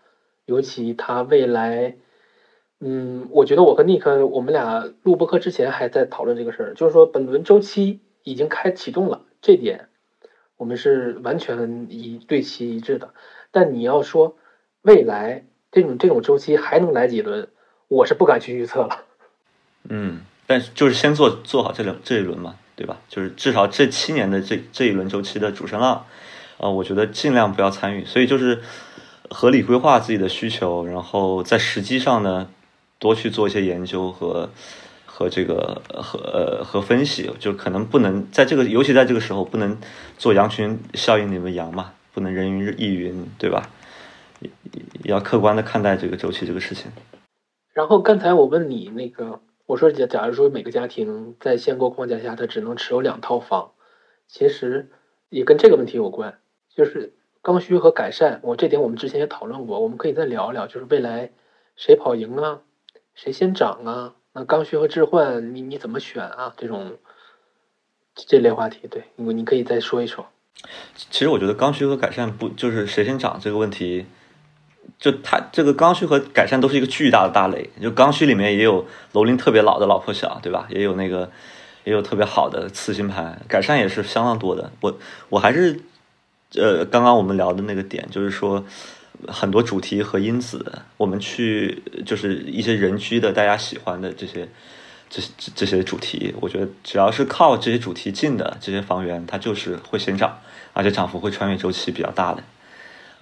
[0.45, 1.97] 尤其他未来，
[2.79, 9.89] 嗯，我觉得我和尼克我们俩录播课之前还在讨论这个事儿，就是说本轮周期已经开启动了，这点。
[10.59, 13.15] 我们是完全一对齐一致的，
[13.51, 14.37] 但你要说
[14.83, 17.49] 未来这种这种周期还能来几轮，
[17.89, 19.05] 我是不敢去预测了。
[19.89, 22.97] 嗯，但是就是先做做好这两这一轮嘛，对吧？
[23.09, 26.05] 就是至少这七年的这这一轮周期的主升浪，
[26.59, 28.05] 啊，我觉得尽量不要参与。
[28.05, 28.61] 所以就是
[29.31, 32.49] 合理规划自己的需求，然后在时机上呢
[32.99, 34.51] 多去做一些研究和。
[35.15, 39.77] 和这个和呃和分析，就可能不能在这个，尤其在这个时候不能
[40.17, 43.69] 做羊群效应里面羊嘛，不能人云亦云，对吧？
[45.05, 46.91] 要客观的看待这个周期这个事情。
[47.75, 49.41] 然后刚才我问你那个，
[49.73, 53.73] 我说假假如说每个家庭在限购框架下，他只能持有两套房，
[54.29, 54.91] 其实
[55.31, 58.41] 也跟这个问题有关，就是刚需和改善。
[58.43, 61.31] 我这点我们之前也讨论过，我们可以再聊一聊，就是未来
[61.75, 62.61] 谁跑赢啊，
[63.15, 64.15] 谁先涨啊？
[64.35, 66.53] 那刚需和置换，你你怎么选啊？
[66.59, 66.99] 这种
[68.15, 70.27] 这类话题，对，你你可以再说一说。
[70.95, 74.05] 其实我觉得刚需和改善不就是谁先涨这个问题。
[74.99, 80.67] 就它这个刚需和改善都是一个巨大的大类，就刚需里面也有楼龄特别老的老破小，对吧？
[80.71, 81.31] 也有那个
[81.85, 84.71] 也有特别好的次新盘，改善也是相当多的。
[84.81, 84.97] 我
[85.29, 85.81] 我还是
[86.55, 88.65] 呃刚刚我们聊的那个点，就是说
[89.27, 90.65] 很多主题和因子，
[90.97, 94.49] 我们去就是一些人居的大家喜欢的这些
[95.11, 100.39] 这这这些主题，我觉得只要是靠这些主题进的这些房源，它就是会先涨，
[100.73, 102.43] 而且涨幅会穿越周期比较大的。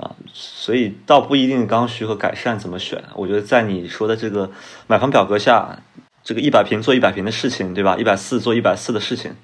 [0.00, 3.04] 啊，所以倒不一定刚需和改善怎么选。
[3.14, 4.50] 我觉得在你说的这个
[4.86, 5.78] 买房表格下，
[6.24, 7.96] 这个一百平做一百平的事情，对吧？
[7.98, 9.34] 一百四做一百四的事情，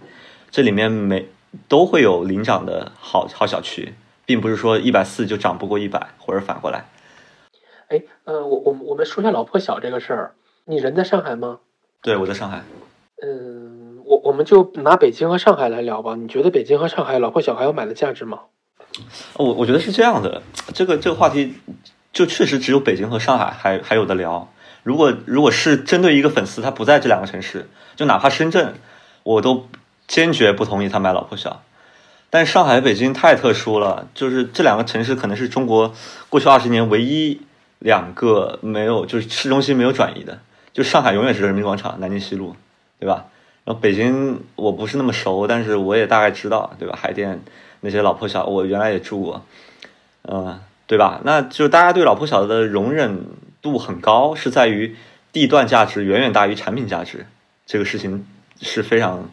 [0.51, 1.29] 这里面每
[1.69, 3.93] 都会有领涨的好好小区，
[4.25, 6.87] 并不是说一百四就涨不过一百，或者反过来。
[7.89, 10.35] 哎，呃，我我我们说一下老破小这个事儿。
[10.65, 11.61] 你人在上海吗？
[12.03, 12.63] 对，我在上海。
[13.23, 16.17] 嗯，我我们就拿北京和上海来聊吧。
[16.17, 18.41] 你觉得北京和上海老破小还有买的价值吗？
[19.35, 20.43] 我我觉得是这样的，
[20.75, 21.55] 这个这个话题
[22.13, 24.51] 就确实只有北京和上海还还有的聊。
[24.83, 28.75] 如果如果是针对一个粉丝，他不在这两个城市，就哪怕深圳，
[29.23, 29.69] 我都
[30.07, 31.63] 坚决不同意他买老破小。
[32.31, 35.93] 但上海、北京太特殊了，就是这两个城市可能是中国
[36.29, 37.41] 过去二十年唯一
[37.79, 40.39] 两个没有就是市中心没有转移的。
[40.73, 42.55] 就上海永远是人民广场、南京西路，
[43.01, 43.27] 对吧？
[43.65, 46.97] 然后北京我不是那么熟，但是我也大概知道，对吧？
[47.01, 47.43] 海淀。
[47.87, 49.47] 那些老破小，我原来也住过，
[50.23, 50.59] 嗯，
[50.89, 51.21] 对吧？
[51.25, 53.25] 那就大家对老破小的容忍
[53.63, 54.97] 度很高，是在于
[55.33, 57.27] 地段价值远远大于产品价值，
[57.65, 58.27] 这个事情
[58.61, 59.31] 是非常，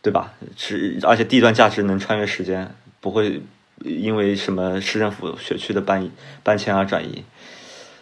[0.00, 0.32] 对吧？
[0.56, 3.42] 是而且地段价值能穿越时间，不会
[3.84, 6.10] 因为什么市政府学区的搬
[6.42, 7.24] 搬迁而转移，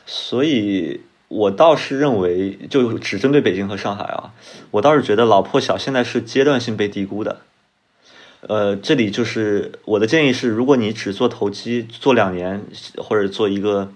[0.06, 4.32] 所以我倒是认为，就只针对北京和上海啊，
[4.70, 7.40] 我倒是觉得老破小现在是阶段性被低估的。
[8.46, 12.62] 呃，这里就是我的建议是，如果你只做投机，做两年
[12.98, 13.90] 或者做一个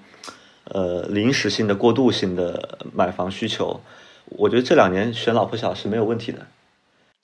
[0.64, 3.82] 呃临时性的过渡性的买房需求，
[4.24, 6.46] 我觉得这两年选老破小是没有问题的。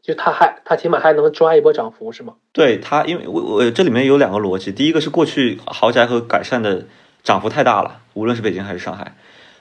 [0.03, 2.35] 就他还他起码还能抓一波涨幅是吗？
[2.53, 6.85] 对他，因为我我这里面有两个逻辑，第一个是过去豪宅和改善的
[7.23, 9.17] 涨幅太大了，无论是北京还是上海，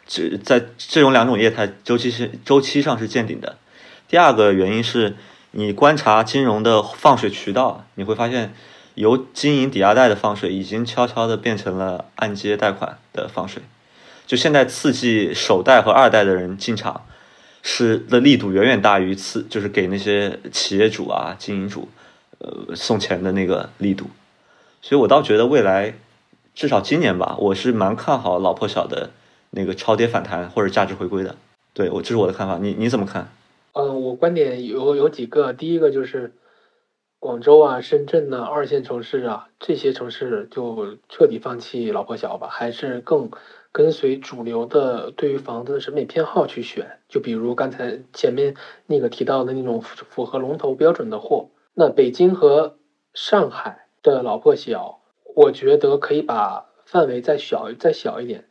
[0.06, 3.56] 这在这种两种业态周期是周期上是见顶的。
[4.10, 5.16] 第二个原因是。
[5.56, 8.56] 你观察金融的放水渠道，你会发现，
[8.96, 13.62] 由经营抵押贷的放水已经悄悄的变成了按揭贷款的放水。
[14.26, 17.06] 就现在刺激首贷和二贷的人进场，
[17.62, 21.88] 是的力度远远大于刺，就是给那些企业主啊、经营主，
[22.40, 24.10] 呃送钱的那个力度。
[24.82, 25.94] 所以我倒觉得未来，
[26.56, 29.12] 至少今年吧，我是蛮看好老破小的
[29.52, 31.36] 那个超跌反弹或者价值回归的。
[31.74, 33.30] 对我，这是我的看法，你你怎么看？
[33.74, 36.34] 嗯，我观点有有几个，第一个就是
[37.18, 43.32] 广州啊、深圳呐、二线城市啊，这些城市就彻底放弃老破小吧，还是更
[43.72, 47.00] 跟随主流的对于房子的审美偏好去选。
[47.10, 48.56] 就比如刚才前面
[48.86, 51.50] 那个提到的那种符合龙头标准的货。
[51.74, 52.78] 那北京和
[53.16, 55.02] 上海的老破小，
[55.36, 58.48] 我觉得可以把范围再小再小一点，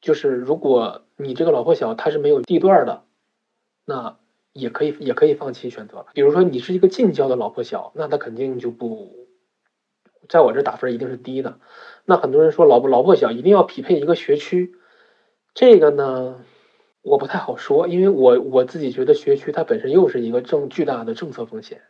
[0.00, 3.04] 就是如果你这个老破小它是没有地段的，
[3.84, 4.16] 那。
[4.52, 6.06] 也可以，也可以放弃选择。
[6.12, 9.28] 比如说，你是一个近郊的老破小，那它肯定就不
[10.28, 11.60] 在我这打分一定是低的。
[12.04, 14.74] 那很多人说老老破小一定要匹配一个学区，
[15.54, 16.44] 这个呢，
[17.02, 21.82] 我不太好说，因为我我自己觉得学区它本身又是一个正巨大的政策风险。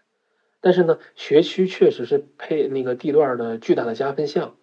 [0.61, 4.57] 但是呢，学区确实是配那个地段的巨大的加分项。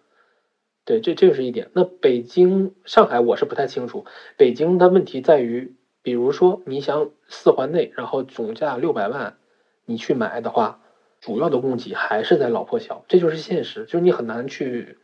[0.84, 1.70] 对，这这是一点。
[1.72, 4.06] 那北京、上海我是不太清楚。
[4.36, 5.74] 北京的问题在于。
[6.08, 9.36] 比如说你想四环内，然后总价六百万，
[9.84, 10.80] 你去买的话，
[11.20, 14.96] 主要的供给还是在老破小，这就是现实，就是你很难去，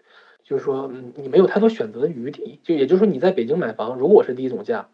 [0.44, 2.58] 就是说你没有太多选择的余地。
[2.64, 4.88] 就也就是说你在北京买房，如果是低总价，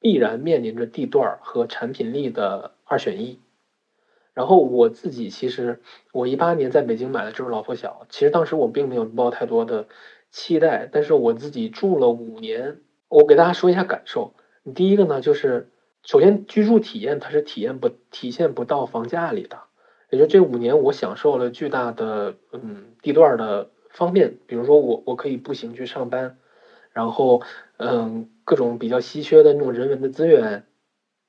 [0.00, 3.38] 必然面临着地段和产品力的二选一。
[4.32, 5.82] 然后我自己其实
[6.14, 9.86] 我一八年在北京买的就是老破小，其实当时我并没有抱太多的
[10.30, 14.32] 期待，但是我自己住了五年，我给大家说一下感受。
[14.74, 15.70] 第一个呢，就是
[16.02, 19.58] 首先居住体验它是体验不体现不到房价里的，
[20.10, 26.38] 也就这五年我享受了巨大的嗯地段的方便，比如说我我可以步行去上班，
[26.92, 27.42] 然后
[27.76, 30.64] 嗯各种比较稀缺的那种人文的资源，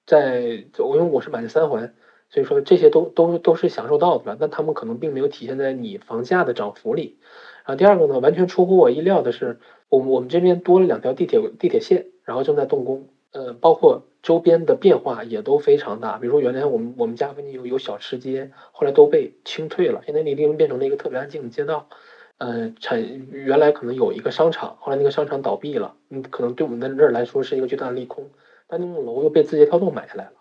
[0.06, 1.94] 在我因为我是买的三环。
[2.30, 7.20] 所以说这些都都都是享受到的，但他们可能并没有体现在你房价的涨幅里。
[7.64, 13.08] 然后第二个呢，完全出乎我意料的是，我我们这边多了两条地铁地铁线，然后正在动工。
[13.34, 16.18] 呃，包括周边的变化也都非常大。
[16.18, 21.90] 比如说原来我们我们家附近有有小吃街，后来都被清退了，现在那地方变成了一个特别安静的街道。
[22.38, 28.30] 呃，产原来可能有一个商场，后来那个商场倒闭了，嗯，可能对我们在这儿来说是一个巨大的利空。
[28.68, 30.34] 但那栋楼又被字节跳动买下来了。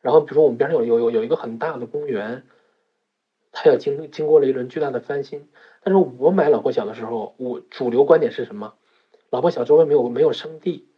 [0.00, 2.44] 然后，比如说我们边上有有有有一个很大的公园，
[3.52, 5.48] 它也经经过了一轮巨大的翻新。
[5.84, 8.74] 但是我买老破小的时候，我主流观点是什么？
[9.30, 10.88] 老破小周围没有没有生地，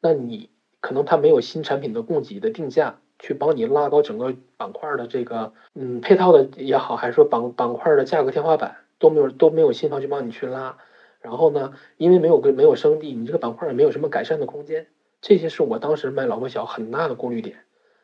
[0.00, 0.50] 那你
[0.84, 10.76] 可能它没有新产品的供给的定价，去帮你拉高整个板块的这个嗯配套的也好，还是说板板块的价格天花板都没有都没有新房去帮你去拉。
[11.22, 14.88] 然后呢，因为没有跟没有生地，你这个板块也没有什么改善的空间。
[15.22, 17.60] 这些是我当时买老破小很大的顾虑点。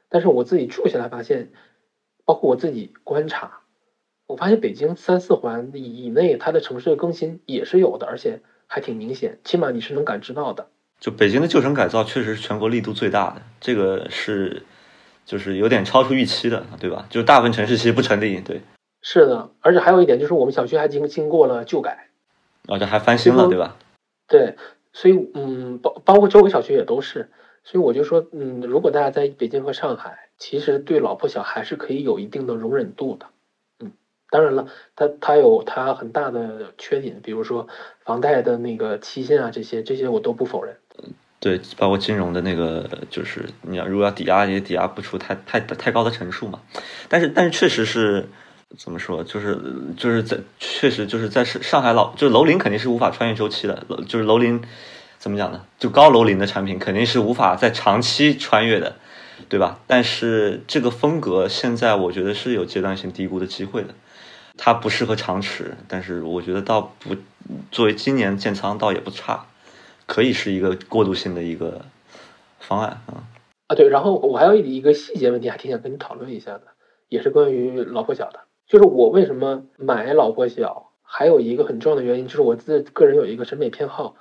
[0.09, 1.53] 但是我自己住下来发现，
[2.25, 3.61] 包括我自己观察，
[4.27, 10.69] 我发现北京三四环以内，它的城市更新也是有的，而且还挺明显，起码你是能感知到的。
[11.01, 14.63] 就北京的旧城改造确实是全国力度最大的，这个是
[15.25, 17.07] 就是有点超出预期的，对吧？
[17.09, 18.61] 就大部分城市其实不成立，对。
[19.03, 22.09] 是的，而且还有一点就是我们小区还经经过了旧改，
[22.69, 23.79] 哦，这还翻新了，对吧？
[24.29, 24.57] 对，
[24.93, 27.31] 所以嗯，包包括周围小区也都是。
[27.65, 33.27] 所以我就说，嗯，如果大家在北京和上海，其实对老破小还是可以有一定的容忍度的，
[33.81, 33.93] 嗯，
[34.31, 34.67] 当然了，
[34.97, 37.69] 它它有它很大的缺点，比如说
[38.05, 40.77] 房贷的那个期限啊，这些这些我都不否认。
[41.39, 46.61] 对，包括金融的那个，就是你要如果要抵押，也抵押不出太太太高的成数嘛。
[47.09, 48.29] 但是但是确实是
[48.77, 49.59] 怎么说，就是
[49.97, 54.63] 就是在确实就是在上上海老就楼龄肯定是无法穿越周期的，就是楼龄。
[55.19, 55.67] 怎么讲呢？
[55.79, 58.97] 就高楼龄的产品肯定是无法在长期穿越的，
[59.51, 59.79] 对吧？
[59.87, 63.95] 但是这个风格现在我觉得是有阶段性低估的机会的，
[64.57, 67.15] 它不适合长持，但是我觉得倒不
[67.71, 69.45] 作为今年建仓倒也不差，
[70.11, 71.81] 可以是一个过渡性的一个
[72.59, 73.23] 方案啊。
[73.69, 76.63] 啊，对，然后我还有一个细节问题，还挺想跟你讨论一下的，
[77.09, 84.17] 也是关于老破小的，就是我为什么买老破小，还有一个很重要的原因就是我自个人有一个审美偏好。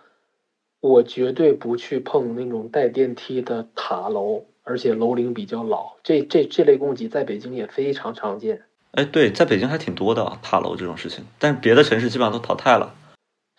[0.80, 5.96] 我绝对不去碰那种带电梯的塔楼，而且楼龄比较老。
[6.04, 8.62] 这这这类供给在北京也非常常见。
[8.92, 12.94] 哎，对，在北京还挺多的塔楼这种事情，但是别的城市基本上都淘汰了。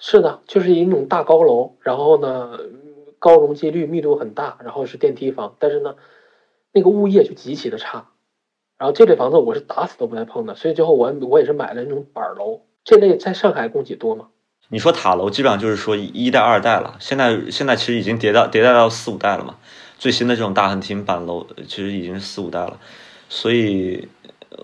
[0.00, 2.58] 是的，就是一种大高楼，然后呢，
[3.18, 5.94] 高容积率、密度很大，然后是电梯房，但是呢，
[6.72, 8.08] 那个物业就极其的差。
[8.78, 12.62] 然后这类房子我是打死都不带碰的，所以最后我我也是买了那种板楼。
[12.82, 14.28] 这类在上海供给多吗？
[14.70, 19.56] 你说塔楼基本上就是说一代二代了，现在现在其实已经迭代迭代到四五代了嘛。
[19.98, 22.80] 最新的这种大横厅板楼其实已经是四五代了，
[23.28, 24.08] 所以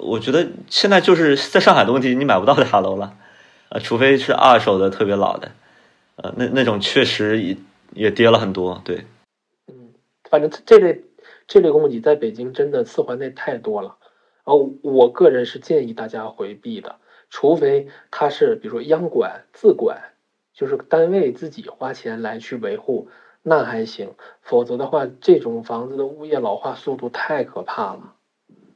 [0.01, 3.13] 我觉得现在就是在上海的问题，你买不到塔楼了，
[3.69, 5.51] 呃，除非是二手的特别老的，
[6.17, 7.57] 呃，那那种确实也
[7.93, 8.81] 也跌了很多。
[8.85, 9.05] 对，
[9.67, 9.93] 嗯，
[10.31, 11.03] 反正这类
[11.47, 13.97] 这类供给在北京真的四环内太多了，
[14.45, 16.97] 然后我个人是建议大家回避的。
[17.29, 20.01] 除非它是比如说央管自管，
[20.55, 23.09] 就是单位自己花钱来去维护，
[23.43, 24.15] 那还行。
[24.43, 28.15] 否则的话，这种房子的物业老化速度太可怕了，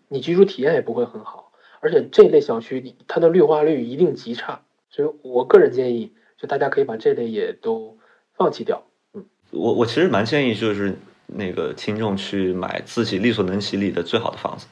[0.09, 1.53] 你居住体验也不会很好。
[1.79, 7.97] 而且这类小区它的绿化率一定极差，所以我个人建议，就大家可以把这类也都
[8.37, 8.85] 放弃掉。
[9.15, 10.95] 嗯，我我其实蛮建议就是
[11.27, 14.67] 那个听众去买自己力所能及里的最好的房子，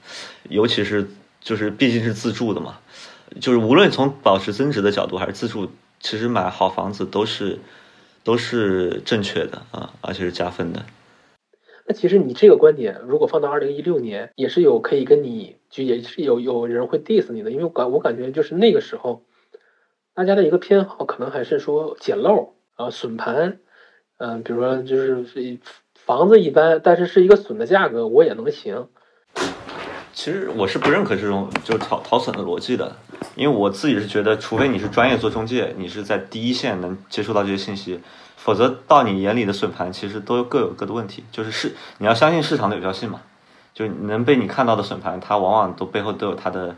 [0.48, 1.06] 尤其是
[1.40, 2.78] 就是毕竟是自住的嘛。
[3.40, 5.68] 就是无论从保持增值的角度还是自住，
[6.00, 7.58] 其实买好房子都是
[8.24, 10.84] 都是正确的啊，而且是加分的。
[11.86, 19.22] 那其实你这个观点，如果放到二零一六年，也是有可以跟你就也是有有人会 diss 你的，因为感我感觉就是那个时候，
[20.18, 23.60] 大家的一个偏好可能还是说捡漏啊损盘，
[24.16, 25.60] 嗯，比如说就是
[25.94, 28.88] 房子一般，但是是一个损的价格，我也能行。
[30.12, 32.96] 其实我是不认可这种就是逃逃损的逻辑的，
[33.36, 38.00] 因为我自己是觉得，除非你是专业做中介，你是在第一线能接触到这些信息，
[38.34, 41.22] 否则到你眼里的损盘其实都各有各的问题。
[41.30, 43.20] 就是市你要相信市场的有效性嘛，
[43.72, 46.74] 就能被你看到的损盘，它往往都背后都有它的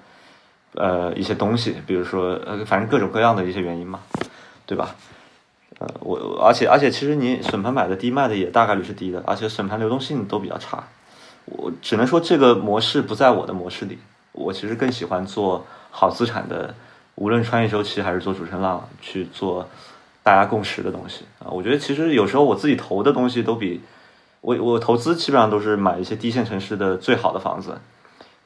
[0.74, 4.00] 呃一些东西，比如说呃反正各种各样的一些原因嘛，
[4.66, 4.94] 对吧？
[5.78, 10.84] 呃我而且而且其实你损盘买的低卖的也大概率是低的，而且损盘流动性都比较差。
[11.46, 13.98] 我只能说这个模式不在我的模式里。
[14.32, 16.72] 我其实更喜欢做好资产的，
[17.16, 19.68] 无论穿越周期还是做主升浪，去做
[20.22, 21.50] 大家共识的东西啊。
[21.50, 23.80] 我觉得其实有时候我自己投的东西都比
[24.40, 27.80] 我我投资基本上都是买一些低线城市的最好的房子，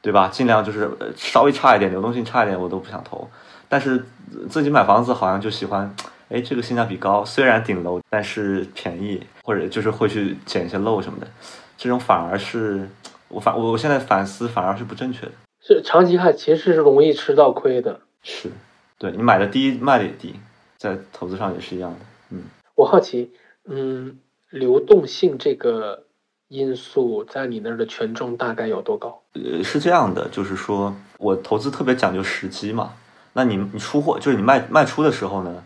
[0.05, 0.27] 对吧？
[0.27, 0.87] 尽量就是
[1.17, 3.27] 稍微差一点，流动性差一点我都不想投。
[3.67, 4.05] 但是
[4.47, 5.95] 自己买房子好像就喜欢，
[6.29, 11.27] 哎，这个性价比高，虽然顶楼，但是便宜，或者就是会去捡一些漏什么的，
[11.75, 12.87] 这种反而是
[13.29, 15.31] 我反我我现在反思反而是不正确的。
[15.59, 18.01] 是长期看其实是容易吃到亏的。
[18.21, 18.51] 是，
[18.99, 20.35] 对你买的低卖的也低，
[20.77, 21.97] 在投资上也是一样的。
[22.29, 22.43] 嗯，
[22.75, 23.31] 我好奇，
[23.65, 24.19] 嗯，
[24.51, 26.03] 流动性这个
[26.47, 29.21] 因素在你那儿的权重大概有多高？
[29.33, 32.93] 呃，是这样的，就是说我投资特别讲究时机嘛。
[33.33, 35.63] 那你你出货就是你卖卖出的时候呢，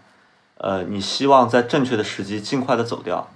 [0.58, 3.30] 呃，你希望在正确的时机尽快的走掉，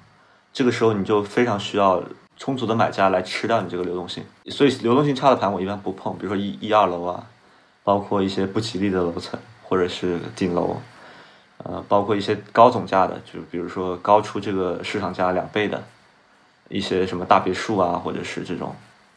[0.52, 2.02] 这个时候你就非常需要
[2.38, 4.24] 充足的买家来吃掉你这个流动性。
[4.48, 7.28] 所以流动性差的盘我一般不碰，比如说一一二楼啊，
[7.84, 10.78] 包括一些不吉利的楼层或者是顶楼，
[11.58, 15.84] 呃，包括一些高总价的，就比如说高出这个市场价两倍的
[16.74, 18.76] 一些什么大别墅啊，或者是这种。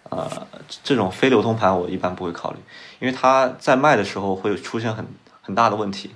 [0.08, 0.46] 呃，
[0.84, 2.58] 这种非流通盘我一般不会考虑，
[3.00, 5.04] 因为它在卖的时候会出现很
[5.42, 6.12] 很大的问题。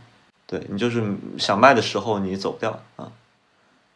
[0.47, 1.03] 对你就是
[1.39, 3.11] 想卖的时候你走不掉啊，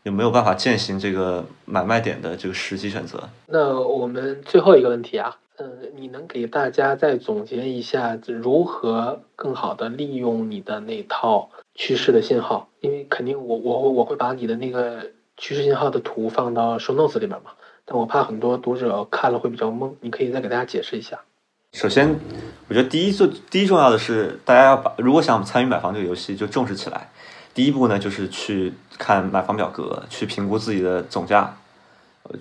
[0.02, 3.28] 有没有办法践行这个买卖点的这个时机选择？
[3.46, 12.68] 那我们最后一个问题啊，嗯，你能给大家再总结一下如何更好的利用你的那套趋势的信号？
[12.80, 17.52] 因为肯定我我我会把你的那个趋势信号的图放到 show notes 里边嘛。
[17.84, 21.20] 但我怕很多读者看了会比较懵，你可以再给大家解释一下。
[21.72, 22.18] 首先，
[22.68, 27.10] 我觉得第一最第一重要的是，大家要把如果想参与买房这个游戏，就重视起来。
[27.52, 31.56] 第一步呢，就是去看买房表格，去评估自己的总价。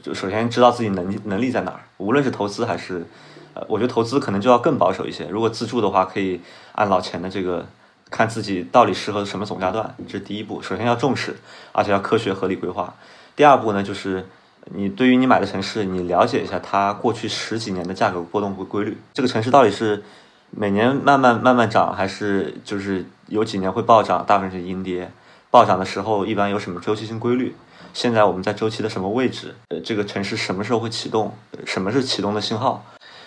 [0.02, 1.82] 就首先知道自己能能力在哪儿。
[1.98, 3.06] 无论是投资还是，
[3.54, 5.28] 呃，我觉得投资可能就要更保守一些。
[5.28, 6.40] 如果自住的话，可以
[6.72, 7.66] 按老钱的这个，
[8.14, 9.96] 看自己到底适合什么总价段。
[10.08, 11.36] 这是第一步，首先要重视，
[11.72, 12.94] 而且要科学合理规划。
[13.36, 14.26] 第二步呢，就是。
[14.74, 18.98] 你对于你买的城市，你了解一下它过去十几年的价格波动规规律。
[19.14, 20.02] 这个城市到底是
[20.52, 25.12] 每年慢慢慢慢涨，还是就是有几年会暴涨，大部分是阴跌。
[25.52, 27.54] 暴涨的时候一般有什么周期性规律？
[27.94, 29.54] 现在我们在周期的什么位置？
[29.68, 31.36] 呃，这个城市什么时候会启动？
[31.66, 32.86] 什么是启动的信号？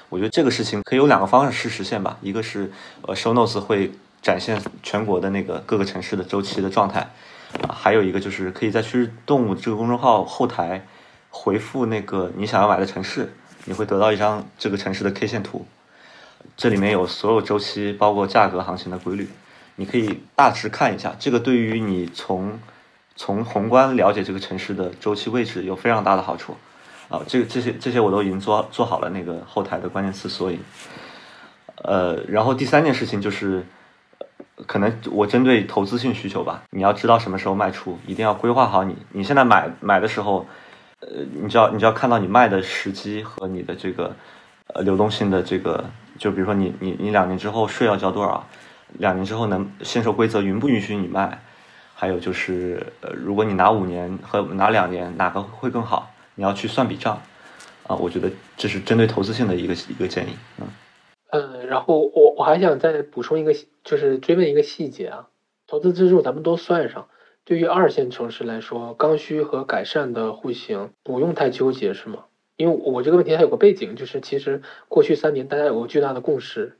[0.09, 2.17] 我觉得这个事情可以有两个方式实现吧。
[2.23, 2.73] 一个是
[3.03, 3.93] 呃，show notes 会
[4.27, 6.99] 展现全国的那个各个城市的周期的状态，
[7.63, 10.85] 啊，还有一个就是可以在趋势动物这个公众号后台。
[11.31, 13.33] 回复那个你想要买的城市，
[13.67, 15.67] 你会得到一张这个城市的 K 线图，
[16.57, 19.29] 这里面有所有周期，包括价格行情的规律，
[19.77, 21.15] 你可以大致看一下。
[21.19, 22.59] 这个对于你从
[23.15, 26.57] 从宏观了解这个城市的周期位置有非常大的好处。
[27.11, 30.59] 啊，这个这些这些我都已经做做好了那个后台的关键词索引。
[31.85, 33.67] 呃，然后第三件事情就是，
[34.67, 40.47] 可能我针对投资性需求吧，你要知道什么时候卖出，一定要规划好你你现在买买的时候。
[40.99, 44.17] 呃，你就要你就要看到你卖的时机和你的这个
[44.69, 45.85] 呃流动性的这个，
[46.19, 48.49] 就比如说你你你两年之后税要交多少，
[48.95, 51.39] 两年之后能限售规则允不允许你卖，
[51.95, 57.21] 还有就是呃如果你拿五年和拿两年哪个会更好，你要去算笔账
[57.87, 60.69] 啊，我觉得这是针对投资性的一个一个建议，嗯嗯，
[61.67, 63.53] 然后我我还想再补充一个，
[63.85, 65.29] 就是追问一个细节啊，
[65.67, 67.09] 投资支柱咱们都算上。
[67.45, 72.25] 对于二线城市来说，刚需和改善的户型不用太纠结，是吗？
[72.57, 76.77] 因为我这个问题还有个背景，就是其实过去三年大家有个巨大的共识，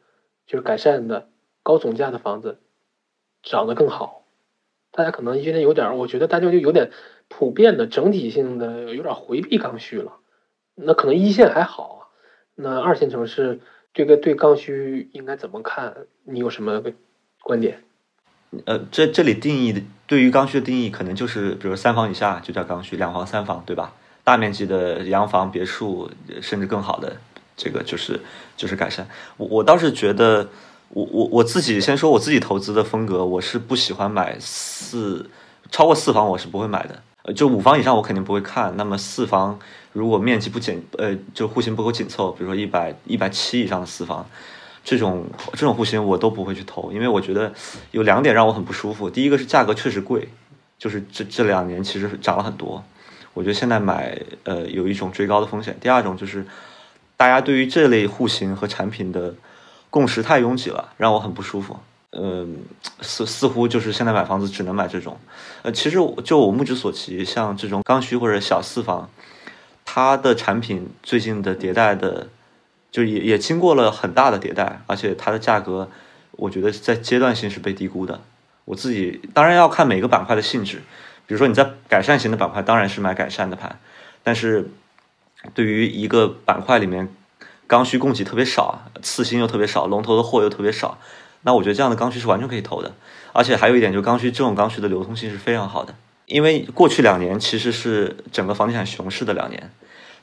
[0.47, 1.29] 就是改善的
[1.63, 2.59] 高总价的房子
[3.43, 4.25] 涨得更好。
[4.91, 6.91] 大家可能现在有点，我觉得大家就有点
[7.29, 10.15] 普遍的整体性的有点回避刚需了。
[10.75, 12.11] 那可能一线还好，
[12.55, 13.61] 那二线城市
[13.97, 15.97] 这个对刚需应该怎么看？
[16.25, 16.83] 你有什么
[17.41, 17.83] 观点？
[18.67, 23.95] 呃，这这里定义的对于刚需的定义，可能就是比如三房以下就叫刚需，两房、三房，对吧？
[24.23, 26.11] 大面积的洋房、别墅，
[26.43, 27.17] 甚至更好的，
[27.57, 28.21] 这个就是
[28.55, 29.09] 就是改善。
[29.39, 30.47] 我我倒是觉得，
[30.91, 35.31] 我我我自己先说我自己投资的风格，我是不喜欢买四
[35.71, 37.03] 超过四房，我是不会买的。
[37.35, 38.77] 就五房以上我肯定不会看。
[38.77, 39.59] 那么四房
[39.93, 44.27] 如果面积不紧，呃，就户型不够紧凑，比如说一百一百七以上的四房。
[44.85, 47.53] 这种这种户型我都不会去投，因为我觉得
[47.91, 49.11] 有两点让我很不舒服。
[49.11, 50.29] 第一个是价格确实贵，
[50.79, 52.85] 就是这这两年其实涨了很多，
[53.35, 55.77] 我觉得现在买呃有一种追高的风险。
[55.81, 56.47] 第二种就是
[57.17, 59.35] 大家对于这类户型和产品的
[59.91, 61.77] 共识太拥挤了，让我很不舒服。
[62.19, 62.65] 嗯，
[63.01, 65.19] 似似乎就是现在买房子只能买这种。
[65.63, 69.09] 呃，其实就我目之所及，像这种刚需或者小四房。
[69.89, 72.27] 它的产品最近的迭代的，
[72.91, 75.89] 就也也经过了很大的迭代，而且它的价格，
[76.33, 78.21] 我觉得在阶段性是被低估的。
[78.65, 80.83] 我自己当然要看每个板块的性质，
[81.27, 83.79] 比如说你在改善型的板块，当然是买改善的盘，
[84.25, 84.69] 但是
[85.55, 87.09] 对于一个板块里面
[87.69, 90.99] 刚需供给特别少，次新又特别少，龙头的货又特别少，
[91.47, 92.93] 那我觉得这样的刚需是完全可以投的。
[93.33, 95.95] 而且还有一点，就是刚需这种刚需的流通性是非常好的。
[96.27, 99.71] 因为过去两年其实是整个房地产熊市的两年，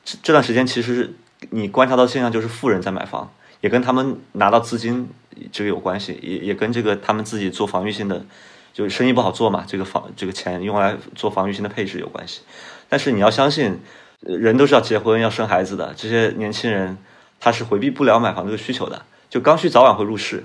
[0.04, 1.14] 这这段时间其实
[1.50, 3.32] 你观察到现象就是富人在买房，
[3.62, 5.08] 也跟他们拿到资金
[5.50, 8.26] 这个有关系，也也跟这个他们自己做防御性的，
[8.74, 12.42] 就是生意不好做嘛，这个房这个钱用来做防御性的配置有关系。
[12.90, 13.80] 但是你要相信，
[14.20, 16.98] 人都是要结婚要生孩子的，这些年轻人
[17.40, 20.44] 他是回避不了买房这个需求的，就刚需早晚会入市，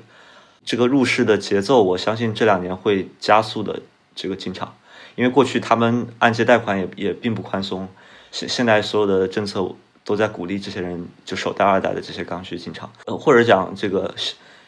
[0.63, 3.81] 这个入市的节奏，我相信这两年会加速的
[4.15, 4.75] 这个进场。
[5.15, 7.89] 因为过去他们按揭贷款也也并不宽松，
[8.31, 9.75] 现现在所有的政策
[10.05, 14.15] 都在鼓励这些人就首贷二贷的这些刚需进场，呃，或者讲这个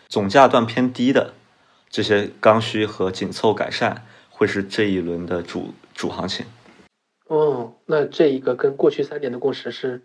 [0.09, 1.33] 总价段偏低的
[1.89, 6.45] 这些刚需和紧凑改善会是这一轮的主主行情。
[7.27, 10.01] 哦，那这一个跟过去三年的共识是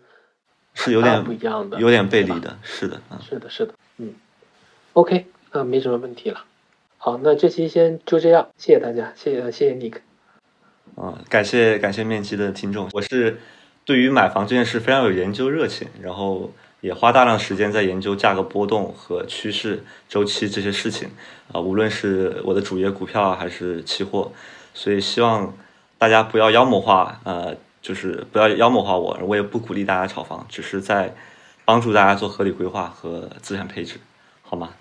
[0.73, 4.13] 是有点不一样的，有点背离的，是的，嗯，是的，是的，嗯
[4.93, 6.43] ，OK，啊没什么问题了。
[6.97, 9.97] 好，那这期先就这样，谢谢大家，谢谢谢谢 Nick。
[10.95, 13.39] 啊，感谢感谢面基的听众，我是
[13.85, 16.51] 对于买房这件事非常有研究热情，然后
[16.81, 21.09] 也花大量时间在研究价格波动和趋势周期这些事情
[21.51, 24.31] 啊，无论是我的主业股票还是期货，
[24.73, 25.53] 所以希望
[25.97, 31.13] 大家不要妖魔化，呃，就是不要妖魔化我，我也不鼓励大家炒房，只是在
[31.63, 33.99] 帮助大家做合理规划和资产配置，
[34.41, 34.73] 好吗？